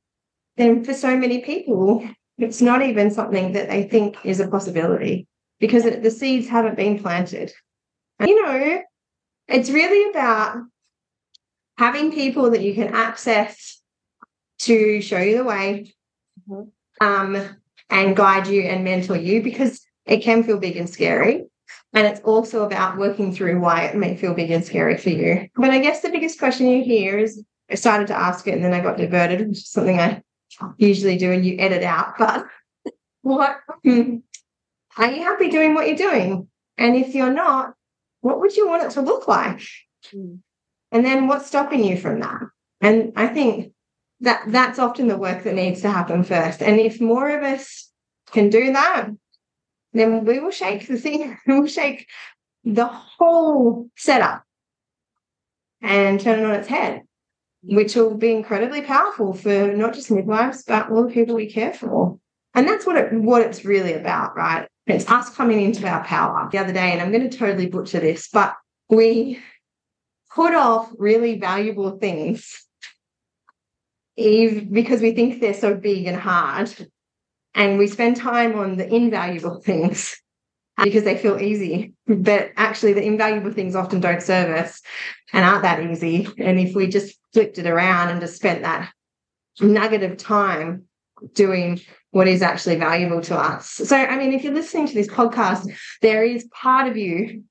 then 0.57 0.85
for 0.85 0.93
so 0.93 1.17
many 1.17 1.41
people, 1.41 2.07
it's 2.37 2.61
not 2.61 2.83
even 2.83 3.11
something 3.11 3.53
that 3.53 3.69
they 3.69 3.85
think 3.85 4.17
is 4.25 4.41
a 4.41 4.49
possibility 4.49 5.27
because 5.61 5.85
the 5.85 6.11
seeds 6.11 6.49
haven't 6.49 6.77
been 6.77 7.01
planted. 7.01 7.53
You 8.21 8.43
know, 8.43 8.83
it's 9.47 9.71
really 9.71 10.11
about 10.11 10.59
having 11.77 12.13
people 12.13 12.51
that 12.51 12.63
you 12.63 12.75
can 12.75 12.95
access 12.95 13.81
to 14.61 15.01
show 15.01 15.19
you 15.19 15.37
the 15.37 15.45
way 15.45 15.95
mm-hmm. 16.49 17.07
um, 17.07 17.57
and 17.91 18.17
guide 18.17 18.49
you 18.49 18.63
and 18.63 18.85
mentor 18.85 19.17
you 19.17 19.43
because 19.43 19.81
it 20.05 20.19
can 20.19 20.43
feel 20.43 20.59
big 20.59 20.77
and 20.77 20.91
scary. 20.91 21.45
And 21.93 22.07
it's 22.07 22.21
also 22.21 22.65
about 22.65 22.99
working 22.99 23.33
through 23.33 23.61
why 23.61 23.83
it 23.85 23.97
may 23.97 24.17
feel 24.17 24.35
big 24.35 24.51
and 24.51 24.65
scary 24.65 24.97
for 24.97 25.11
you. 25.11 25.49
But 25.55 25.71
I 25.71 25.79
guess 25.79 26.01
the 26.01 26.11
biggest 26.11 26.39
question 26.39 26.69
you 26.69 26.83
hear 26.83 27.19
is 27.19 27.43
I 27.71 27.77
started 27.77 28.09
to 28.09 28.19
ask 28.19 28.47
it 28.47 28.55
and 28.55 28.65
then 28.65 28.75
I 28.75 28.81
got 28.81 28.99
diverted, 28.99 29.47
which 29.49 29.59
is 29.59 29.71
something 29.71 29.99
I 29.99 30.23
usually 30.77 31.17
do 31.17 31.33
and 31.33 31.47
you 31.47 31.57
edit 31.59 31.83
out, 31.83 32.19
but 32.19 32.47
what 33.23 33.59
are 33.69 33.81
you 33.85 34.23
happy 34.97 35.49
doing 35.49 35.75
what 35.75 35.87
you're 35.87 35.97
doing? 35.97 36.49
And 36.77 36.97
if 36.97 37.15
you're 37.15 37.33
not, 37.33 37.75
what 38.21 38.41
would 38.41 38.57
you 38.57 38.67
want 38.69 38.85
it 38.85 38.91
to 38.93 39.01
look 39.01 39.29
like? 39.29 39.61
And 40.13 41.05
then 41.05 41.27
what's 41.27 41.47
stopping 41.47 41.85
you 41.85 41.97
from 41.97 42.21
that? 42.21 42.41
And 42.81 43.13
I 43.17 43.29
think 43.29 43.73
that 44.21 44.45
that's 44.49 44.79
often 44.79 45.09
the 45.09 45.17
work 45.17 45.45
that 45.45 45.55
needs 45.55 45.83
to 45.83 45.91
happen 45.91 46.25
first. 46.25 46.63
And 46.63 46.81
if 46.81 47.01
more 47.01 47.29
of 47.31 47.43
us 47.43 47.91
can 48.33 48.51
do 48.51 48.73
that, 48.73 49.09
then 49.93 50.25
we 50.25 50.39
will 50.39 50.51
shake 50.51 50.87
the 50.87 50.97
thing, 50.97 51.37
we'll 51.47 51.67
shake 51.67 52.07
the 52.65 52.87
whole 52.87 53.89
setup 53.97 54.45
and 55.81 56.21
turn 56.21 56.41
it 56.41 56.45
on 56.45 56.55
its 56.55 56.69
head 56.69 57.03
which 57.63 57.95
will 57.95 58.15
be 58.15 58.33
incredibly 58.33 58.83
powerful 58.83 59.33
for 59.33 59.73
not 59.75 59.95
just 59.95 60.11
midwives, 60.11 60.63
but 60.63 60.91
all 60.91 61.05
the 61.05 61.13
people 61.13 61.35
we 61.35 61.51
care 61.51 61.73
for. 61.73 62.19
And 62.55 62.67
that's 62.67 62.87
what 62.87 62.97
it 62.97 63.13
what 63.13 63.43
it's 63.43 63.65
really 63.65 63.95
about, 63.95 64.37
right? 64.37 64.69
It's 64.89 65.09
us 65.11 65.29
coming 65.31 65.61
into 65.61 65.87
our 65.87 66.03
power. 66.05 66.49
The 66.51 66.59
other 66.59 66.73
day, 66.73 66.93
and 66.93 67.03
I'm 67.03 67.13
going 67.13 67.29
to 67.29 67.37
totally 67.37 67.67
butcher 67.67 68.01
this, 68.01 68.29
but 68.29 68.55
we 68.89 69.39
put 70.35 70.55
off 70.55 70.91
really 70.99 71.39
valuable 71.39 71.99
things 71.99 72.65
because 74.17 75.01
we 75.01 75.13
think 75.13 75.41
they're 75.41 75.55
so 75.55 75.75
big 75.75 76.07
and 76.07 76.17
hard, 76.17 76.75
and 77.55 77.79
we 77.79 77.87
spend 77.87 78.17
time 78.17 78.59
on 78.59 78.77
the 78.77 78.93
invaluable 78.93 79.61
things 79.65 80.17
because 80.83 81.05
they 81.05 81.19
feel 81.19 81.39
easy. 81.39 81.93
But 82.07 82.53
actually, 82.57 82.95
the 82.95 83.05
invaluable 83.05 83.53
things 83.53 83.77
often 83.77 84.01
don't 84.01 84.23
serve 84.23 84.57
us 84.57 84.81
and 85.33 85.45
aren't 85.45 85.63
that 85.63 85.85
easy. 85.85 86.29
And 86.39 86.59
if 86.59 86.75
we 86.75 86.87
just 86.87 87.19
flipped 87.33 87.59
it 87.59 87.67
around 87.67 88.09
and 88.09 88.21
just 88.21 88.37
spent 88.37 88.63
that 88.63 88.91
nugget 89.61 90.03
of 90.03 90.17
time 90.17 90.85
doing 91.35 91.81
what 92.11 92.29
is 92.29 92.43
actually 92.43 92.77
valuable 92.77 93.21
to 93.21 93.37
us. 93.37 93.69
So, 93.69 93.97
I 93.97 94.17
mean, 94.17 94.33
if 94.33 94.43
you're 94.43 94.55
listening 94.55 94.89
to 94.89 94.95
this 94.95 95.09
podcast, 95.09 95.71
there 96.01 96.25
is 96.25 96.49
part 96.53 96.89
of 96.89 96.97
you 96.97 97.45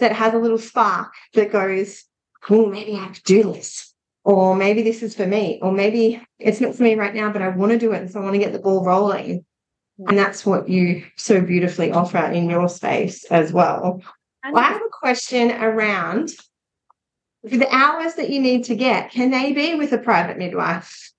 that 0.00 0.12
has 0.12 0.34
a 0.34 0.38
little 0.38 0.58
spark 0.58 1.12
that 1.34 1.52
goes, 1.52 2.04
oh, 2.50 2.66
maybe 2.66 2.96
I 2.96 3.06
could 3.08 3.24
do 3.24 3.42
this. 3.52 3.92
Or 4.24 4.56
maybe 4.56 4.82
this 4.82 5.02
is 5.02 5.14
for 5.14 5.26
me. 5.26 5.60
Or 5.62 5.70
maybe 5.70 6.20
it's 6.38 6.60
not 6.60 6.74
for 6.74 6.82
me 6.82 6.94
right 6.94 7.14
now, 7.14 7.30
but 7.30 7.42
I 7.42 7.48
want 7.48 7.72
to 7.72 7.78
do 7.78 7.92
it. 7.92 8.02
And 8.02 8.10
so 8.10 8.20
I 8.20 8.22
want 8.22 8.34
to 8.34 8.40
get 8.40 8.52
the 8.52 8.58
ball 8.58 8.84
rolling. 8.84 9.44
And 10.08 10.18
that's 10.18 10.44
what 10.44 10.68
you 10.68 11.04
so 11.16 11.40
beautifully 11.40 11.92
offer 11.92 12.18
in 12.18 12.50
your 12.50 12.68
space 12.68 13.24
as 13.26 13.52
well. 13.52 14.02
well 14.42 14.58
I 14.58 14.72
have 14.72 14.82
a 14.82 14.88
question 14.90 15.52
around 15.52 16.30
the 17.44 17.68
hours 17.72 18.14
that 18.14 18.30
you 18.30 18.40
need 18.40 18.64
to 18.64 18.74
get. 18.74 19.12
Can 19.12 19.30
they 19.30 19.52
be 19.52 19.76
with 19.76 19.92
a 19.92 19.98
private 19.98 20.36
midwife? 20.36 21.12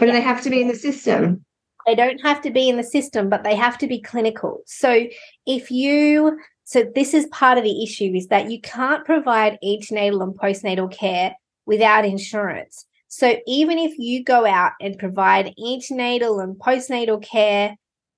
Or 0.00 0.06
do 0.06 0.12
they 0.12 0.20
have 0.20 0.42
to 0.42 0.50
be 0.50 0.60
in 0.60 0.68
the 0.68 0.74
system? 0.74 1.45
They 1.86 1.94
don't 1.94 2.20
have 2.22 2.42
to 2.42 2.50
be 2.50 2.68
in 2.68 2.76
the 2.76 2.82
system, 2.82 3.28
but 3.28 3.44
they 3.44 3.54
have 3.54 3.78
to 3.78 3.86
be 3.86 4.00
clinical. 4.00 4.62
So 4.66 5.06
if 5.46 5.70
you 5.70 6.38
so 6.64 6.84
this 6.96 7.14
is 7.14 7.26
part 7.26 7.58
of 7.58 7.64
the 7.64 7.84
issue 7.84 8.12
is 8.14 8.26
that 8.26 8.50
you 8.50 8.60
can't 8.60 9.04
provide 9.04 9.56
antenatal 9.62 10.22
and 10.22 10.34
postnatal 10.34 10.92
care 10.92 11.36
without 11.64 12.04
insurance. 12.04 12.86
So 13.06 13.36
even 13.46 13.78
if 13.78 13.96
you 13.98 14.24
go 14.24 14.44
out 14.44 14.72
and 14.80 14.98
provide 14.98 15.54
antenatal 15.64 16.40
and 16.40 16.56
postnatal 16.56 17.22
care 17.22 17.76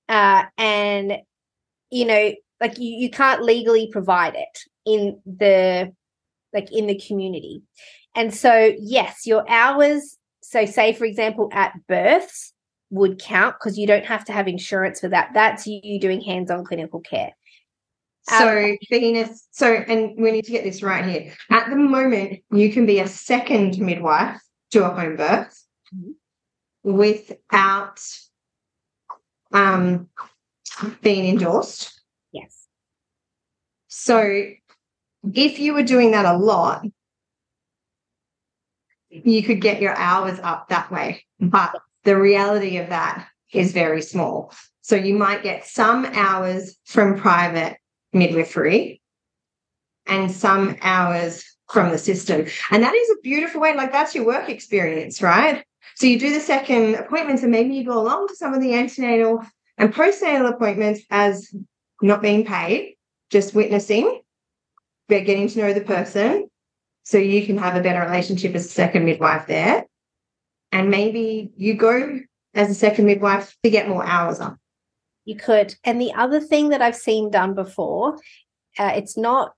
uh, 0.08 0.44
and 0.56 1.18
you 1.90 2.04
know 2.06 2.32
like 2.60 2.78
you, 2.78 2.90
you 2.90 3.10
can't 3.10 3.42
legally 3.42 3.88
provide 3.92 4.34
it 4.34 4.58
in 4.84 5.20
the 5.26 5.92
like 6.52 6.72
in 6.72 6.86
the 6.86 6.98
community 6.98 7.62
and 8.14 8.34
so 8.34 8.72
yes 8.78 9.26
your 9.26 9.48
hours 9.48 10.16
so 10.42 10.64
say 10.64 10.92
for 10.92 11.04
example 11.04 11.48
at 11.52 11.74
births 11.86 12.52
would 12.90 13.20
count 13.20 13.54
because 13.58 13.78
you 13.78 13.86
don't 13.86 14.04
have 14.04 14.24
to 14.24 14.32
have 14.32 14.48
insurance 14.48 15.00
for 15.00 15.08
that 15.08 15.30
that's 15.34 15.66
you 15.66 16.00
doing 16.00 16.20
hands-on 16.20 16.64
clinical 16.64 17.00
care 17.00 17.32
so 18.22 18.64
um, 18.64 18.78
venus 18.90 19.46
so 19.50 19.72
and 19.72 20.14
we 20.20 20.30
need 20.30 20.44
to 20.44 20.52
get 20.52 20.64
this 20.64 20.82
right 20.82 21.04
here 21.04 21.32
at 21.50 21.68
the 21.70 21.76
moment 21.76 22.40
you 22.50 22.72
can 22.72 22.86
be 22.86 22.98
a 22.98 23.08
second 23.08 23.78
midwife 23.78 24.40
to 24.70 24.84
a 24.84 24.94
home 24.94 25.16
birth 25.16 25.64
mm-hmm. 25.94 26.92
without 26.92 28.00
um, 29.52 30.08
being 31.00 31.28
endorsed. 31.28 32.00
Yes. 32.32 32.66
So 33.88 34.44
if 35.34 35.58
you 35.58 35.74
were 35.74 35.82
doing 35.82 36.12
that 36.12 36.26
a 36.26 36.36
lot, 36.36 36.84
you 39.10 39.42
could 39.42 39.60
get 39.60 39.80
your 39.80 39.96
hours 39.96 40.38
up 40.42 40.68
that 40.68 40.90
way. 40.90 41.24
But 41.40 41.80
the 42.08 42.16
reality 42.16 42.78
of 42.78 42.88
that 42.88 43.28
is 43.52 43.72
very 43.72 44.00
small. 44.00 44.50
So 44.80 44.96
you 44.96 45.14
might 45.14 45.42
get 45.42 45.66
some 45.66 46.06
hours 46.06 46.74
from 46.86 47.18
private 47.18 47.76
midwifery 48.14 49.02
and 50.06 50.30
some 50.30 50.76
hours 50.80 51.44
from 51.70 51.90
the 51.90 51.98
system. 51.98 52.46
And 52.70 52.82
that 52.82 52.94
is 52.94 53.10
a 53.10 53.20
beautiful 53.22 53.60
way, 53.60 53.76
like 53.76 53.92
that's 53.92 54.14
your 54.14 54.24
work 54.24 54.48
experience, 54.48 55.20
right? 55.20 55.62
So 55.96 56.06
you 56.06 56.18
do 56.18 56.32
the 56.32 56.40
second 56.40 56.94
appointments 56.94 57.42
and 57.42 57.52
maybe 57.52 57.74
you 57.74 57.84
go 57.84 58.00
along 58.00 58.28
to 58.28 58.36
some 58.36 58.54
of 58.54 58.62
the 58.62 58.72
antenatal 58.72 59.44
and 59.76 59.92
postnatal 59.92 60.50
appointments 60.50 61.02
as 61.10 61.54
not 62.00 62.22
being 62.22 62.46
paid, 62.46 62.96
just 63.28 63.54
witnessing, 63.54 64.22
but 65.08 65.26
getting 65.26 65.46
to 65.48 65.58
know 65.58 65.74
the 65.74 65.82
person 65.82 66.48
so 67.02 67.18
you 67.18 67.44
can 67.44 67.58
have 67.58 67.76
a 67.76 67.82
better 67.82 68.00
relationship 68.00 68.54
as 68.54 68.64
a 68.64 68.70
second 68.70 69.04
midwife 69.04 69.46
there. 69.46 69.84
And 70.72 70.90
maybe 70.90 71.50
you 71.56 71.74
go 71.74 72.20
as 72.54 72.70
a 72.70 72.74
second 72.74 73.06
midwife 73.06 73.56
to 73.62 73.70
get 73.70 73.88
more 73.88 74.04
hours 74.04 74.40
up. 74.40 74.56
You 75.24 75.36
could. 75.36 75.74
And 75.84 76.00
the 76.00 76.12
other 76.14 76.40
thing 76.40 76.70
that 76.70 76.82
I've 76.82 76.96
seen 76.96 77.30
done 77.30 77.54
before, 77.54 78.16
uh, 78.78 78.92
it's 78.94 79.16
not 79.16 79.52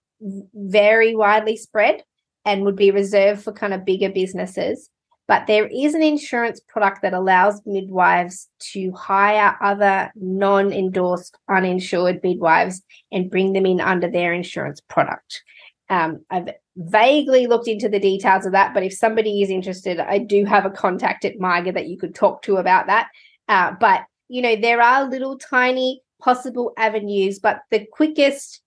very 0.54 1.14
widely 1.14 1.56
spread 1.56 2.02
and 2.44 2.64
would 2.64 2.76
be 2.76 2.90
reserved 2.90 3.42
for 3.42 3.52
kind 3.52 3.72
of 3.72 3.84
bigger 3.84 4.08
businesses, 4.08 4.90
but 5.28 5.46
there 5.46 5.66
is 5.68 5.94
an 5.94 6.02
insurance 6.02 6.60
product 6.60 7.02
that 7.02 7.14
allows 7.14 7.62
midwives 7.64 8.48
to 8.72 8.90
hire 8.92 9.56
other 9.60 10.10
non 10.16 10.72
endorsed, 10.72 11.36
uninsured 11.48 12.20
midwives 12.22 12.82
and 13.12 13.30
bring 13.30 13.52
them 13.52 13.66
in 13.66 13.80
under 13.80 14.10
their 14.10 14.32
insurance 14.32 14.80
product. 14.80 15.42
Um, 15.90 16.24
I've 16.30 16.48
vaguely 16.76 17.46
looked 17.46 17.68
into 17.68 17.88
the 17.88 17.98
details 17.98 18.46
of 18.46 18.52
that, 18.52 18.72
but 18.72 18.82
if 18.82 18.94
somebody 18.94 19.42
is 19.42 19.50
interested, 19.50 20.00
I 20.00 20.18
do 20.18 20.44
have 20.44 20.64
a 20.64 20.70
contact 20.70 21.24
at 21.24 21.38
MIGA 21.38 21.74
that 21.74 21.88
you 21.88 21.98
could 21.98 22.14
talk 22.14 22.42
to 22.42 22.56
about 22.56 22.86
that. 22.86 23.08
Uh, 23.48 23.72
but, 23.78 24.04
you 24.28 24.40
know, 24.40 24.56
there 24.56 24.80
are 24.80 25.10
little 25.10 25.36
tiny 25.36 26.02
possible 26.22 26.72
avenues, 26.78 27.38
but 27.38 27.62
the 27.70 27.86
quickest 27.92 28.62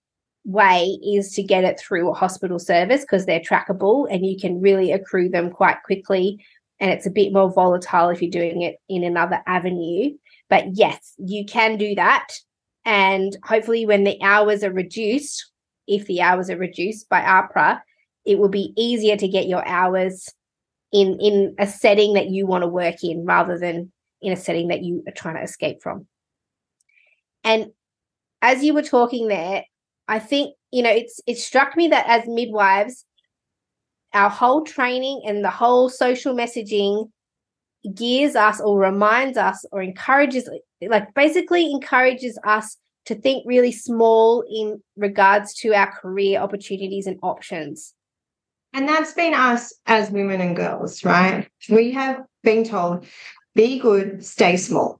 way 0.45 0.99
is 1.01 1.31
to 1.33 1.41
get 1.41 1.63
it 1.63 1.79
through 1.79 2.09
a 2.09 2.13
hospital 2.13 2.59
service 2.59 3.01
because 3.01 3.25
they're 3.25 3.39
trackable 3.39 4.05
and 4.11 4.25
you 4.25 4.37
can 4.37 4.59
really 4.59 4.91
accrue 4.91 5.29
them 5.29 5.49
quite 5.49 5.81
quickly 5.83 6.45
and 6.83 6.91
it's 6.91 7.05
a 7.05 7.11
bit 7.11 7.31
more 7.31 7.49
volatile 7.49 8.09
if 8.09 8.21
you're 8.21 8.29
doing 8.29 8.61
it 8.61 8.75
in 8.89 9.05
another 9.05 9.41
avenue. 9.47 10.11
But 10.49 10.75
yes, 10.75 11.13
you 11.17 11.45
can 11.45 11.77
do 11.77 11.95
that. 11.95 12.27
And 12.83 13.37
hopefully, 13.43 13.85
when 13.85 14.03
the 14.03 14.21
hours 14.21 14.65
are 14.65 14.71
reduced, 14.73 15.52
if 15.87 16.05
the 16.07 16.21
hours 16.21 16.49
are 16.49 16.57
reduced 16.57 17.09
by 17.09 17.21
AHPRA, 17.21 17.81
it 18.25 18.39
will 18.39 18.49
be 18.49 18.73
easier 18.77 19.17
to 19.17 19.27
get 19.27 19.47
your 19.47 19.65
hours 19.67 20.29
in 20.91 21.17
in 21.19 21.55
a 21.57 21.67
setting 21.67 22.13
that 22.13 22.29
you 22.29 22.45
want 22.45 22.63
to 22.63 22.67
work 22.67 23.03
in 23.03 23.25
rather 23.25 23.57
than 23.57 23.91
in 24.21 24.31
a 24.31 24.37
setting 24.37 24.69
that 24.69 24.83
you 24.83 25.03
are 25.07 25.13
trying 25.13 25.35
to 25.35 25.41
escape 25.41 25.81
from. 25.81 26.07
And 27.43 27.71
as 28.41 28.63
you 28.63 28.73
were 28.73 28.83
talking 28.83 29.27
there, 29.27 29.65
I 30.07 30.19
think 30.19 30.55
you 30.71 30.83
know 30.83 30.91
it's 30.91 31.19
it 31.27 31.37
struck 31.37 31.75
me 31.75 31.89
that 31.89 32.05
as 32.07 32.27
midwives, 32.27 33.05
our 34.13 34.29
whole 34.29 34.63
training 34.63 35.23
and 35.25 35.43
the 35.43 35.49
whole 35.49 35.89
social 35.89 36.35
messaging 36.35 37.09
gears 37.93 38.35
us 38.35 38.61
or 38.61 38.79
reminds 38.79 39.37
us 39.37 39.65
or 39.71 39.81
encourages 39.81 40.49
like 40.81 41.13
basically 41.15 41.69
encourages 41.69 42.39
us 42.45 42.77
to 43.05 43.15
think 43.15 43.43
really 43.45 43.71
small 43.71 44.43
in 44.49 44.81
regards 44.95 45.53
to 45.53 45.73
our 45.73 45.91
career 45.91 46.39
opportunities 46.39 47.07
and 47.07 47.19
options 47.23 47.93
and 48.73 48.87
that's 48.87 49.13
been 49.13 49.33
us 49.33 49.73
as 49.85 50.11
women 50.11 50.41
and 50.41 50.55
girls 50.55 51.03
right 51.03 51.47
we 51.69 51.91
have 51.91 52.21
been 52.43 52.63
told 52.63 53.05
be 53.55 53.79
good 53.79 54.23
stay 54.25 54.57
small 54.57 54.99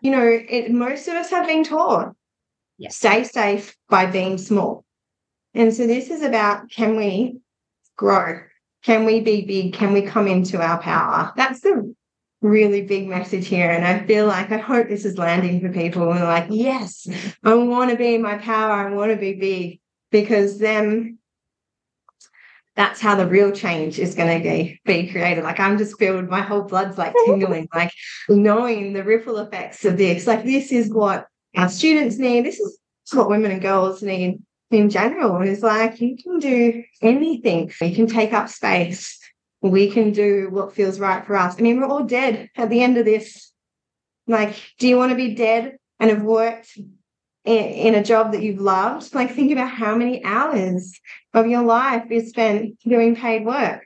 you 0.00 0.10
know 0.10 0.26
it, 0.26 0.70
most 0.70 1.08
of 1.08 1.14
us 1.14 1.30
have 1.30 1.46
been 1.46 1.64
taught 1.64 2.14
yes. 2.76 2.96
stay 2.96 3.24
safe 3.24 3.76
by 3.88 4.06
being 4.06 4.38
small 4.38 4.84
and 5.54 5.74
so 5.74 5.86
this 5.86 6.10
is 6.10 6.22
about 6.22 6.70
can 6.70 6.96
we 6.96 7.40
grow? 7.98 8.40
Can 8.84 9.04
we 9.04 9.20
be 9.20 9.44
big? 9.44 9.74
Can 9.74 9.92
we 9.92 10.00
come 10.00 10.26
into 10.26 10.62
our 10.62 10.80
power? 10.80 11.32
That's 11.36 11.60
the 11.60 11.94
really 12.40 12.82
big 12.82 13.08
message 13.08 13.46
here. 13.48 13.70
And 13.70 13.84
I 13.84 14.06
feel 14.06 14.26
like 14.26 14.52
I 14.52 14.58
hope 14.58 14.88
this 14.88 15.04
is 15.04 15.18
landing 15.18 15.60
for 15.60 15.72
people 15.72 16.10
and 16.12 16.22
like, 16.24 16.46
yes, 16.50 17.06
I 17.42 17.54
want 17.54 17.90
to 17.90 17.96
be 17.96 18.14
in 18.14 18.22
my 18.22 18.38
power. 18.38 18.72
I 18.72 18.92
want 18.92 19.10
to 19.10 19.16
be 19.16 19.34
big 19.34 19.80
because 20.10 20.58
then 20.58 21.18
that's 22.76 23.00
how 23.00 23.16
the 23.16 23.26
real 23.26 23.50
change 23.50 23.98
is 23.98 24.14
going 24.14 24.40
to 24.40 24.48
be, 24.48 24.80
be 24.84 25.10
created. 25.10 25.42
Like 25.42 25.58
I'm 25.58 25.78
just 25.78 25.98
filled, 25.98 26.28
my 26.28 26.42
whole 26.42 26.62
blood's 26.62 26.96
like 26.96 27.12
tingling, 27.26 27.68
like 27.74 27.92
knowing 28.28 28.92
the 28.92 29.02
ripple 29.02 29.38
effects 29.38 29.84
of 29.84 29.98
this. 29.98 30.26
Like 30.26 30.44
this 30.44 30.70
is 30.70 30.92
what 30.92 31.26
our 31.56 31.68
students 31.68 32.18
need. 32.18 32.44
This 32.44 32.60
is 32.60 32.78
what 33.12 33.28
women 33.28 33.50
and 33.50 33.60
girls 33.60 34.02
need 34.02 34.40
in 34.70 34.90
general 34.90 35.42
is 35.42 35.62
like 35.62 36.00
you 36.00 36.16
can 36.22 36.38
do 36.38 36.84
anything. 37.02 37.72
You 37.80 37.94
can 37.94 38.06
take 38.06 38.32
up 38.32 38.48
space. 38.48 39.18
We 39.60 39.90
can 39.90 40.12
do 40.12 40.48
what 40.50 40.74
feels 40.74 41.00
right 41.00 41.24
for 41.24 41.36
us. 41.36 41.56
I 41.58 41.62
mean, 41.62 41.80
we're 41.80 41.86
all 41.86 42.04
dead 42.04 42.48
at 42.56 42.70
the 42.70 42.82
end 42.82 42.96
of 42.96 43.04
this. 43.04 43.52
Like, 44.26 44.54
do 44.78 44.86
you 44.86 44.96
want 44.96 45.10
to 45.10 45.16
be 45.16 45.34
dead 45.34 45.78
and 45.98 46.10
have 46.10 46.22
worked 46.22 46.76
in, 47.44 47.64
in 47.64 47.94
a 47.94 48.04
job 48.04 48.32
that 48.32 48.42
you've 48.42 48.60
loved? 48.60 49.14
Like, 49.14 49.32
think 49.32 49.50
about 49.50 49.70
how 49.70 49.96
many 49.96 50.22
hours 50.24 50.98
of 51.34 51.46
your 51.46 51.62
life 51.62 52.10
is 52.10 52.30
spent 52.30 52.78
doing 52.80 53.16
paid 53.16 53.44
work. 53.44 53.84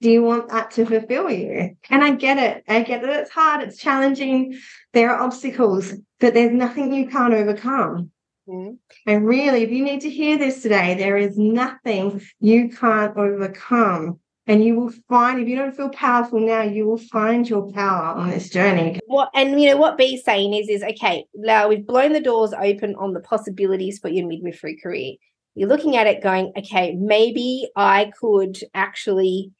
Do 0.00 0.10
you 0.10 0.22
want 0.22 0.48
that 0.50 0.70
to 0.72 0.86
fulfill 0.86 1.28
you? 1.28 1.76
And 1.90 2.04
I 2.04 2.12
get 2.12 2.38
it. 2.38 2.62
I 2.68 2.82
get 2.82 3.02
that 3.02 3.20
it's 3.20 3.30
hard, 3.30 3.62
it's 3.62 3.78
challenging. 3.78 4.56
There 4.92 5.10
are 5.10 5.20
obstacles, 5.20 5.92
but 6.20 6.34
there's 6.34 6.52
nothing 6.52 6.92
you 6.94 7.08
can't 7.08 7.34
overcome. 7.34 8.12
Mm-hmm. 8.48 8.74
And 9.06 9.26
really, 9.26 9.62
if 9.62 9.70
you 9.70 9.82
need 9.82 10.02
to 10.02 10.10
hear 10.10 10.38
this 10.38 10.62
today, 10.62 10.94
there 10.94 11.16
is 11.16 11.36
nothing 11.36 12.22
you 12.38 12.70
can't 12.70 13.16
overcome 13.16 14.20
and 14.48 14.64
you 14.64 14.74
will 14.74 14.92
find 15.08 15.38
if 15.38 15.46
you 15.46 15.56
don't 15.56 15.76
feel 15.76 15.90
powerful 15.90 16.40
now, 16.40 16.62
you 16.62 16.86
will 16.86 16.98
find 16.98 17.48
your 17.48 17.70
power 17.72 18.16
on 18.16 18.30
this 18.30 18.48
journey. 18.48 18.98
What 19.06 19.30
and 19.34 19.60
you 19.60 19.70
know 19.70 19.76
what 19.76 19.98
B's 19.98 20.24
saying 20.24 20.54
is 20.54 20.68
is 20.68 20.82
okay, 20.82 21.26
now 21.34 21.68
we've 21.68 21.86
blown 21.86 22.14
the 22.14 22.20
doors 22.20 22.54
open 22.54 22.94
on 22.96 23.12
the 23.12 23.20
possibilities 23.20 23.98
for 23.98 24.08
your 24.08 24.26
midwifery 24.26 24.76
career. 24.82 25.14
You're 25.54 25.68
looking 25.68 25.96
at 25.96 26.06
it 26.06 26.22
going, 26.22 26.52
okay, 26.56 26.94
maybe 26.94 27.68
I 27.76 28.10
could 28.18 28.58
actually 28.74 29.52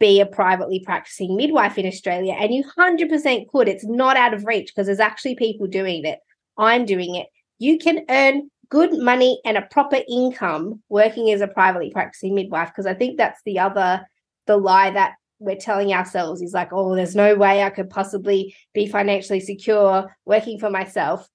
be 0.00 0.20
a 0.20 0.26
privately 0.26 0.80
practicing 0.80 1.36
midwife 1.36 1.78
in 1.78 1.86
Australia. 1.86 2.32
And 2.32 2.52
you 2.52 2.64
100% 2.76 3.48
could. 3.48 3.68
It's 3.68 3.84
not 3.84 4.16
out 4.16 4.34
of 4.34 4.46
reach 4.46 4.72
because 4.74 4.86
there's 4.86 5.00
actually 5.00 5.34
people 5.34 5.66
doing 5.66 6.04
it. 6.04 6.18
I'm 6.56 6.86
doing 6.86 7.14
it. 7.14 7.26
You 7.58 7.78
can 7.78 8.04
earn 8.08 8.50
good 8.72 8.98
money 8.98 9.38
and 9.44 9.58
a 9.58 9.68
proper 9.70 9.98
income 10.08 10.82
working 10.88 11.30
as 11.30 11.42
a 11.42 11.46
privately 11.46 11.90
practicing 11.90 12.34
midwife 12.34 12.68
because 12.68 12.86
I 12.86 12.94
think 12.94 13.18
that's 13.18 13.38
the 13.44 13.58
other 13.58 14.08
the 14.46 14.56
lie 14.56 14.90
that 14.90 15.12
we're 15.40 15.56
telling 15.56 15.92
ourselves 15.92 16.40
is 16.40 16.54
like 16.54 16.72
oh 16.72 16.94
there's 16.94 17.14
no 17.14 17.34
way 17.34 17.62
I 17.62 17.68
could 17.68 17.90
possibly 17.90 18.56
be 18.72 18.86
financially 18.86 19.40
secure 19.40 20.16
working 20.24 20.58
for 20.58 20.70
myself. 20.70 21.28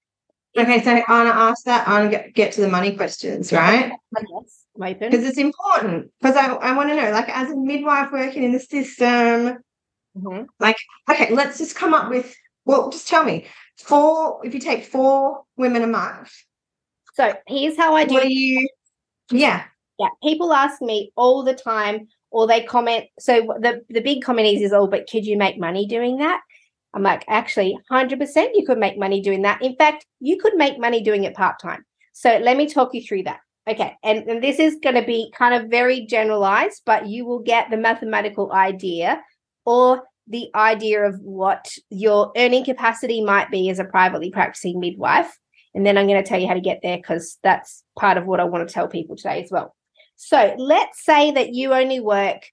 Okay, 0.58 0.82
so 0.84 0.90
Anna 0.90 1.30
ask 1.30 1.66
that. 1.66 1.88
Anna 1.88 2.10
get, 2.10 2.34
get 2.34 2.52
to 2.54 2.62
the 2.62 2.68
money 2.68 2.96
questions, 2.96 3.54
right? 3.54 3.92
Yes. 4.18 4.66
Because 5.00 5.24
it's 5.24 5.38
important. 5.38 6.12
Because 6.20 6.36
I, 6.36 6.48
I 6.48 6.76
want 6.76 6.90
to 6.90 6.96
know, 6.96 7.12
like, 7.12 7.30
as 7.30 7.52
a 7.52 7.56
midwife 7.56 8.12
working 8.12 8.42
in 8.42 8.54
the 8.54 8.60
system, 8.60 9.60
Mhm. 10.18 10.48
like, 10.60 10.78
okay, 11.12 11.32
let's 11.32 11.60
just 11.60 11.76
come 11.76 11.94
up 11.94 12.10
with, 12.10 12.36
well, 12.66 12.90
just 12.90 13.08
tell 13.08 13.24
me, 13.24 13.46
four, 13.78 14.42
if 14.44 14.56
you 14.56 14.60
take 14.60 14.86
four 14.86 15.44
women 15.58 15.84
a 15.84 15.88
month, 15.88 16.32
So 17.18 17.34
here's 17.47 17.76
how 17.76 17.95
I 17.95 18.05
do 18.05 18.13
what 18.13 18.30
you, 18.30 18.70
yeah, 19.32 19.63
Yeah, 19.97 20.09
people 20.22 20.53
ask 20.53 20.82
me 20.82 21.11
all 21.15 21.43
the 21.43 21.55
time, 21.55 22.07
or 22.30 22.45
they 22.45 22.61
comment. 22.61 23.05
So 23.20 23.55
the 23.59 23.84
the 23.89 24.01
big 24.01 24.22
comment 24.24 24.47
is, 24.47 24.61
is 24.61 24.74
oh, 24.74 24.86
but 24.88 25.09
could 25.09 25.26
you 25.26 25.38
make 25.38 25.57
money 25.57 25.88
doing 25.88 26.18
that? 26.18 26.41
I'm 26.93 27.01
like, 27.01 27.26
actually, 27.28 27.76
hundred 27.89 28.20
percent, 28.20 28.51
you 28.53 28.65
could 28.65 28.78
make 28.78 28.99
money 28.99 29.20
doing 29.22 29.41
that. 29.41 29.63
In 29.63 29.76
fact, 29.76 30.05
you 30.20 30.38
could 30.38 30.55
make 30.55 30.80
money 30.80 31.01
doing 31.01 31.24
it 31.24 31.36
part 31.36 31.59
time. 31.59 31.84
So 32.13 32.38
let 32.38 32.55
me 32.55 32.68
talk 32.68 32.93
you 32.93 33.01
through 33.01 33.24
that. 33.24 33.39
Okay, 33.68 33.95
and, 34.03 34.20
and 34.30 34.43
this 34.43 34.59
is 34.59 34.78
going 34.82 34.95
to 34.95 35.03
be 35.03 35.34
kind 35.36 35.53
of 35.53 35.70
very 35.70 36.05
generalized, 36.05 36.84
but 36.86 37.07
you 37.07 37.26
will 37.26 37.39
get 37.39 37.70
the 37.70 37.78
mathematical 37.78 38.53
idea 38.53 39.22
or 39.65 40.03
the 40.28 40.49
idea 40.53 41.03
of 41.03 41.20
what 41.22 41.68
your 41.89 42.32
earning 42.38 42.63
capacity 42.63 43.24
might 43.24 43.49
be 43.49 43.70
as 43.70 43.80
a 43.80 43.86
privately 43.86 44.30
practicing 44.30 44.80
midwife. 44.80 45.38
And 45.76 45.86
then 45.86 45.97
I'm 45.97 46.07
going 46.07 46.22
to 46.22 46.28
tell 46.28 46.39
you 46.39 46.47
how 46.47 46.53
to 46.53 46.61
get 46.61 46.80
there 46.82 46.97
because 46.97 47.38
that's 47.43 47.84
part 47.97 48.18
of 48.18 48.26
what 48.26 48.39
I 48.39 48.45
want 48.45 48.68
to 48.68 48.74
tell 48.74 48.88
people 48.88 49.15
today 49.15 49.43
as 49.43 49.51
well. 49.51 49.76
So 50.15 50.55
let's 50.57 51.03
say 51.03 51.32
that 51.32 51.53
you 51.53 51.74
only 51.74 51.99
work 51.99 52.47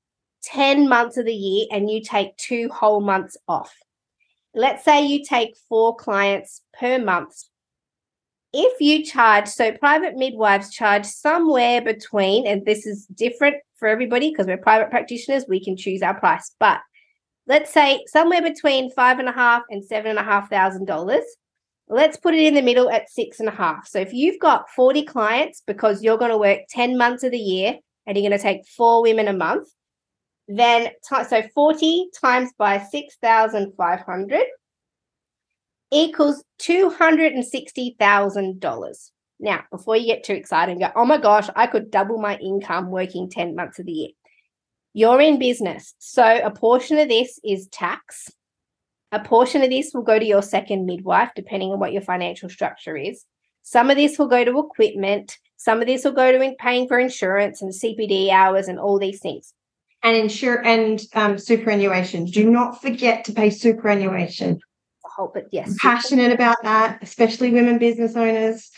10 0.44 0.88
months 0.88 1.16
of 1.16 1.24
the 1.24 1.34
year 1.34 1.66
and 1.72 1.90
you 1.90 2.02
take 2.02 2.36
two 2.36 2.68
whole 2.68 3.00
months 3.00 3.36
off. 3.48 3.74
Let's 4.54 4.84
say 4.84 5.04
you 5.04 5.24
take 5.24 5.56
four 5.68 5.96
clients 5.96 6.62
per 6.78 6.98
month. 6.98 7.34
If 8.52 8.80
you 8.80 9.04
charge, 9.04 9.48
so 9.48 9.72
private 9.72 10.14
midwives 10.14 10.72
charge 10.72 11.06
somewhere 11.06 11.82
between, 11.82 12.46
and 12.46 12.64
this 12.64 12.86
is 12.86 13.06
different 13.06 13.56
for 13.76 13.88
everybody 13.88 14.30
because 14.30 14.46
we're 14.46 14.58
private 14.58 14.90
practitioners, 14.90 15.44
we 15.48 15.64
can 15.64 15.76
choose 15.76 16.02
our 16.02 16.18
price. 16.18 16.54
But 16.60 16.80
let's 17.48 17.72
say 17.72 18.04
somewhere 18.06 18.42
between 18.42 18.90
five 18.92 19.18
and 19.18 19.28
a 19.28 19.32
half 19.32 19.62
and 19.70 19.84
seven 19.84 20.10
and 20.10 20.18
a 20.20 20.22
half 20.22 20.50
thousand 20.50 20.84
dollars. 20.84 21.24
Let's 21.88 22.16
put 22.16 22.34
it 22.34 22.40
in 22.40 22.54
the 22.54 22.62
middle 22.62 22.90
at 22.90 23.10
six 23.10 23.40
and 23.40 23.48
a 23.48 23.52
half. 23.52 23.86
So 23.86 24.00
if 24.00 24.12
you've 24.12 24.40
got 24.40 24.70
40 24.70 25.04
clients 25.04 25.62
because 25.66 26.02
you're 26.02 26.18
going 26.18 26.30
to 26.30 26.38
work 26.38 26.60
10 26.70 26.96
months 26.96 27.22
of 27.22 27.32
the 27.32 27.38
year 27.38 27.76
and 28.06 28.16
you're 28.16 28.28
going 28.28 28.38
to 28.38 28.42
take 28.42 28.66
four 28.66 29.02
women 29.02 29.28
a 29.28 29.34
month, 29.34 29.68
then 30.48 30.90
ti- 31.08 31.24
so 31.24 31.42
40 31.54 32.08
times 32.20 32.50
by 32.56 32.78
6,500 32.78 34.42
equals 35.92 36.42
$260,000. 36.60 39.10
Now, 39.40 39.64
before 39.70 39.96
you 39.96 40.06
get 40.06 40.22
too 40.24 40.34
excited 40.34 40.72
and 40.72 40.80
go, 40.80 40.90
oh 40.96 41.04
my 41.04 41.18
gosh, 41.18 41.48
I 41.54 41.66
could 41.66 41.90
double 41.90 42.16
my 42.18 42.38
income 42.38 42.90
working 42.90 43.28
10 43.28 43.54
months 43.54 43.78
of 43.78 43.84
the 43.86 43.92
year. 43.92 44.08
You're 44.92 45.20
in 45.20 45.38
business. 45.38 45.94
So 45.98 46.40
a 46.42 46.50
portion 46.50 46.98
of 46.98 47.08
this 47.08 47.38
is 47.44 47.68
tax. 47.68 48.30
A 49.14 49.20
portion 49.20 49.62
of 49.62 49.70
this 49.70 49.92
will 49.94 50.02
go 50.02 50.18
to 50.18 50.24
your 50.24 50.42
second 50.42 50.86
midwife, 50.86 51.30
depending 51.36 51.70
on 51.70 51.78
what 51.78 51.92
your 51.92 52.02
financial 52.02 52.48
structure 52.48 52.96
is. 52.96 53.24
Some 53.62 53.88
of 53.88 53.96
this 53.96 54.18
will 54.18 54.26
go 54.26 54.44
to 54.44 54.58
equipment. 54.58 55.38
Some 55.56 55.80
of 55.80 55.86
this 55.86 56.04
will 56.04 56.10
go 56.12 56.32
to 56.32 56.40
in- 56.42 56.56
paying 56.58 56.88
for 56.88 56.98
insurance 56.98 57.62
and 57.62 57.72
CPD 57.72 58.30
hours 58.30 58.66
and 58.66 58.78
all 58.80 58.98
these 58.98 59.20
things. 59.20 59.54
and 60.02 60.16
insure 60.16 60.66
and 60.66 61.00
um, 61.14 61.38
superannuation. 61.38 62.24
Do 62.26 62.50
not 62.50 62.82
forget 62.82 63.24
to 63.26 63.32
pay 63.32 63.50
superannuation. 63.50 64.58
I 65.06 65.08
hope 65.16 65.36
it, 65.36 65.46
yes. 65.52 65.76
Passionate 65.80 66.32
about 66.32 66.56
that, 66.64 66.98
especially 67.00 67.52
women 67.52 67.78
business 67.78 68.16
owners. 68.16 68.70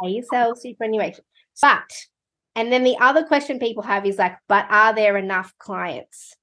pay 0.00 0.10
yourself 0.10 0.58
superannuation. 0.58 1.24
But, 1.60 1.90
and 2.54 2.72
then 2.72 2.84
the 2.84 2.96
other 3.00 3.24
question 3.24 3.58
people 3.58 3.82
have 3.82 4.06
is 4.06 4.18
like, 4.18 4.36
but 4.48 4.66
are 4.70 4.94
there 4.94 5.16
enough 5.16 5.52
clients? 5.58 6.36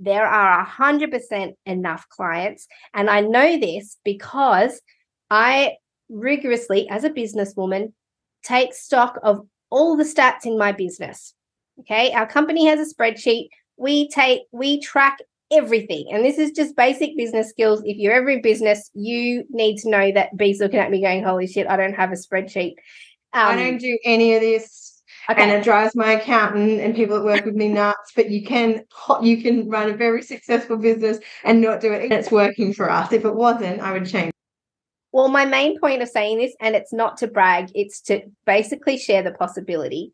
There 0.00 0.26
are 0.26 0.66
100% 0.66 1.52
enough 1.66 2.08
clients. 2.08 2.66
And 2.94 3.08
I 3.08 3.20
know 3.20 3.58
this 3.60 3.98
because 4.04 4.80
I 5.30 5.74
rigorously, 6.08 6.88
as 6.88 7.04
a 7.04 7.10
businesswoman, 7.10 7.92
take 8.42 8.74
stock 8.74 9.20
of 9.22 9.46
all 9.70 9.96
the 9.96 10.04
stats 10.04 10.44
in 10.44 10.58
my 10.58 10.72
business. 10.72 11.34
Okay. 11.80 12.12
Our 12.12 12.26
company 12.26 12.66
has 12.66 12.80
a 12.80 12.94
spreadsheet. 12.94 13.48
We 13.76 14.08
take, 14.08 14.42
we 14.52 14.80
track 14.80 15.18
everything. 15.50 16.06
And 16.12 16.24
this 16.24 16.38
is 16.38 16.52
just 16.52 16.76
basic 16.76 17.16
business 17.16 17.50
skills. 17.50 17.82
If 17.84 17.96
you're 17.96 18.12
ever 18.14 18.30
in 18.30 18.42
business, 18.42 18.90
you 18.94 19.44
need 19.50 19.78
to 19.78 19.90
know 19.90 20.12
that 20.12 20.36
B's 20.36 20.60
looking 20.60 20.80
at 20.80 20.90
me 20.90 21.02
going, 21.02 21.24
holy 21.24 21.46
shit, 21.46 21.66
I 21.66 21.76
don't 21.76 21.94
have 21.94 22.12
a 22.12 22.16
spreadsheet. 22.16 22.74
I 23.32 23.52
Um, 23.52 23.58
don't 23.58 23.78
do 23.78 23.98
any 24.04 24.34
of 24.34 24.40
this, 24.40 24.99
okay. 25.28 25.42
and 25.42 25.50
it 25.50 25.64
drives 25.64 25.94
my 25.94 26.12
accountant 26.12 26.80
and 26.80 26.94
people 26.94 27.16
that 27.16 27.24
work 27.24 27.44
with 27.44 27.54
me 27.54 27.68
nuts. 27.68 28.12
But 28.14 28.30
you 28.30 28.44
can 28.44 28.84
you 29.22 29.42
can 29.42 29.68
run 29.68 29.90
a 29.90 29.96
very 29.96 30.22
successful 30.22 30.76
business 30.76 31.18
and 31.44 31.60
not 31.60 31.80
do 31.80 31.92
it. 31.92 32.04
And 32.04 32.12
it's 32.12 32.30
working 32.30 32.72
for 32.72 32.90
us. 32.90 33.12
If 33.12 33.24
it 33.24 33.34
wasn't, 33.34 33.80
I 33.80 33.92
would 33.92 34.06
change. 34.06 34.32
Well, 35.12 35.28
my 35.28 35.44
main 35.44 35.78
point 35.80 36.02
of 36.02 36.08
saying 36.08 36.38
this, 36.38 36.54
and 36.60 36.76
it's 36.76 36.92
not 36.92 37.16
to 37.18 37.26
brag, 37.26 37.70
it's 37.74 38.00
to 38.02 38.22
basically 38.46 38.96
share 38.96 39.22
the 39.22 39.32
possibility, 39.32 40.12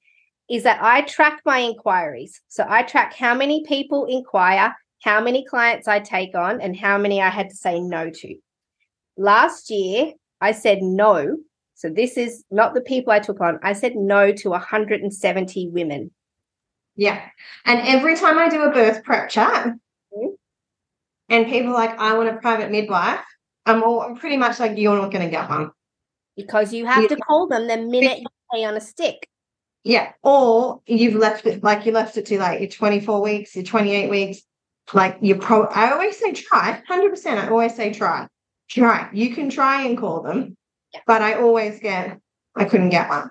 is 0.48 0.62
that 0.62 0.82
I 0.82 1.02
track 1.02 1.42
my 1.44 1.58
inquiries. 1.58 2.40
So 2.48 2.64
I 2.66 2.82
track 2.82 3.14
how 3.14 3.34
many 3.34 3.64
people 3.66 4.06
inquire, 4.06 4.74
how 5.02 5.20
many 5.20 5.44
clients 5.44 5.86
I 5.86 6.00
take 6.00 6.34
on, 6.34 6.60
and 6.62 6.76
how 6.76 6.96
many 6.96 7.20
I 7.20 7.28
had 7.28 7.50
to 7.50 7.56
say 7.56 7.78
no 7.78 8.08
to. 8.08 8.36
Last 9.18 9.70
year, 9.70 10.12
I 10.40 10.52
said 10.52 10.82
no. 10.82 11.36
So 11.76 11.90
this 11.90 12.16
is 12.16 12.42
not 12.50 12.72
the 12.72 12.80
people 12.80 13.12
I 13.12 13.18
took 13.20 13.40
on. 13.40 13.60
I 13.62 13.74
said 13.74 13.96
no 13.96 14.32
to 14.32 14.50
170 14.50 15.68
women. 15.68 16.10
Yeah. 16.96 17.20
And 17.66 17.80
every 17.86 18.16
time 18.16 18.38
I 18.38 18.48
do 18.48 18.62
a 18.62 18.72
birth 18.72 19.04
prep 19.04 19.28
chat, 19.28 19.74
Mhm. 20.12 20.36
and 21.28 21.46
people 21.46 21.72
are 21.72 21.74
like, 21.74 21.98
I 21.98 22.16
want 22.16 22.30
a 22.30 22.38
private 22.38 22.70
midwife, 22.70 23.20
I'm 23.66 23.82
all 23.82 24.00
I'm 24.00 24.16
pretty 24.16 24.38
much 24.38 24.58
like, 24.58 24.78
you're 24.78 24.96
not 24.96 25.12
gonna 25.12 25.28
get 25.28 25.50
one. 25.50 25.70
Because 26.34 26.72
you 26.72 26.86
have 26.86 27.08
to 27.08 27.16
call 27.16 27.46
them 27.46 27.66
the 27.66 27.76
minute 27.76 28.20
you 28.20 28.26
pay 28.52 28.64
on 28.64 28.74
a 28.76 28.80
stick. 28.80 29.28
Yeah. 29.84 30.12
Or 30.22 30.80
you've 30.86 31.14
left 31.14 31.44
it 31.46 31.62
like 31.62 31.84
you 31.84 31.92
left 31.92 32.16
it 32.16 32.24
to 32.26 32.38
like 32.38 32.60
your 32.60 32.70
24 32.70 33.20
weeks, 33.20 33.54
your 33.54 33.64
28 33.64 34.08
weeks. 34.08 34.40
Like 34.94 35.18
you're 35.20 35.38
pro 35.38 35.66
I 35.66 35.90
always 35.92 36.16
say 36.18 36.32
try, 36.32 36.80
100%. 36.88 37.38
I 37.38 37.48
always 37.48 37.74
say 37.74 37.92
try. 37.92 38.28
Try. 38.68 39.10
You 39.12 39.34
can 39.34 39.50
try 39.50 39.82
and 39.82 39.98
call 39.98 40.22
them, 40.22 40.56
Yeah. 40.96 41.00
but 41.06 41.22
I 41.22 41.34
always 41.34 41.78
get, 41.78 42.18
I 42.56 42.64
couldn't 42.64 42.90
get 42.90 43.08
one. 43.08 43.30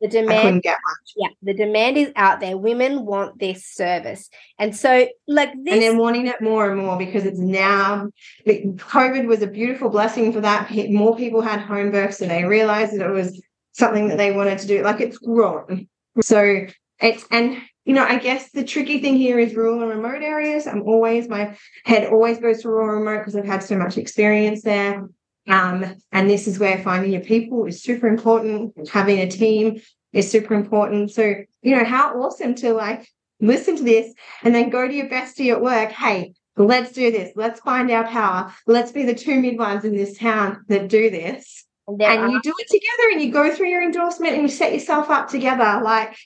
The 0.00 0.08
I 0.08 0.10
demand 0.10 0.42
couldn't 0.42 0.64
get 0.64 0.76
one. 0.84 0.94
yeah 1.16 1.28
the 1.42 1.54
demand 1.54 1.96
is 1.96 2.12
out 2.16 2.40
there 2.40 2.58
women 2.58 3.06
want 3.06 3.38
this 3.38 3.64
service 3.64 4.28
and 4.58 4.76
so 4.76 5.08
like 5.28 5.52
and 5.52 5.66
this 5.66 5.78
they're 5.78 5.96
wanting 5.98 6.26
it 6.26 6.42
more 6.42 6.70
and 6.70 6.78
more 6.78 6.98
because 6.98 7.24
it's 7.24 7.38
now 7.38 8.10
COVID 8.46 9.26
was 9.26 9.40
a 9.40 9.46
beautiful 9.46 9.88
blessing 9.88 10.32
for 10.32 10.40
that. 10.42 10.70
More 10.90 11.16
people 11.16 11.40
had 11.40 11.60
home 11.60 11.90
births, 11.90 12.20
and 12.20 12.30
they 12.30 12.44
realized 12.44 12.92
that 12.98 13.08
it 13.08 13.12
was 13.12 13.40
something 13.72 14.08
that 14.08 14.18
they 14.18 14.32
wanted 14.32 14.58
to 14.58 14.66
do. 14.66 14.82
Like 14.82 15.00
it's 15.00 15.18
grown, 15.18 15.88
so 16.20 16.66
it's 17.00 17.24
and 17.30 17.56
you 17.84 17.94
know 17.94 18.04
I 18.04 18.18
guess 18.18 18.50
the 18.50 18.64
tricky 18.64 19.00
thing 19.00 19.16
here 19.16 19.38
is 19.38 19.54
rural 19.54 19.80
and 19.80 19.90
remote 19.90 20.22
areas. 20.22 20.66
I'm 20.66 20.82
always 20.82 21.28
my 21.28 21.56
head 21.84 22.08
always 22.08 22.38
goes 22.38 22.62
to 22.62 22.68
rural 22.68 22.96
and 22.96 23.06
remote 23.06 23.20
because 23.20 23.36
I've 23.36 23.46
had 23.46 23.62
so 23.62 23.78
much 23.78 23.96
experience 23.96 24.62
there. 24.62 25.08
Um, 25.48 25.96
and 26.12 26.28
this 26.30 26.46
is 26.46 26.58
where 26.58 26.82
finding 26.82 27.12
your 27.12 27.20
people 27.20 27.66
is 27.66 27.82
super 27.82 28.06
important. 28.06 28.88
Having 28.88 29.20
a 29.20 29.30
team 29.30 29.80
is 30.12 30.30
super 30.30 30.54
important. 30.54 31.10
So 31.10 31.34
you 31.62 31.76
know 31.76 31.84
how 31.84 32.20
awesome 32.20 32.54
to 32.56 32.72
like 32.72 33.08
listen 33.40 33.76
to 33.76 33.82
this 33.82 34.14
and 34.42 34.54
then 34.54 34.70
go 34.70 34.86
to 34.86 34.94
your 34.94 35.08
bestie 35.08 35.52
at 35.52 35.60
work. 35.60 35.90
Hey, 35.90 36.34
let's 36.56 36.92
do 36.92 37.10
this. 37.10 37.32
Let's 37.36 37.60
find 37.60 37.90
our 37.90 38.06
power. 38.06 38.52
Let's 38.66 38.92
be 38.92 39.04
the 39.04 39.14
two 39.14 39.40
midwives 39.40 39.84
in 39.84 39.96
this 39.96 40.16
town 40.16 40.64
that 40.68 40.88
do 40.88 41.10
this. 41.10 41.66
and 41.86 41.98
there 41.98 42.10
and 42.10 42.20
are- 42.22 42.28
you 42.30 42.40
do 42.42 42.54
it 42.58 42.68
together 42.68 43.10
and 43.12 43.22
you 43.22 43.32
go 43.32 43.54
through 43.54 43.68
your 43.68 43.82
endorsement 43.82 44.34
and 44.34 44.42
you 44.42 44.48
set 44.48 44.72
yourself 44.72 45.10
up 45.10 45.28
together. 45.28 45.80
Like 45.82 46.16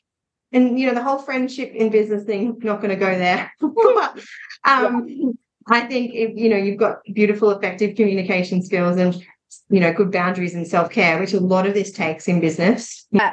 and 0.53 0.79
you 0.79 0.87
know 0.87 0.95
the 0.95 1.03
whole 1.03 1.19
friendship 1.19 1.73
in 1.75 1.91
business 1.91 2.25
thing 2.25 2.59
not 2.63 2.81
going 2.81 2.91
to 2.91 2.97
go 2.97 3.19
there 3.19 3.53
um 3.61 5.07
yeah. 5.09 5.31
I 5.71 5.81
think 5.81 6.13
if 6.15 6.37
you 6.37 6.49
know 6.49 6.57
you've 6.57 6.79
got 6.79 6.99
beautiful 7.15 7.51
effective 7.51 7.97
communication 7.97 8.63
skills 8.63 8.97
and 8.97 9.25
you 9.71 9.81
know 9.81 9.93
good 9.93 10.13
boundaries 10.13 10.55
and 10.55 10.67
self-care 10.67 11.19
which 11.19 11.33
a 11.33 11.41
lot 11.41 11.67
of 11.67 11.75
this 11.75 11.91
takes 11.91 12.29
in 12.29 12.41
business. 12.41 13.07
Uh, 13.19 13.33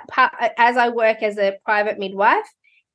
as 0.58 0.78
i 0.78 0.90
work 0.90 1.22
as 1.22 1.38
a 1.38 1.58
private 1.66 2.00
midwife 2.00 2.46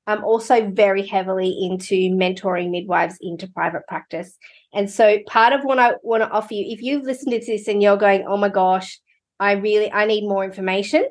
i'm 0.07 0.25
also 0.25 0.71
very 0.71 1.07
heavily 1.07 1.57
into 1.63 2.11
mentoring 2.17 2.71
midwives 2.71 3.17
into 3.21 3.49
private 3.49 3.83
practice. 3.89 4.37
And 4.73 4.91
so 4.91 5.19
part 5.27 5.53
of 5.53 5.65
what 5.65 5.79
i 5.79 5.95
want 6.03 6.23
to 6.23 6.31
offer 6.31 6.55
you 6.55 6.65
if 6.69 6.83
you've 6.83 7.05
listened 7.05 7.33
to 7.33 7.39
this 7.45 7.69
and 7.69 7.83
you're 7.83 7.97
going 7.97 8.25
oh 8.27 8.37
my 8.37 8.49
gosh 8.49 9.01
i 9.39 9.53
really 9.53 9.91
i 9.93 10.07
need 10.07 10.29
more 10.29 10.45
information 10.45 11.07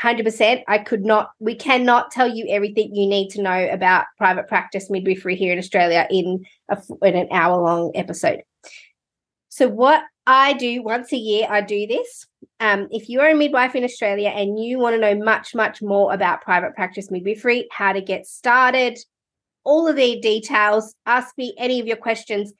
100% 0.00 0.62
i 0.68 0.78
could 0.78 1.04
not 1.04 1.32
we 1.38 1.54
cannot 1.54 2.10
tell 2.10 2.28
you 2.28 2.46
everything 2.48 2.94
you 2.94 3.06
need 3.06 3.28
to 3.28 3.42
know 3.42 3.68
about 3.70 4.06
private 4.16 4.48
practice 4.48 4.88
midwifery 4.88 5.36
here 5.36 5.52
in 5.52 5.58
australia 5.58 6.06
in, 6.10 6.44
a, 6.70 6.78
in 7.02 7.14
an 7.14 7.28
hour 7.30 7.60
long 7.60 7.92
episode. 7.94 8.42
So 9.48 9.68
what 9.68 10.02
i 10.26 10.54
do 10.54 10.82
once 10.82 11.12
a 11.12 11.16
year 11.16 11.46
i 11.50 11.60
do 11.60 11.86
this. 11.86 12.26
Um, 12.60 12.88
if 12.90 13.08
you're 13.08 13.28
a 13.28 13.34
midwife 13.34 13.74
in 13.74 13.84
australia 13.84 14.30
and 14.30 14.58
you 14.58 14.78
want 14.78 14.94
to 14.94 15.00
know 15.00 15.14
much 15.14 15.54
much 15.54 15.82
more 15.82 16.12
about 16.12 16.42
private 16.42 16.74
practice 16.74 17.10
midwifery 17.10 17.68
how 17.70 17.92
to 17.92 18.00
get 18.00 18.26
started 18.26 18.98
all 19.64 19.86
of 19.86 19.96
the 19.96 20.20
details 20.20 20.94
ask 21.06 21.36
me 21.38 21.54
any 21.58 21.80
of 21.80 21.86
your 21.86 21.96
questions. 21.96 22.52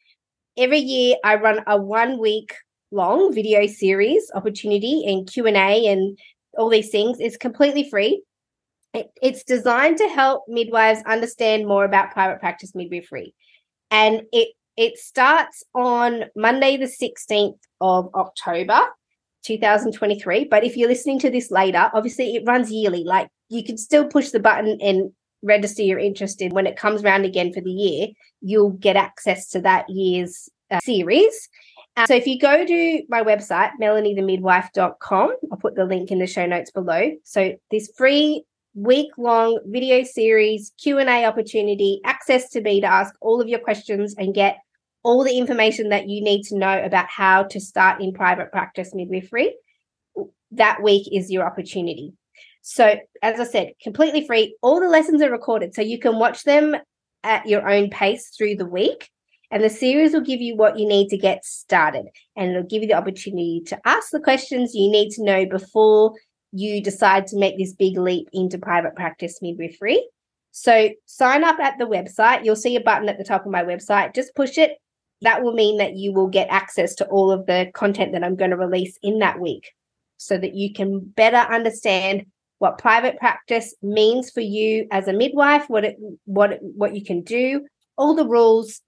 Every 0.59 0.79
year 0.81 1.17
i 1.25 1.37
run 1.37 1.61
a 1.67 1.81
one 1.81 2.19
week 2.19 2.53
long 2.91 3.35
video 3.35 3.67
series 3.67 4.31
opportunity 4.35 5.03
and 5.07 5.27
q&a 5.27 5.87
and 5.87 6.19
all 6.57 6.69
these 6.69 6.91
things. 6.91 7.19
It's 7.21 7.37
completely 7.37 7.89
free. 7.89 8.23
It, 8.95 9.11
it's 9.23 9.43
designed 9.45 9.99
to 9.99 10.09
help 10.09 10.45
midwives 10.49 11.03
understand 11.07 11.67
more 11.67 11.85
about 11.85 12.13
private 12.13 12.41
practice 12.41 12.75
midwifery. 12.75 13.35
And 13.91 14.23
it 14.33 14.49
it 14.77 14.99
starts 14.99 15.63
on 15.75 16.25
Monday, 16.35 16.79
the 16.79 16.87
16th 16.87 17.59
of 17.81 18.09
October, 18.15 18.81
2023. 19.45 20.45
But 20.45 20.65
if 20.65 20.77
you're 20.77 20.89
listening 20.89 21.19
to 21.21 21.31
this 21.31 21.51
later, 21.51 21.91
obviously 21.93 22.37
it 22.37 22.45
runs 22.47 22.71
yearly. 22.71 23.05
Like 23.05 23.29
you 23.51 23.65
can 23.65 23.77
still 23.77 24.07
push 24.07 24.31
the 24.31 24.41
button 24.41 24.79
and 24.81 25.13
register 25.43 25.83
your 25.83 25.99
interest 25.99 26.41
in 26.41 26.53
when 26.53 26.67
it 26.67 26.77
comes 26.77 27.03
around 27.03 27.25
again 27.25 27.53
for 27.53 27.61
the 27.61 27.71
year, 27.71 28.09
you'll 28.41 28.71
get 28.71 28.97
access 28.97 29.49
to 29.51 29.61
that 29.61 29.89
year's 29.91 30.49
uh, 30.71 30.79
series. 30.81 31.49
Uh, 31.97 32.07
so 32.07 32.15
if 32.15 32.27
you 32.27 32.39
go 32.39 32.65
to 32.65 33.03
my 33.09 33.23
website, 33.23 33.73
melaniethemidwife.com, 33.81 35.37
I'll 35.51 35.59
put 35.59 35.75
the 35.75 35.85
link 35.85 36.11
in 36.11 36.19
the 36.19 36.27
show 36.27 36.47
notes 36.47 36.71
below. 36.71 37.13
So 37.25 37.55
this 37.71 37.93
free 37.97 38.45
week-long 38.75 39.61
video 39.67 40.03
series, 40.03 40.73
Q&A 40.83 41.27
opportunity, 41.27 42.01
access 42.05 42.49
to 42.51 42.63
me 42.63 42.81
to 42.81 42.87
ask 42.87 43.15
all 43.21 43.41
of 43.41 43.49
your 43.49 43.59
questions 43.59 44.15
and 44.17 44.35
get 44.35 44.59
all 45.03 45.25
the 45.25 45.37
information 45.37 45.91
that 45.91 46.09
you 46.09 46.23
need 46.23 46.45
to 46.45 46.57
know 46.57 46.83
about 46.83 47.09
how 47.09 47.43
to 47.43 47.61
start 47.61 48.01
in 48.01 48.13
private 48.13 48.51
practice 48.51 48.95
midwifery. 48.95 49.55
That 50.53 50.83
week 50.83 51.09
is 51.13 51.31
your 51.31 51.45
opportunity. 51.45 52.15
So, 52.63 52.95
as 53.23 53.41
I 53.41 53.45
said, 53.45 53.73
completely 53.83 54.27
free. 54.27 54.57
All 54.63 54.81
the 54.81 54.89
lessons 54.89 55.21
are 55.21 55.31
recorded, 55.31 55.75
so 55.75 55.83
you 55.83 55.99
can 55.99 56.19
watch 56.19 56.45
them 56.45 56.77
at 57.25 57.47
your 57.47 57.69
own 57.69 57.91
pace 57.91 58.31
through 58.37 58.57
the 58.57 58.67
week. 58.67 59.11
And 59.53 59.63
the 59.63 59.71
series 59.71 60.15
will 60.15 60.23
give 60.23 60.41
you 60.41 60.57
what 60.57 60.79
you 60.79 60.89
need 60.89 61.09
to 61.11 61.19
get 61.19 61.45
started. 61.45 62.07
And 62.37 62.51
it'll 62.51 62.63
give 62.63 62.81
you 62.81 62.89
the 62.89 62.95
opportunity 62.95 63.63
to 63.67 63.79
ask 63.85 64.11
the 64.11 64.19
questions 64.19 64.75
you 64.75 64.91
need 64.91 65.11
to 65.11 65.23
know 65.23 65.45
before 65.45 66.15
you 66.53 66.83
decide 66.83 67.27
to 67.29 67.39
make 67.39 67.59
this 67.59 67.75
big 67.75 67.99
leap 67.99 68.29
into 68.33 68.59
private 68.59 68.97
practice 68.97 69.41
midwifery. 69.43 70.03
So 70.53 70.89
sign 71.05 71.45
up 71.45 71.61
at 71.61 71.79
the 71.79 71.85
website. 71.85 72.45
You'll 72.45 72.57
see 72.57 72.77
a 72.77 72.81
button 72.81 73.11
at 73.11 73.19
the 73.19 73.25
top 73.25 73.45
of 73.45 73.53
my 73.53 73.63
website. 73.63 74.15
Just 74.15 74.35
push 74.35 74.57
it. 74.57 74.73
That 75.21 75.43
will 75.43 75.53
mean 75.53 75.77
that 75.77 75.97
you 75.97 76.15
will 76.15 76.29
get 76.29 76.49
access 76.51 76.95
to 76.97 77.07
all 77.07 77.31
of 77.31 77.45
the 77.45 77.71
content 77.75 78.13
that 78.13 78.25
I'm 78.25 78.37
going 78.37 78.51
to 78.51 78.57
release 78.57 78.99
in 79.03 79.19
that 79.19 79.39
week 79.39 79.71
so 80.17 80.39
that 80.39 80.55
you 80.55 80.73
can 80.73 81.01
better 81.01 81.37
understand 81.37 82.25
what 82.59 82.79
private 82.79 83.19
practice 83.19 83.75
means 83.83 84.31
for 84.31 84.41
you 84.41 84.87
as 84.91 85.09
a 85.09 85.13
midwife, 85.13 85.69
what 85.69 85.85
it 85.85 85.97
what 86.25 86.53
it, 86.53 86.61
what 86.63 86.95
you 86.95 87.05
can 87.05 87.23
do, 87.23 87.67
all 87.99 88.15
the 88.15 88.27
rules, 88.27 88.81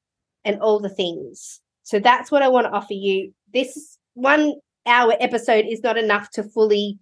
and 0.44 0.60
all 0.60 0.80
the 0.80 0.88
things. 0.88 1.60
So 1.82 2.00
that's 2.00 2.30
what 2.30 2.42
I 2.42 2.48
want 2.48 2.66
to 2.66 2.72
offer 2.72 2.94
you. 2.94 3.32
This 3.52 3.98
one 4.14 4.54
hour 4.86 5.14
episode 5.20 5.66
is 5.66 5.82
not 5.82 5.96
enough 5.96 6.30
to 6.32 6.42
fully 6.42 6.98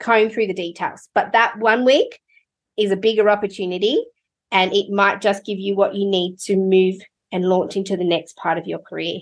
comb 0.00 0.30
through 0.30 0.46
the 0.46 0.54
details, 0.54 1.08
but 1.14 1.32
that 1.32 1.58
one 1.58 1.84
week 1.84 2.20
is 2.76 2.90
a 2.90 2.96
bigger 2.96 3.30
opportunity 3.30 4.02
and 4.52 4.72
it 4.72 4.90
might 4.90 5.20
just 5.20 5.44
give 5.44 5.58
you 5.58 5.74
what 5.74 5.94
you 5.94 6.06
need 6.06 6.38
to 6.38 6.56
move 6.56 6.96
and 7.32 7.44
launch 7.44 7.76
into 7.76 7.96
the 7.96 8.04
next 8.04 8.36
part 8.36 8.58
of 8.58 8.66
your 8.66 8.78
career. 8.78 9.20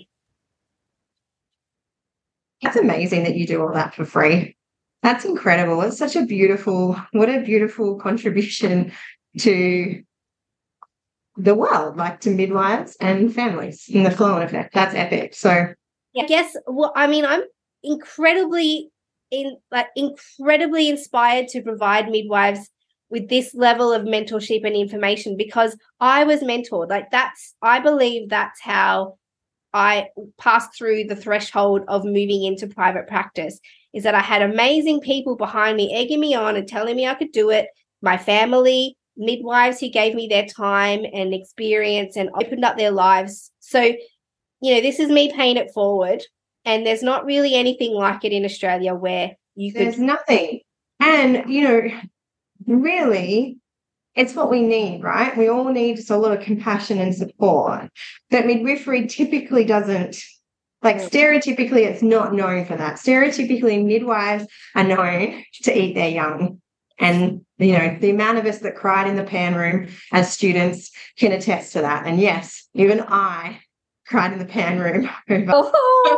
It's 2.61 2.75
amazing 2.75 3.23
that 3.23 3.35
you 3.35 3.47
do 3.47 3.61
all 3.61 3.73
that 3.73 3.95
for 3.95 4.05
free. 4.05 4.55
That's 5.03 5.25
incredible. 5.25 5.81
It's 5.81 5.97
such 5.97 6.15
a 6.15 6.25
beautiful, 6.25 6.99
what 7.11 7.29
a 7.29 7.41
beautiful 7.41 7.95
contribution 7.99 8.91
to 9.39 10.01
the 11.37 11.55
world, 11.55 11.97
like 11.97 12.19
to 12.21 12.29
midwives 12.29 12.95
and 13.01 13.33
families 13.33 13.85
in 13.89 14.03
the 14.03 14.11
flow 14.11 14.41
effect. 14.41 14.73
That's 14.73 14.95
epic. 14.95 15.33
So 15.33 15.67
I 16.17 16.25
guess 16.25 16.55
well, 16.67 16.93
I 16.95 17.07
mean, 17.07 17.25
I'm 17.25 17.43
incredibly 17.83 18.89
in 19.31 19.57
like 19.71 19.87
incredibly 19.95 20.89
inspired 20.89 21.47
to 21.49 21.61
provide 21.61 22.09
midwives 22.09 22.69
with 23.09 23.29
this 23.29 23.53
level 23.53 23.91
of 23.93 24.03
mentorship 24.03 24.65
and 24.65 24.75
information 24.75 25.37
because 25.37 25.77
I 25.99 26.23
was 26.23 26.41
mentored. 26.41 26.89
Like 26.89 27.11
that's 27.11 27.55
I 27.61 27.79
believe 27.79 28.29
that's 28.29 28.61
how 28.61 29.17
I 29.73 30.07
passed 30.37 30.77
through 30.77 31.03
the 31.05 31.17
threshold 31.17 31.81
of 31.89 32.05
moving 32.05 32.45
into 32.45 32.65
private 32.67 33.07
practice 33.07 33.59
is 33.93 34.03
that 34.03 34.15
I 34.15 34.21
had 34.21 34.41
amazing 34.41 35.01
people 35.01 35.35
behind 35.35 35.75
me 35.75 35.93
egging 35.93 36.19
me 36.19 36.33
on 36.33 36.55
and 36.55 36.67
telling 36.67 36.95
me 36.95 37.07
I 37.07 37.13
could 37.13 37.31
do 37.31 37.49
it. 37.49 37.67
My 38.01 38.17
family, 38.17 38.95
midwives 39.17 39.79
who 39.79 39.89
gave 39.89 40.15
me 40.15 40.27
their 40.27 40.45
time 40.45 41.05
and 41.13 41.33
experience 41.33 42.15
and 42.15 42.29
opened 42.35 42.65
up 42.65 42.77
their 42.77 42.91
lives. 42.91 43.51
So, 43.59 43.81
you 44.61 44.75
know, 44.75 44.81
this 44.81 44.99
is 44.99 45.09
me 45.09 45.31
paying 45.33 45.57
it 45.57 45.71
forward. 45.73 46.23
And 46.65 46.85
there's 46.85 47.03
not 47.03 47.25
really 47.25 47.53
anything 47.53 47.93
like 47.93 48.25
it 48.25 48.31
in 48.31 48.43
Australia 48.43 48.95
where 48.95 49.31
you 49.55 49.71
could. 49.71 49.81
There's 49.81 49.99
nothing. 49.99 50.61
And, 50.99 51.47
you 51.47 51.63
know, 51.63 51.81
really, 52.65 53.59
it's 54.15 54.33
what 54.33 54.49
we 54.49 54.61
need, 54.61 55.03
right? 55.03 55.37
We 55.37 55.47
all 55.47 55.71
need 55.71 55.97
just 55.97 56.09
a 56.09 56.17
lot 56.17 56.37
of 56.37 56.43
compassion 56.43 56.99
and 56.99 57.13
support. 57.13 57.89
that 58.31 58.47
midwifery 58.47 59.07
typically 59.07 59.65
doesn't, 59.65 60.17
like 60.81 60.97
mm. 60.97 61.09
stereotypically, 61.09 61.85
it's 61.85 62.01
not 62.01 62.33
known 62.33 62.65
for 62.65 62.75
that. 62.75 62.95
Stereotypically, 62.95 63.85
midwives 63.85 64.47
are 64.73 64.83
known 64.83 65.43
to 65.63 65.77
eat 65.77 65.95
their 65.95 66.09
young. 66.09 66.61
And, 66.97 67.45
you 67.57 67.73
know, 67.73 67.97
the 67.99 68.09
amount 68.09 68.37
of 68.37 68.45
us 68.45 68.59
that 68.59 68.75
cried 68.75 69.07
in 69.07 69.15
the 69.15 69.23
pan 69.23 69.55
room 69.55 69.87
as 70.13 70.31
students 70.31 70.91
can 71.17 71.31
attest 71.31 71.73
to 71.73 71.81
that. 71.81 72.05
And 72.05 72.19
yes, 72.19 72.67
even 72.73 73.01
I 73.01 73.59
cried 74.07 74.33
in 74.33 74.39
the 74.39 74.45
pan 74.45 74.79
room. 74.79 75.09
oh, 75.29 76.17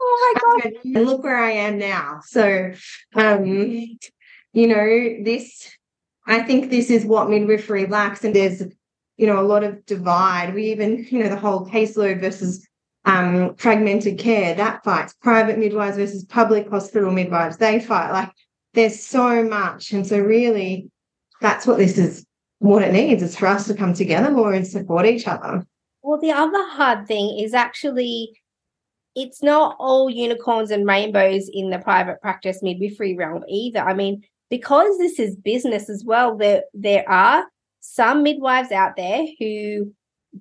oh 0.00 0.34
my 0.34 0.62
God. 0.62 0.72
And 0.84 1.06
look 1.06 1.22
where 1.22 1.36
I 1.36 1.50
am 1.52 1.78
now. 1.78 2.20
So, 2.24 2.72
um, 3.14 3.44
you 3.44 4.66
know, 4.68 5.24
this, 5.24 5.70
I 6.26 6.40
think 6.42 6.70
this 6.70 6.90
is 6.90 7.04
what 7.04 7.28
midwifery 7.28 7.86
lacks. 7.86 8.24
And 8.24 8.34
there's, 8.34 8.62
you 9.18 9.26
know, 9.26 9.38
a 9.38 9.42
lot 9.42 9.64
of 9.64 9.84
divide. 9.84 10.54
We 10.54 10.72
even, 10.72 11.06
you 11.10 11.22
know, 11.22 11.28
the 11.28 11.36
whole 11.36 11.66
caseload 11.66 12.20
versus 12.20 12.66
um, 13.04 13.54
fragmented 13.54 14.18
care, 14.18 14.54
that 14.54 14.82
fights. 14.82 15.14
Private 15.22 15.58
midwives 15.58 15.96
versus 15.96 16.24
public 16.24 16.68
hospital 16.68 17.12
midwives, 17.12 17.56
they 17.56 17.80
fight. 17.80 18.10
Like 18.10 18.30
there's 18.76 19.02
so 19.02 19.42
much. 19.42 19.92
And 19.92 20.06
so 20.06 20.20
really 20.20 20.88
that's 21.40 21.66
what 21.66 21.78
this 21.78 21.98
is 21.98 22.24
what 22.58 22.82
it 22.82 22.92
needs 22.92 23.22
is 23.22 23.36
for 23.36 23.46
us 23.46 23.66
to 23.66 23.74
come 23.74 23.92
together 23.92 24.30
more 24.30 24.52
and 24.52 24.66
support 24.66 25.06
each 25.06 25.26
other. 25.26 25.66
Well, 26.02 26.20
the 26.20 26.30
other 26.30 26.64
hard 26.68 27.08
thing 27.08 27.38
is 27.38 27.52
actually 27.52 28.38
it's 29.16 29.42
not 29.42 29.76
all 29.78 30.10
unicorns 30.10 30.70
and 30.70 30.86
rainbows 30.86 31.50
in 31.52 31.70
the 31.70 31.78
private 31.78 32.20
practice 32.20 32.62
midwifery 32.62 33.16
realm 33.16 33.42
either. 33.48 33.80
I 33.80 33.94
mean, 33.94 34.22
because 34.50 34.98
this 34.98 35.18
is 35.18 35.34
business 35.36 35.88
as 35.88 36.04
well, 36.04 36.36
there 36.36 36.62
there 36.72 37.08
are 37.08 37.46
some 37.80 38.22
midwives 38.22 38.72
out 38.72 38.96
there 38.96 39.24
who 39.38 39.92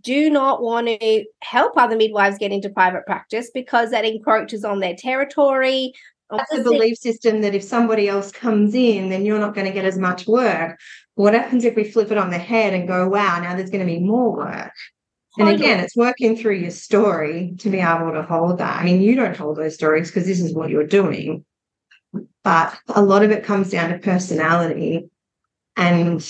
do 0.02 0.30
not 0.30 0.62
want 0.62 0.88
to 0.88 1.26
help 1.42 1.78
other 1.78 1.96
midwives 1.96 2.38
get 2.38 2.52
into 2.52 2.70
private 2.70 3.06
practice 3.06 3.50
because 3.54 3.92
that 3.92 4.04
encroaches 4.04 4.66
on 4.66 4.82
their 4.82 4.96
territory 4.96 5.94
that's 6.30 6.53
a 6.53 6.63
belief 6.63 6.97
system 6.97 7.41
that 7.41 7.55
if 7.55 7.63
somebody 7.63 8.07
else 8.07 8.32
comes 8.32 8.73
in, 8.73 9.09
then 9.09 9.26
you're 9.26 9.39
not 9.39 9.53
going 9.53 9.67
to 9.67 9.73
get 9.73 9.86
as 9.86 9.97
much 9.97 10.28
work. 10.28 10.80
What 11.15 11.34
happens 11.34 11.65
if 11.65 11.76
we 11.76 11.84
flip 11.84 12.11
it 12.11 12.17
on 12.17 12.32
the 12.32 12.38
head 12.38 12.73
and 12.73 12.88
go, 12.88 13.07
wow, 13.07 13.39
now 13.39 13.55
there's 13.55 13.69
going 13.69 13.86
to 13.86 13.93
be 13.93 13.99
more 13.99 14.36
work? 14.36 14.73
And 15.38 15.49
again, 15.49 15.80
it's 15.82 15.97
working 15.97 16.38
through 16.38 16.55
your 16.55 16.71
story 16.71 17.55
to 17.59 17.69
be 17.69 17.80
able 17.80 18.13
to 18.13 18.23
hold 18.23 18.57
that. 18.59 18.80
I 18.80 18.86
mean, 18.86 19.01
you 19.01 19.15
don't 19.15 19.36
hold 19.36 19.57
those 19.57 19.76
stories 19.76 20.09
because 20.09 20.26
this 20.26 20.39
is 20.39 20.53
what 20.53 20.69
you're 20.69 20.88
doing. 20.88 21.43
But 22.43 22.78
a 22.88 23.01
lot 23.01 23.23
of 23.23 23.32
it 23.32 23.43
comes 23.43 23.69
down 23.69 23.89
to 23.89 23.99
personality. 23.99 25.09
And 25.76 26.21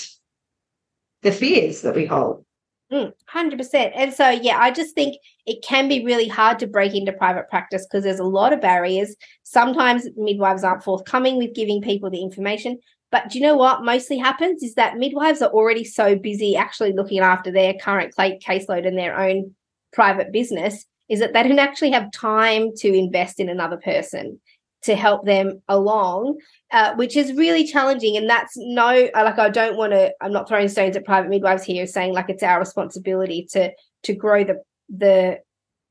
the 1.22 1.32
fears 1.32 1.82
that 1.82 1.94
we 1.94 2.06
hold. 2.06 2.45
Mm, 2.92 3.12
100%. 3.34 3.92
And 3.96 4.14
so, 4.14 4.30
yeah, 4.30 4.58
I 4.60 4.70
just 4.70 4.94
think 4.94 5.16
it 5.44 5.64
can 5.64 5.88
be 5.88 6.04
really 6.04 6.28
hard 6.28 6.58
to 6.60 6.68
break 6.68 6.94
into 6.94 7.12
private 7.12 7.48
practice 7.50 7.84
because 7.84 8.04
there's 8.04 8.20
a 8.20 8.24
lot 8.24 8.52
of 8.52 8.60
barriers. 8.60 9.16
Sometimes 9.42 10.06
midwives 10.16 10.62
aren't 10.62 10.84
forthcoming 10.84 11.36
with 11.36 11.54
giving 11.54 11.82
people 11.82 12.10
the 12.10 12.22
information. 12.22 12.78
But 13.10 13.30
do 13.30 13.38
you 13.38 13.44
know 13.44 13.56
what 13.56 13.84
mostly 13.84 14.18
happens 14.18 14.62
is 14.62 14.74
that 14.74 14.98
midwives 14.98 15.42
are 15.42 15.50
already 15.50 15.84
so 15.84 16.16
busy 16.16 16.54
actually 16.54 16.92
looking 16.92 17.20
after 17.20 17.50
their 17.50 17.74
current 17.74 18.14
caseload 18.16 18.86
and 18.86 18.98
their 18.98 19.18
own 19.18 19.54
private 19.92 20.32
business 20.32 20.84
is 21.08 21.20
that 21.20 21.32
they 21.32 21.42
don't 21.42 21.58
actually 21.58 21.92
have 21.92 22.10
time 22.12 22.70
to 22.76 22.92
invest 22.92 23.40
in 23.40 23.48
another 23.48 23.76
person 23.78 24.40
to 24.86 24.96
help 24.96 25.24
them 25.26 25.60
along, 25.68 26.38
uh, 26.72 26.94
which 26.94 27.16
is 27.16 27.32
really 27.32 27.64
challenging. 27.64 28.16
And 28.16 28.28
that's 28.28 28.54
no, 28.56 29.08
like, 29.14 29.38
I 29.38 29.50
don't 29.50 29.76
want 29.76 29.92
to, 29.92 30.12
I'm 30.20 30.32
not 30.32 30.48
throwing 30.48 30.68
stones 30.68 30.96
at 30.96 31.04
private 31.04 31.28
midwives 31.28 31.64
here, 31.64 31.86
saying 31.86 32.14
like 32.14 32.30
it's 32.30 32.42
our 32.42 32.58
responsibility 32.58 33.46
to, 33.52 33.72
to 34.04 34.14
grow 34.14 34.44
the, 34.44 34.62
the, 34.88 35.40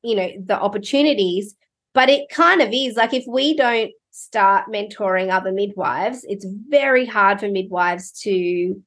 you 0.01 0.15
know, 0.15 0.29
the 0.43 0.59
opportunities. 0.59 1.55
But 1.93 2.09
it 2.09 2.29
kind 2.29 2.61
of 2.61 2.69
is 2.71 2.95
like 2.95 3.13
if 3.13 3.25
we 3.27 3.55
don't 3.55 3.91
start 4.11 4.67
mentoring 4.69 5.29
other 5.29 5.51
midwives, 5.51 6.25
it's 6.27 6.45
very 6.69 7.05
hard 7.05 7.39
for 7.39 7.49
midwives 7.49 8.11
to 8.21 8.81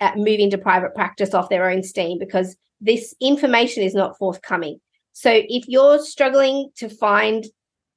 uh, 0.00 0.12
move 0.16 0.40
into 0.40 0.58
private 0.58 0.94
practice 0.94 1.34
off 1.34 1.48
their 1.48 1.70
own 1.70 1.82
steam 1.82 2.18
because 2.18 2.56
this 2.80 3.14
information 3.20 3.82
is 3.82 3.94
not 3.94 4.18
forthcoming. 4.18 4.78
So 5.12 5.30
if 5.32 5.64
you're 5.68 6.00
struggling 6.00 6.70
to 6.76 6.88
find 6.88 7.44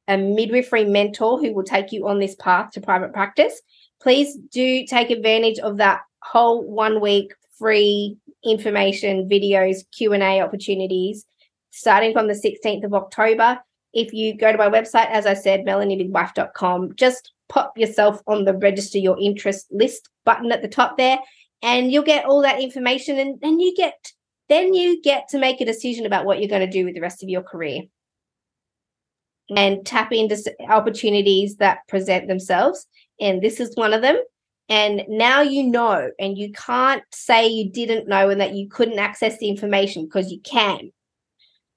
a 0.08 0.18
midwifery 0.18 0.86
mentor 0.86 1.40
who 1.40 1.54
will 1.54 1.64
take 1.64 1.92
you 1.92 2.08
on 2.08 2.20
this 2.20 2.36
path 2.36 2.72
to 2.72 2.82
private 2.82 3.14
practice, 3.14 3.62
please 4.02 4.36
do 4.52 4.86
take 4.86 5.10
advantage 5.10 5.60
of 5.60 5.78
that 5.78 6.02
whole 6.22 6.64
one 6.64 7.02
week 7.02 7.34
free 7.58 8.18
information 8.44 9.28
videos 9.28 9.84
q&a 9.92 10.42
opportunities 10.42 11.26
starting 11.72 12.14
from 12.14 12.28
the 12.28 12.34
16th 12.34 12.84
of 12.84 12.94
october. 12.94 13.60
If 13.94 14.14
you 14.14 14.38
go 14.38 14.52
to 14.52 14.58
my 14.58 14.70
website 14.70 15.10
as 15.10 15.26
i 15.26 15.34
said 15.34 15.62
melaniemidwife.com 15.66 16.96
just 16.96 17.32
pop 17.50 17.78
yourself 17.78 18.22
on 18.28 18.46
the 18.46 18.54
register 18.54 18.98
your 18.98 19.18
interest 19.20 19.68
list 19.72 20.10
button 20.26 20.52
at 20.52 20.62
the 20.62 20.68
top 20.68 20.98
there 20.98 21.18
and 21.62 21.92
you'll 21.92 22.04
get 22.04 22.26
all 22.26 22.42
that 22.42 22.62
information 22.62 23.18
and 23.18 23.40
then 23.42 23.60
you 23.60 23.76
get 23.76 24.12
then 24.50 24.74
you 24.74 25.02
get 25.02 25.28
to 25.30 25.40
make 25.40 25.60
a 25.60 25.66
decision 25.66 26.06
about 26.06 26.26
what 26.26 26.40
you're 26.40 26.50
going 26.50 26.66
to 26.66 26.72
do 26.72 26.86
with 26.86 26.94
the 26.94 27.02
rest 27.02 27.24
of 27.24 27.30
your 27.30 27.42
career 27.42 27.82
and 29.56 29.86
tap 29.86 30.12
into 30.12 30.38
opportunities 30.70 31.58
that 31.58 31.80
present 31.88 32.28
themselves. 32.28 32.86
And 33.20 33.42
this 33.42 33.60
is 33.60 33.76
one 33.76 33.94
of 33.94 34.02
them. 34.02 34.18
And 34.70 35.04
now 35.08 35.42
you 35.42 35.64
know, 35.64 36.10
and 36.20 36.38
you 36.38 36.52
can't 36.52 37.04
say 37.14 37.48
you 37.48 37.70
didn't 37.70 38.08
know 38.08 38.30
and 38.30 38.42
that 38.42 38.54
you 38.54 38.68
couldn't 38.68 39.00
access 39.00 39.38
the 39.38 39.48
information 39.48 40.06
because 40.06 40.32
you 40.32 40.42
can. 40.42 40.92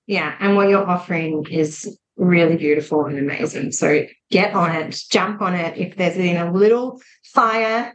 Yeah. 0.07 0.35
And 0.41 0.57
what 0.57 0.69
you're 0.69 0.89
offering 0.89 1.47
is 1.49 1.97
really 2.17 2.57
beautiful 2.57 3.07
and 3.07 3.17
amazing. 3.19 3.71
So 3.73 4.07
get 4.31 4.55
on 4.55 4.75
it, 4.75 5.01
jump 5.11 5.41
on 5.41 5.55
it. 5.55 5.79
If 5.79 5.97
there's 5.97 6.17
been 6.17 6.37
a 6.37 6.53
little 6.53 7.01
fire 7.23 7.95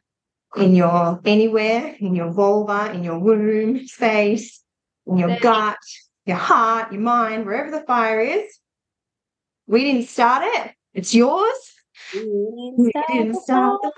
in 0.56 0.76
your 0.76 1.20
anywhere, 1.26 1.96
in 2.00 2.16
your 2.16 2.32
vulva, 2.32 2.94
in 2.94 3.04
your 3.04 3.20
womb 3.20 3.86
space, 3.86 4.62
in 5.06 5.18
your 5.18 5.38
gut, 5.40 5.78
your 6.26 6.38
heart, 6.38 6.94
your 6.94 7.02
mind, 7.02 7.46
wherever 7.46 7.70
the 7.70 7.86
fire 7.86 8.22
is, 8.22 8.58
we 9.68 9.84
didn't 9.84 10.08
start 10.08 10.44
it. 10.46 10.72
It's 10.94 11.14
yours. 11.14 11.74
We 12.14 12.92
didn't 13.10 13.36
start 13.42 13.80
it. 13.84 13.94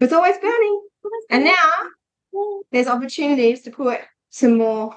It's 0.00 0.12
always 0.12 0.36
burning. 0.38 0.82
And 1.30 1.44
now 1.44 2.52
there's 2.70 2.86
opportunities 2.86 3.62
to 3.62 3.70
put 3.70 4.00
some 4.30 4.58
more 4.58 4.96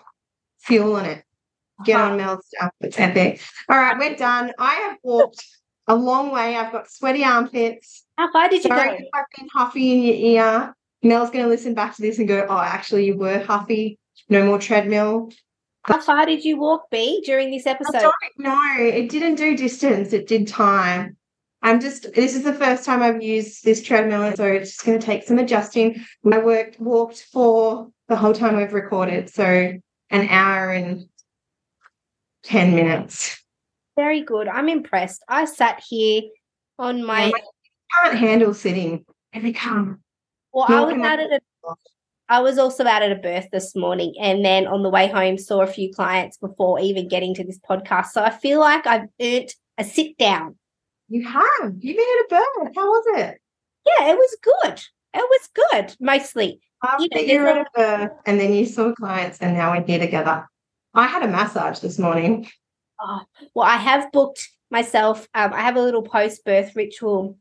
fuel 0.60 0.96
on 0.96 1.06
it. 1.06 1.24
Get 1.86 2.00
on 2.00 2.12
uh-huh. 2.12 2.18
Mel's 2.18 2.46
stuff. 2.48 2.72
It's 2.82 3.00
epic. 3.00 3.42
All 3.70 3.78
right, 3.78 3.98
we're 3.98 4.16
done. 4.16 4.52
I 4.60 4.76
have 4.76 4.98
walked 5.02 5.44
a 5.88 5.96
long 5.96 6.32
way. 6.32 6.56
I've 6.56 6.72
got 6.72 6.92
sweaty 6.92 7.24
armpits. 7.24 8.06
How 8.18 8.32
far 8.32 8.50
did 8.50 8.64
you 8.64 8.70
Sorry 8.70 9.00
go? 9.00 9.06
I've 9.14 9.26
been 9.36 9.48
huffy 9.52 9.92
in 9.94 10.04
your 10.04 10.16
ear. 10.16 10.76
Mel's 11.02 11.32
going 11.32 11.44
to 11.44 11.50
listen 11.50 11.74
back 11.74 11.96
to 11.96 12.02
this 12.04 12.20
and 12.20 12.28
go, 12.28 12.46
oh, 12.48 12.60
actually, 12.60 13.06
you 13.06 13.18
were 13.18 13.40
huffy. 13.40 13.98
No 14.30 14.46
more 14.46 14.60
treadmill. 14.60 15.32
How 15.84 16.00
far 16.00 16.26
did 16.26 16.46
you 16.46 16.58
walk, 16.60 16.90
B, 16.92 17.22
during 17.26 17.52
this 17.52 17.66
episode? 17.66 17.98
I 17.98 18.02
don't 18.02 18.14
know. 18.38 18.76
It 18.78 19.10
didn't 19.10 19.36
do 19.36 19.58
distance, 19.58 20.14
it 20.14 20.28
did 20.28 20.48
time. 20.48 21.18
I'm 21.64 21.80
just, 21.80 22.14
this 22.14 22.36
is 22.36 22.44
the 22.44 22.54
first 22.54 22.86
time 22.86 23.04
I've 23.04 23.22
used 23.22 23.64
this 23.64 23.84
treadmill, 23.84 24.36
so 24.36 24.46
it's 24.46 24.72
just 24.72 24.86
going 24.86 25.00
to 25.00 25.06
take 25.06 25.24
some 25.24 25.38
adjusting. 25.38 26.04
I 26.32 26.40
worked, 26.40 26.80
walked 26.80 27.28
for 27.32 27.92
the 28.08 28.16
whole 28.16 28.34
time 28.34 28.58
we've 28.58 28.74
recorded, 28.74 29.30
so 29.30 29.74
an 30.10 30.28
hour 30.30 30.72
and 30.72 31.06
10 32.44 32.76
minutes. 32.76 33.44
Very 33.96 34.22
good. 34.22 34.48
I'm 34.48 34.70
impressed. 34.70 35.24
I 35.28 35.46
sat 35.46 35.84
here 35.88 36.24
on 36.80 37.04
my. 37.04 37.32
I 37.32 38.04
can't 38.04 38.18
handle 38.18 38.54
sitting. 38.54 39.06
Every 39.34 39.54
come. 39.54 40.02
Well, 40.52 40.66
I 40.68 40.82
was 40.82 40.96
at 41.04 41.20
a 41.20 41.40
I 42.32 42.40
was 42.40 42.58
also 42.58 42.86
out 42.86 43.04
at 43.04 43.12
a 43.12 43.16
birth 43.16 43.50
this 43.52 43.76
morning 43.76 44.14
and 44.18 44.46
then 44.46 44.66
on 44.66 44.84
the 44.84 44.90
way 44.90 45.10
home 45.10 45.38
saw 45.38 45.64
a 45.64 45.68
few 45.68 45.92
clients 45.94 46.38
before 46.38 46.80
even 46.80 47.10
getting 47.10 47.36
to 47.36 47.44
this 47.44 47.60
podcast. 47.60 48.12
So 48.12 48.24
I 48.24 48.30
feel 48.30 48.62
like 48.62 48.88
I've 48.88 49.10
earned 49.22 49.54
a 49.78 49.84
sit 49.84 50.18
down. 50.18 50.56
You 51.10 51.28
have. 51.28 51.74
You've 51.78 51.98
been 51.98 52.00
at 52.00 52.26
a 52.26 52.28
birth. 52.30 52.72
How 52.74 52.88
was 52.88 53.06
it? 53.20 53.42
Yeah, 53.86 54.12
it 54.12 54.16
was 54.16 54.38
good. 54.42 54.82
It 55.14 55.18
was 55.18 55.50
good, 55.54 55.96
mostly. 56.00 56.62
After 56.82 57.04
you, 57.04 57.10
know, 57.14 57.34
you 57.34 57.40
were 57.42 57.48
at 57.48 57.68
a 57.68 57.70
birth 57.76 58.12
and 58.26 58.40
then 58.40 58.54
you 58.54 58.66
saw 58.66 58.94
clients 58.94 59.40
and 59.40 59.54
now 59.54 59.74
we're 59.74 59.86
here 59.86 60.00
together. 60.00 60.48
I 60.94 61.08
had 61.08 61.24
a 61.24 61.28
massage 61.28 61.80
this 61.80 62.00
morning. 62.00 62.48
Oh, 63.02 63.24
well, 63.54 63.68
I 63.68 63.76
have 63.76 64.10
booked 64.14 64.48
myself. 64.70 65.28
Um, 65.34 65.52
I 65.52 65.60
have 65.64 65.76
a 65.76 65.82
little 65.82 66.04
post 66.04 66.46
birth 66.46 66.78
ritual. 66.78 67.38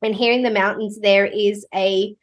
And 0.00 0.14
here 0.14 0.32
in 0.32 0.42
the 0.42 0.50
mountains, 0.50 0.98
there 0.98 1.26
is 1.26 1.66
a 1.74 2.16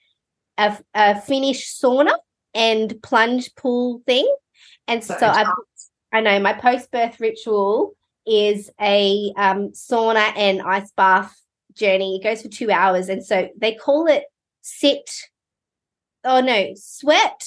a, 0.57 0.77
a 0.93 1.21
Finnish 1.21 1.79
sauna 1.79 2.13
and 2.53 3.01
plunge 3.01 3.53
pool 3.55 4.01
thing. 4.05 4.27
And 4.87 5.03
so, 5.03 5.17
so 5.19 5.27
I, 5.27 5.45
I 6.13 6.21
know 6.21 6.39
my 6.39 6.53
post 6.53 6.91
birth 6.91 7.19
ritual 7.19 7.95
is 8.25 8.69
a 8.79 9.31
um, 9.37 9.69
sauna 9.69 10.31
and 10.35 10.61
ice 10.61 10.91
bath 10.91 11.35
journey. 11.73 12.17
It 12.17 12.23
goes 12.23 12.41
for 12.41 12.49
two 12.49 12.71
hours. 12.71 13.09
And 13.09 13.25
so 13.25 13.49
they 13.57 13.73
call 13.73 14.07
it 14.07 14.23
sit. 14.61 15.09
Oh 16.23 16.41
no, 16.41 16.71
sweat, 16.75 17.41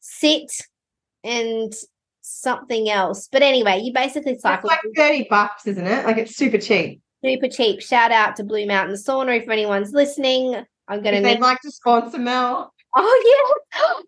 sit, 0.00 0.50
and 1.22 1.72
something 2.22 2.88
else. 2.88 3.28
But 3.30 3.42
anyway, 3.42 3.80
you 3.80 3.92
basically 3.92 4.38
cycle. 4.38 4.70
It's 4.70 4.98
like 4.98 5.10
30 5.10 5.26
bucks, 5.28 5.66
isn't 5.66 5.86
it? 5.86 6.06
Like 6.06 6.16
it's 6.16 6.36
super 6.36 6.58
cheap. 6.58 7.02
Super 7.24 7.48
cheap. 7.48 7.80
Shout 7.80 8.12
out 8.12 8.36
to 8.36 8.44
Blue 8.44 8.66
Mountain 8.66 8.96
Sauna 8.96 9.40
if 9.40 9.48
anyone's 9.48 9.92
listening. 9.92 10.64
I'm 10.88 11.02
gonna. 11.02 11.18
If 11.18 11.22
they'd 11.22 11.40
like 11.40 11.60
to 11.60 11.70
sponsor 11.70 12.18
Mel. 12.18 12.72
Oh 12.96 13.56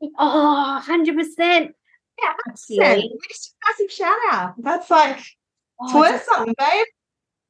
yeah. 0.01 0.09
Oh, 0.16 0.74
100 0.87 1.16
percent. 1.16 1.74
Yeah, 2.22 2.33
absolutely. 2.49 3.11
Just 3.29 3.51
a 3.51 3.68
massive 3.68 3.93
shout 3.93 4.18
out. 4.31 4.55
That's 4.59 4.89
like 4.89 5.18
oh, 5.81 5.87
it's 5.87 5.95
worth 5.95 6.24
something, 6.33 6.55
babe. 6.57 6.87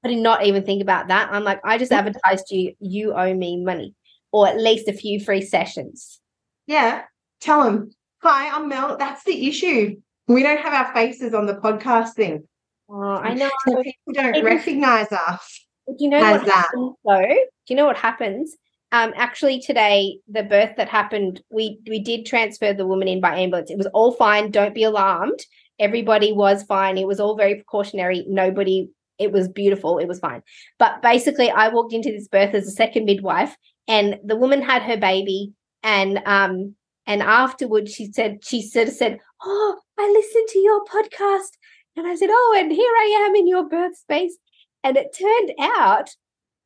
I 0.03 0.09
did 0.09 0.18
not 0.18 0.47
even 0.47 0.64
think 0.64 0.81
about 0.81 1.09
that. 1.09 1.29
I'm 1.31 1.45
like, 1.45 1.61
I 1.62 1.77
just 1.77 1.93
mm. 1.93 1.99
advertised 1.99 2.51
you. 2.51 2.74
You 2.81 3.12
owe 3.12 3.35
me 3.35 3.62
money, 3.62 3.95
or 4.33 4.49
at 4.49 4.57
least 4.57 4.89
a 4.89 4.95
few 4.95 5.20
free 5.20 5.43
sessions. 5.43 6.20
Yeah, 6.66 7.03
tell 7.41 7.64
them. 7.64 7.91
Hi, 8.22 8.49
I'm 8.49 8.68
Mel. 8.68 8.97
That's 8.97 9.24
the 9.24 9.47
issue. 9.47 9.97
We 10.29 10.43
don't 10.43 10.61
have 10.61 10.72
our 10.72 10.95
faces 10.95 11.35
on 11.35 11.45
the 11.45 11.57
podcast 11.57 12.14
thing. 12.14 12.49
Oh, 12.89 13.16
I 13.16 13.35
know. 13.35 13.51
people 13.66 14.12
don't 14.12 14.45
recognize 14.45 15.12
us. 15.12 15.66
Do 15.87 15.97
you 15.99 16.09
know 16.09 16.20
what 16.20 16.47
that. 16.47 16.51
happens 16.51 16.95
though? 17.05 17.27
Do 17.27 17.74
you 17.74 17.77
know 17.77 17.87
what 17.87 17.97
happens? 17.97 18.57
Um, 18.97 19.12
actually, 19.14 19.61
today 19.61 20.20
the 20.26 20.42
birth 20.42 20.70
that 20.78 20.88
happened, 20.88 21.42
we 21.51 21.78
we 21.86 21.99
did 21.99 22.24
transfer 22.24 22.72
the 22.72 22.86
woman 22.86 23.09
in 23.09 23.20
by 23.20 23.36
ambulance. 23.36 23.70
It 23.70 23.76
was 23.76 23.88
all 23.88 24.12
fine. 24.12 24.51
Don't 24.51 24.74
be 24.74 24.84
alarmed. 24.84 25.38
Everybody 25.78 26.32
was 26.32 26.62
fine. 26.62 26.97
It 26.97 27.07
was 27.07 27.20
all 27.20 27.36
very 27.36 27.57
precautionary. 27.57 28.24
Nobody. 28.26 28.88
It 29.18 29.32
was 29.32 29.49
beautiful. 29.49 29.99
It 29.99 30.09
was 30.09 30.18
fine. 30.18 30.42
But 30.78 31.03
basically, 31.03 31.51
I 31.51 31.68
walked 31.68 31.92
into 31.92 32.11
this 32.11 32.26
birth 32.26 32.55
as 32.55 32.66
a 32.66 32.70
second 32.70 33.05
midwife, 33.05 33.55
and 33.86 34.18
the 34.24 34.36
woman 34.36 34.62
had 34.62 34.80
her 34.80 34.97
baby, 34.97 35.53
and 35.82 36.22
um, 36.24 36.74
and 37.07 37.22
afterwards 37.22 37.92
she 37.92 38.11
said 38.12 38.38
she 38.42 38.62
sort 38.62 38.88
of 38.88 38.94
said, 38.94 39.18
"Oh, 39.44 39.78
I 39.99 40.09
listened 40.11 40.49
to 40.49 40.59
your 40.59 40.82
podcast," 40.86 41.51
and 41.97 42.07
I 42.07 42.14
said, 42.14 42.30
"Oh, 42.32 42.57
and 42.59 42.72
here 42.72 42.94
I 43.05 43.26
am 43.26 43.36
in 43.36 43.47
your 43.47 43.68
birth 43.68 43.99
space." 43.99 44.38
And 44.82 44.97
it 44.97 45.14
turned 45.18 45.53
out 45.61 46.09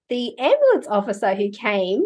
the 0.08 0.38
ambulance 0.38 0.86
officer 0.86 1.34
who 1.34 1.50
came 1.50 2.04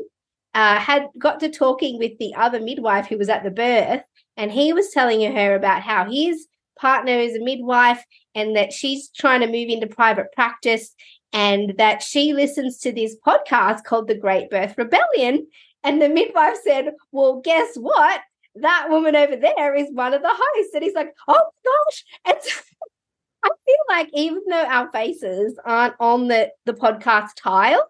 uh, 0.55 0.79
had 0.79 1.09
got 1.19 1.41
to 1.41 1.49
talking 1.49 1.99
with 1.99 2.17
the 2.19 2.35
other 2.35 2.61
midwife 2.61 3.07
who 3.07 3.19
was 3.19 3.29
at 3.29 3.45
the 3.45 3.51
birth, 3.51 4.03
and 4.37 4.51
he 4.51 4.73
was 4.73 4.91
telling 4.91 5.21
her 5.35 5.55
about 5.55 5.83
how 5.83 6.11
his 6.11 6.47
partner 6.79 7.13
is 7.13 7.37
a 7.37 7.45
midwife 7.45 8.05
and 8.35 8.57
that 8.57 8.73
she's 8.73 9.09
trying 9.11 9.41
to 9.41 9.47
move 9.47 9.69
into 9.69 9.87
private 9.87 10.33
practice 10.33 10.95
and 11.33 11.75
that 11.79 12.03
she 12.03 12.33
listens 12.33 12.79
to 12.79 12.93
this 12.93 13.17
podcast 13.27 13.85
called 13.85 14.09
The 14.09 14.15
Great 14.17 14.51
Birth 14.51 14.77
Rebellion. 14.77 15.47
And 15.85 16.01
the 16.01 16.09
midwife 16.09 16.57
said, 16.65 16.93
Well, 17.13 17.41
guess 17.41 17.77
what? 17.77 18.21
that 18.57 18.87
woman 18.89 19.17
over 19.17 19.37
there 19.37 19.75
is 19.75 19.89
one 19.93 20.15
of 20.15 20.23
the 20.23 20.31
hosts. 20.31 20.75
And 20.75 20.85
he's 20.85 20.95
like, 20.95 21.15
oh 21.29 21.43
gosh. 21.65 22.05
And 22.25 22.37
so 22.41 22.61
I 23.45 23.49
feel 23.49 23.77
like 23.89 24.11
even 24.15 24.43
though 24.49 24.65
our 24.65 24.91
faces 24.91 25.59
aren't 25.65 25.95
on 26.01 26.29
the, 26.29 26.51
the 26.65 26.73
podcast 26.73 27.31
tile, 27.37 27.87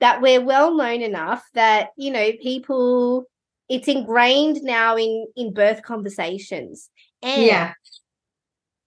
that 0.00 0.20
we're 0.20 0.44
well 0.44 0.74
known 0.74 1.02
enough 1.02 1.42
that, 1.54 1.90
you 1.96 2.10
know, 2.10 2.32
people 2.42 3.24
it's 3.68 3.88
ingrained 3.88 4.62
now 4.62 4.96
in 4.96 5.26
in 5.36 5.52
birth 5.52 5.82
conversations. 5.82 6.90
And 7.22 7.42
yeah. 7.42 7.72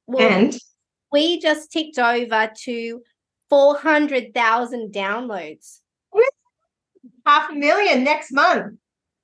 well, 0.07 0.27
And 0.27 0.57
we 1.11 1.39
just 1.39 1.71
ticked 1.71 1.99
over 1.99 2.49
to 2.63 3.01
400,000 3.49 4.93
downloads. 4.93 5.79
half 7.25 7.49
a 7.49 7.53
million 7.53 8.03
next 8.03 8.31
month. 8.31 8.77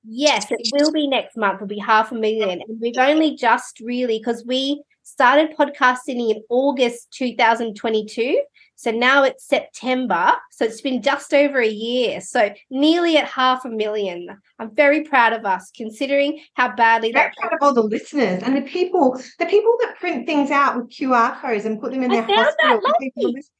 Yes, 0.04 0.46
it 0.50 0.60
will 0.72 0.92
be 0.92 1.06
next 1.06 1.36
month. 1.36 1.56
It'll 1.56 1.66
be 1.66 1.78
half 1.78 2.12
a 2.12 2.14
million. 2.14 2.62
And 2.66 2.80
we've 2.80 2.98
only 2.98 3.36
just 3.36 3.80
really, 3.80 4.18
because 4.18 4.44
we 4.46 4.82
started 5.08 5.56
podcasting 5.56 6.30
in 6.30 6.42
August 6.50 7.10
2022. 7.12 8.40
So 8.76 8.90
now 8.90 9.24
it's 9.24 9.44
September. 9.46 10.34
So 10.52 10.64
it's 10.64 10.80
been 10.80 11.02
just 11.02 11.34
over 11.34 11.58
a 11.60 11.66
year. 11.68 12.20
So 12.20 12.50
nearly 12.70 13.16
at 13.16 13.26
half 13.26 13.64
a 13.64 13.68
million. 13.70 14.28
I'm 14.58 14.74
very 14.74 15.02
proud 15.02 15.32
of 15.32 15.44
us 15.44 15.70
considering 15.74 16.40
how 16.54 16.74
badly 16.76 17.10
that. 17.12 17.34
proud 17.36 17.52
of 17.54 17.58
all 17.60 17.74
the 17.74 17.82
listeners 17.82 18.42
and 18.42 18.56
the 18.56 18.62
people, 18.62 19.20
the 19.38 19.46
people 19.46 19.74
that 19.80 19.96
print 19.98 20.26
things 20.26 20.50
out 20.50 20.76
with 20.76 20.90
QR 20.90 21.40
codes 21.40 21.64
and 21.64 21.80
put 21.80 21.90
them 21.92 22.02
in 22.02 22.10
I 22.12 22.20
their 22.20 22.36
hospital. 22.36 22.80
for 22.80 22.94
people 23.00 23.22
to 23.22 23.26
lovely. 23.26 23.32
listen. 23.34 23.52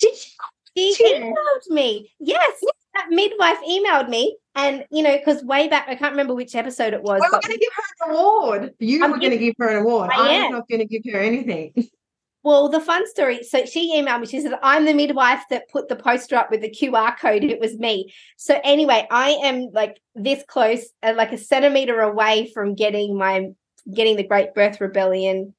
Did 0.00 0.14
you? 0.76 0.94
She 0.96 1.14
emailed 1.14 1.70
me. 1.70 2.12
Yes, 2.18 2.60
that 2.94 3.06
midwife 3.10 3.58
emailed 3.68 4.08
me. 4.08 4.36
And, 4.56 4.84
you 4.90 5.02
know, 5.02 5.16
because 5.16 5.42
way 5.42 5.66
back, 5.68 5.86
I 5.88 5.96
can't 5.96 6.12
remember 6.12 6.34
which 6.34 6.54
episode 6.54 6.94
it 6.94 7.02
was. 7.02 7.20
We 7.20 7.26
were 7.26 7.40
going 7.40 7.42
to 7.42 7.58
give 7.58 7.72
her 7.74 8.10
an 8.10 8.16
award. 8.16 8.74
You 8.78 9.04
I'm 9.04 9.10
were 9.10 9.18
going 9.18 9.32
to 9.32 9.38
give 9.38 9.54
her 9.58 9.68
an 9.68 9.78
award. 9.78 10.10
I 10.12 10.20
I'm 10.20 10.44
am. 10.44 10.52
not 10.52 10.68
going 10.68 10.80
to 10.80 10.86
give 10.86 11.12
her 11.12 11.18
anything. 11.18 11.72
Well, 12.44 12.68
the 12.68 12.78
fun 12.78 13.06
story. 13.08 13.42
So 13.42 13.64
she 13.64 13.98
emailed 13.98 14.20
me. 14.20 14.26
She 14.26 14.38
said, 14.42 14.52
I'm 14.62 14.84
the 14.84 14.92
midwife 14.92 15.42
that 15.48 15.70
put 15.70 15.88
the 15.88 15.96
poster 15.96 16.36
up 16.36 16.50
with 16.50 16.60
the 16.60 16.68
QR 16.68 17.18
code. 17.18 17.42
It 17.42 17.58
was 17.58 17.78
me. 17.78 18.12
So 18.36 18.60
anyway, 18.62 19.06
I 19.10 19.30
am 19.42 19.70
like 19.72 19.98
this 20.14 20.44
close, 20.46 20.84
uh, 21.02 21.14
like 21.16 21.32
a 21.32 21.38
centimeter 21.38 22.00
away 22.00 22.50
from 22.52 22.74
getting 22.74 23.16
my 23.16 23.48
getting 23.90 24.16
the 24.16 24.28
Great 24.28 24.52
Birth 24.52 24.78
Rebellion 24.78 25.54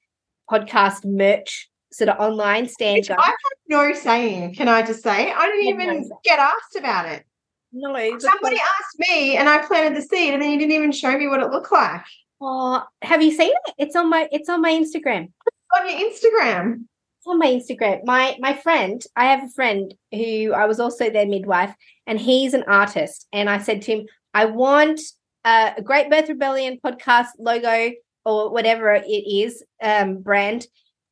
podcast 0.47 1.05
merch 1.05 1.71
sort 1.97 2.09
of 2.09 2.19
online 2.19 2.67
stand 2.67 2.97
Which. 2.97 3.09
I 3.11 3.21
have 3.25 3.35
no 3.67 3.93
saying, 3.93 4.55
can 4.55 4.67
I 4.67 4.81
just 4.81 5.03
say? 5.03 5.31
I 5.31 5.45
didn't 5.47 5.67
even 5.67 6.07
no 6.09 6.19
get 6.23 6.39
asked 6.39 6.75
about 6.75 7.07
it. 7.07 7.25
No, 7.71 7.93
Somebody 8.19 8.57
asked 8.57 8.99
me 8.99 9.35
and 9.35 9.49
I 9.49 9.65
planted 9.65 9.97
the 9.97 10.01
seed 10.01 10.33
and 10.33 10.41
then 10.41 10.51
you 10.51 10.57
didn't 10.59 10.71
even 10.71 10.91
show 10.93 11.17
me 11.17 11.27
what 11.27 11.41
it 11.41 11.51
looked 11.51 11.73
like 11.73 12.03
Oh, 12.41 12.83
have 13.01 13.21
you 13.21 13.31
seen 13.31 13.51
it? 13.51 13.73
It's 13.77 13.95
on 13.95 14.09
my 14.09 14.27
it's 14.31 14.49
on 14.49 14.61
my 14.61 14.71
Instagram. 14.71 15.31
on 15.75 15.89
your 15.89 16.09
Instagram. 16.09 16.85
It's 17.17 17.27
on 17.27 17.39
my 17.39 17.47
Instagram. 17.47 18.01
My 18.05 18.35
my 18.39 18.53
friend, 18.53 19.01
I 19.15 19.25
have 19.25 19.43
a 19.43 19.49
friend 19.49 19.93
who 20.11 20.53
I 20.53 20.65
was 20.65 20.79
also 20.79 21.09
their 21.09 21.25
midwife, 21.25 21.73
and 22.05 22.19
he's 22.19 22.53
an 22.53 22.63
artist. 22.67 23.27
And 23.31 23.49
I 23.49 23.59
said 23.59 23.81
to 23.83 23.91
him, 23.93 24.05
I 24.33 24.45
want 24.45 24.99
uh, 25.45 25.71
a 25.77 25.81
Great 25.81 26.09
Birth 26.09 26.29
Rebellion 26.29 26.79
podcast 26.85 27.29
logo 27.39 27.91
or 28.25 28.51
whatever 28.51 28.93
it 28.93 29.07
is, 29.07 29.63
um, 29.81 30.17
brand, 30.17 30.65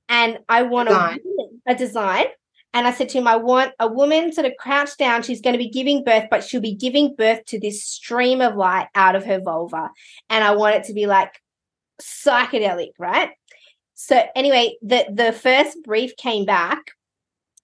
and 0.10 0.40
I 0.50 0.64
want 0.64 0.90
Design. 0.90 1.20
a 1.20 1.28
woman- 1.30 1.62
a 1.68 1.76
design. 1.76 2.26
And 2.76 2.88
I 2.88 2.92
said 2.92 3.10
to 3.10 3.20
him, 3.20 3.28
I 3.28 3.36
want 3.36 3.72
a 3.80 3.88
woman 3.88 4.34
sort 4.34 4.48
of 4.48 4.54
crouched 4.58 4.98
down. 4.98 5.22
She's 5.22 5.42
going 5.42 5.54
to 5.54 5.60
be 5.60 5.70
giving 5.70 6.04
birth, 6.04 6.26
but 6.32 6.44
she'll 6.44 6.60
be 6.60 6.74
giving 6.74 7.14
birth 7.14 7.46
to 7.46 7.60
this 7.60 7.86
stream 7.86 8.42
of 8.42 8.56
light 8.56 8.88
out 8.96 9.16
of 9.16 9.24
her 9.26 9.40
vulva. 9.40 9.92
And 10.28 10.44
I 10.44 10.56
want 10.56 10.78
it 10.78 10.86
to 10.86 10.94
be 10.94 11.06
like 11.06 11.40
psychedelic, 12.02 12.90
right? 12.98 13.30
So 13.94 14.22
anyway, 14.36 14.76
the 14.82 15.06
the 15.14 15.32
first 15.34 15.78
brief 15.84 16.16
came 16.18 16.46
back, 16.46 16.80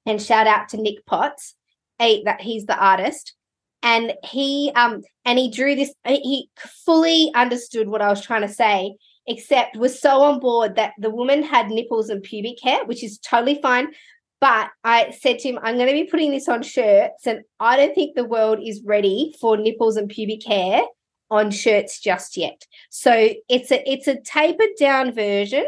and 0.05 0.21
shout 0.21 0.47
out 0.47 0.69
to 0.69 0.77
Nick 0.77 1.05
Potts, 1.05 1.55
a, 1.99 2.23
that 2.23 2.41
he's 2.41 2.65
the 2.65 2.77
artist, 2.77 3.33
and 3.81 4.13
he 4.23 4.71
um 4.75 5.01
and 5.25 5.39
he 5.39 5.49
drew 5.49 5.75
this. 5.75 5.93
He 6.05 6.49
fully 6.85 7.31
understood 7.35 7.89
what 7.89 8.01
I 8.01 8.09
was 8.09 8.21
trying 8.21 8.43
to 8.43 8.47
say, 8.53 8.95
except 9.29 9.77
was 9.77 10.01
so 10.01 10.21
on 10.21 10.39
board 10.39 10.75
that 10.75 10.93
the 10.97 11.09
woman 11.09 11.43
had 11.43 11.69
nipples 11.69 12.09
and 12.09 12.21
pubic 12.21 12.57
hair, 12.61 12.83
which 12.85 13.03
is 13.03 13.19
totally 13.19 13.61
fine. 13.61 13.87
But 14.41 14.69
I 14.83 15.11
said 15.11 15.39
to 15.39 15.49
him, 15.49 15.59
I'm 15.61 15.75
going 15.75 15.87
to 15.87 15.93
be 15.93 16.05
putting 16.05 16.31
this 16.31 16.47
on 16.47 16.63
shirts, 16.63 17.27
and 17.27 17.41
I 17.59 17.77
don't 17.77 17.93
think 17.93 18.15
the 18.15 18.25
world 18.25 18.59
is 18.63 18.81
ready 18.85 19.35
for 19.39 19.55
nipples 19.55 19.97
and 19.97 20.09
pubic 20.09 20.45
hair 20.45 20.81
on 21.29 21.51
shirts 21.51 21.99
just 21.99 22.35
yet. 22.35 22.65
So 22.89 23.33
it's 23.47 23.71
a 23.71 23.89
it's 23.89 24.07
a 24.07 24.19
tapered 24.21 24.75
down 24.79 25.13
version, 25.13 25.65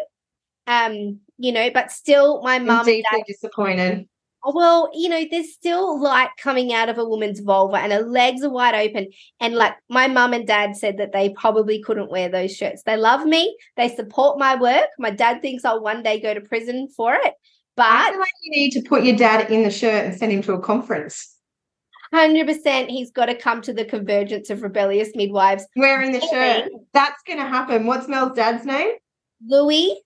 um, 0.68 1.20
you 1.38 1.52
know, 1.52 1.70
but 1.72 1.92
still 1.92 2.42
my 2.42 2.60
mum 2.60 2.86
deeply 2.86 3.04
dad. 3.12 3.24
disappointed. 3.28 4.08
Oh, 4.44 4.54
Well, 4.56 4.90
you 4.94 5.10
know, 5.10 5.24
there's 5.30 5.54
still 5.54 6.02
light 6.02 6.30
coming 6.38 6.74
out 6.74 6.90
of 6.90 6.98
a 6.98 7.06
woman's 7.06 7.40
vulva, 7.40 7.78
and 7.78 7.92
her 7.92 8.02
legs 8.02 8.44
are 8.44 8.50
wide 8.50 8.76
open. 8.76 9.08
And 9.40 9.56
like 9.56 9.76
my 9.90 10.08
mum 10.08 10.34
and 10.34 10.48
dad 10.48 10.76
said 10.76 10.98
that 10.98 11.12
they 11.14 11.30
probably 11.30 11.82
couldn't 11.82 12.12
wear 12.12 12.30
those 12.30 12.56
shirts. 12.56 12.84
They 12.84 12.98
love 12.98 13.26
me. 13.26 13.56
They 13.78 13.90
support 13.90 14.40
my 14.40 14.56
work. 14.56 14.88
My 14.98 15.12
dad 15.12 15.42
thinks 15.42 15.66
I'll 15.66 15.82
one 15.82 16.04
day 16.04 16.20
go 16.20 16.34
to 16.34 16.42
prison 16.42 16.88
for 16.96 17.14
it. 17.14 17.34
But 17.76 18.18
like 18.18 18.34
you 18.44 18.52
need 18.52 18.72
to 18.72 18.82
put 18.82 19.04
your 19.04 19.16
dad 19.16 19.50
in 19.50 19.64
the 19.64 19.72
shirt 19.72 20.06
and 20.06 20.16
send 20.18 20.32
him 20.32 20.42
to 20.44 20.54
a 20.54 20.60
conference 20.60 21.36
hundred 22.14 22.48
percent, 22.48 22.90
he's 22.90 23.12
got 23.12 23.28
to 23.28 23.36
come 23.36 23.62
to 23.62 23.74
the 23.74 23.86
convergence 23.86 24.50
of 24.50 24.64
rebellious 24.64 25.10
midwives. 25.16 25.66
wearing 25.76 26.12
the 26.12 26.22
shirt. 26.22 26.70
That's 26.94 27.22
going 27.24 27.40
to 27.40 27.46
happen. 27.46 27.86
What's 27.86 28.08
Mel's 28.08 28.36
dad's 28.36 28.66
name? 28.66 28.96
Louis, 29.48 30.00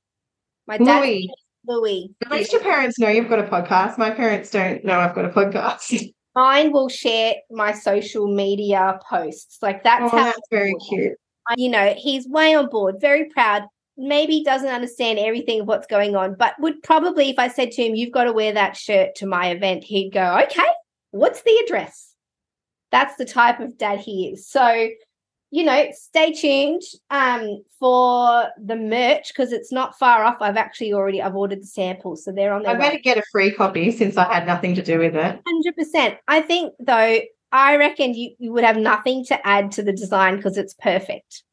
my 0.67 0.77
dad, 0.77 1.01
Louis. 1.01 1.29
Louis. 1.67 2.13
At 2.23 2.31
least 2.31 2.51
your 2.51 2.61
parents 2.61 2.99
know 2.99 3.09
you've 3.09 3.29
got 3.29 3.39
a 3.39 3.43
podcast. 3.43 3.97
My 3.97 4.11
parents 4.11 4.49
don't 4.51 4.83
know 4.83 4.99
I've 4.99 5.15
got 5.15 5.25
a 5.25 5.29
podcast. 5.29 6.11
Mine 6.35 6.73
will 6.73 6.89
share 6.89 7.35
my 7.49 7.71
social 7.71 8.27
media 8.27 8.99
posts. 9.09 9.59
Like 9.61 9.83
that's 9.83 10.13
oh, 10.13 10.17
how 10.17 10.25
that's 10.25 10.47
very 10.51 10.75
cute. 10.89 11.13
you 11.55 11.69
know, 11.69 11.93
he's 11.97 12.27
way 12.27 12.55
on 12.55 12.67
board, 12.67 12.95
very 12.99 13.29
proud. 13.29 13.63
Maybe 13.97 14.43
doesn't 14.43 14.67
understand 14.67 15.19
everything 15.19 15.61
of 15.61 15.67
what's 15.67 15.87
going 15.87 16.17
on, 16.17 16.35
but 16.37 16.55
would 16.59 16.83
probably, 16.83 17.29
if 17.29 17.39
I 17.39 17.47
said 17.47 17.71
to 17.71 17.83
him, 17.83 17.95
You've 17.95 18.11
got 18.11 18.25
to 18.25 18.33
wear 18.33 18.51
that 18.51 18.75
shirt 18.75 19.15
to 19.15 19.25
my 19.25 19.47
event, 19.51 19.85
he'd 19.85 20.11
go, 20.11 20.37
Okay, 20.43 20.67
what's 21.11 21.41
the 21.43 21.63
address? 21.63 22.13
That's 22.91 23.15
the 23.15 23.25
type 23.25 23.61
of 23.61 23.77
dad 23.77 23.99
he 23.99 24.27
is. 24.27 24.47
So, 24.47 24.89
you 25.55 25.63
know, 25.63 25.87
stay 25.93 26.33
tuned 26.33 26.81
um, 27.11 27.63
for 27.79 28.49
the 28.61 28.75
merch 28.75 29.29
because 29.29 29.53
it's 29.53 29.71
not 29.71 29.97
far 29.97 30.25
off. 30.25 30.35
I've 30.41 30.57
actually 30.57 30.91
already 30.91 31.21
I've 31.21 31.37
ordered 31.37 31.61
the 31.61 31.67
samples, 31.67 32.25
so 32.25 32.33
they're 32.33 32.53
on 32.53 32.63
the 32.63 32.67
I 32.67 32.73
their 32.73 32.81
way. 32.81 32.87
better 32.89 33.01
get 33.01 33.17
a 33.17 33.23
free 33.31 33.53
copy 33.53 33.89
since 33.91 34.17
I 34.17 34.25
had 34.25 34.45
nothing 34.45 34.75
to 34.75 34.81
do 34.81 34.99
with 34.99 35.15
it. 35.15 35.39
Hundred 35.47 35.75
percent. 35.77 36.17
I 36.27 36.41
think 36.41 36.73
though, 36.81 37.21
I 37.53 37.77
reckon 37.77 38.13
you, 38.15 38.35
you 38.37 38.51
would 38.51 38.65
have 38.65 38.75
nothing 38.75 39.23
to 39.27 39.47
add 39.47 39.71
to 39.73 39.83
the 39.83 39.93
design 39.93 40.35
because 40.35 40.57
it's 40.57 40.73
perfect. 40.73 41.43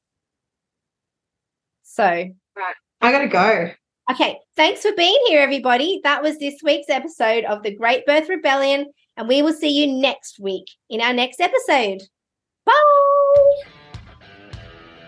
So 1.85 2.03
right, 2.03 2.75
I 3.03 3.13
got 3.13 3.21
to 3.21 3.29
go. 3.29 3.71
Okay, 4.11 4.37
thanks 4.57 4.83
for 4.83 4.91
being 4.97 5.23
here, 5.29 5.41
everybody. 5.41 6.01
That 6.03 6.25
was 6.25 6.39
this 6.39 6.57
week's 6.65 6.91
episode 6.91 7.45
of 7.45 7.63
the 7.63 7.73
Great 7.77 8.05
Birth 8.05 8.29
Rebellion, 8.29 8.87
and 9.17 9.29
we 9.29 9.43
will 9.43 9.53
see 9.53 9.71
you 9.71 9.87
next 9.87 10.41
week 10.41 10.65
in 10.91 11.01
our 11.01 11.13
next 11.13 11.41
episode. 11.41 12.03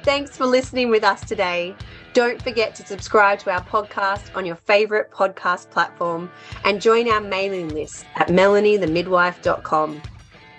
Thanks 0.04 0.36
for 0.36 0.44
listening 0.44 0.90
with 0.90 1.02
us 1.02 1.24
today. 1.24 1.74
Don't 2.12 2.42
forget 2.42 2.74
to 2.74 2.86
subscribe 2.86 3.38
to 3.38 3.50
our 3.50 3.64
podcast 3.64 4.36
on 4.36 4.44
your 4.44 4.56
favorite 4.56 5.10
podcast 5.10 5.70
platform 5.70 6.30
and 6.64 6.78
join 6.78 7.08
our 7.08 7.22
mailing 7.22 7.70
list 7.70 8.04
at 8.16 8.28
melaniethemidwife.com. 8.28 10.02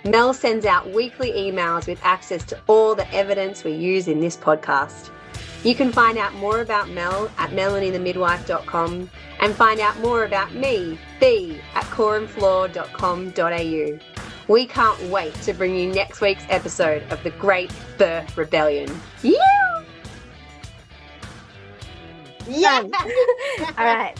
Mel 0.04 0.34
sends 0.34 0.66
out 0.66 0.92
weekly 0.92 1.30
emails 1.30 1.86
with 1.86 2.00
access 2.02 2.44
to 2.46 2.60
all 2.66 2.96
the 2.96 3.08
evidence 3.14 3.62
we 3.62 3.70
use 3.70 4.08
in 4.08 4.18
this 4.18 4.36
podcast. 4.36 5.10
You 5.62 5.76
can 5.76 5.92
find 5.92 6.18
out 6.18 6.34
more 6.34 6.60
about 6.60 6.90
Mel 6.90 7.30
at 7.38 7.50
melaniethemidwife.com 7.50 9.08
and 9.38 9.54
find 9.54 9.78
out 9.78 9.96
more 10.00 10.24
about 10.24 10.54
me, 10.54 10.98
B, 11.20 11.60
at 11.76 11.84
coreandfloor.com.au. 11.84 14.15
We 14.48 14.66
can't 14.66 15.00
wait 15.10 15.34
to 15.42 15.52
bring 15.52 15.74
you 15.74 15.92
next 15.92 16.20
week's 16.20 16.44
episode 16.48 17.02
of 17.10 17.22
The 17.24 17.30
Great 17.30 17.72
Birth 17.98 18.36
Rebellion. 18.36 18.88
Yeah! 19.22 19.34
Done. 22.48 22.92
All 23.76 23.84
right. 23.84 24.14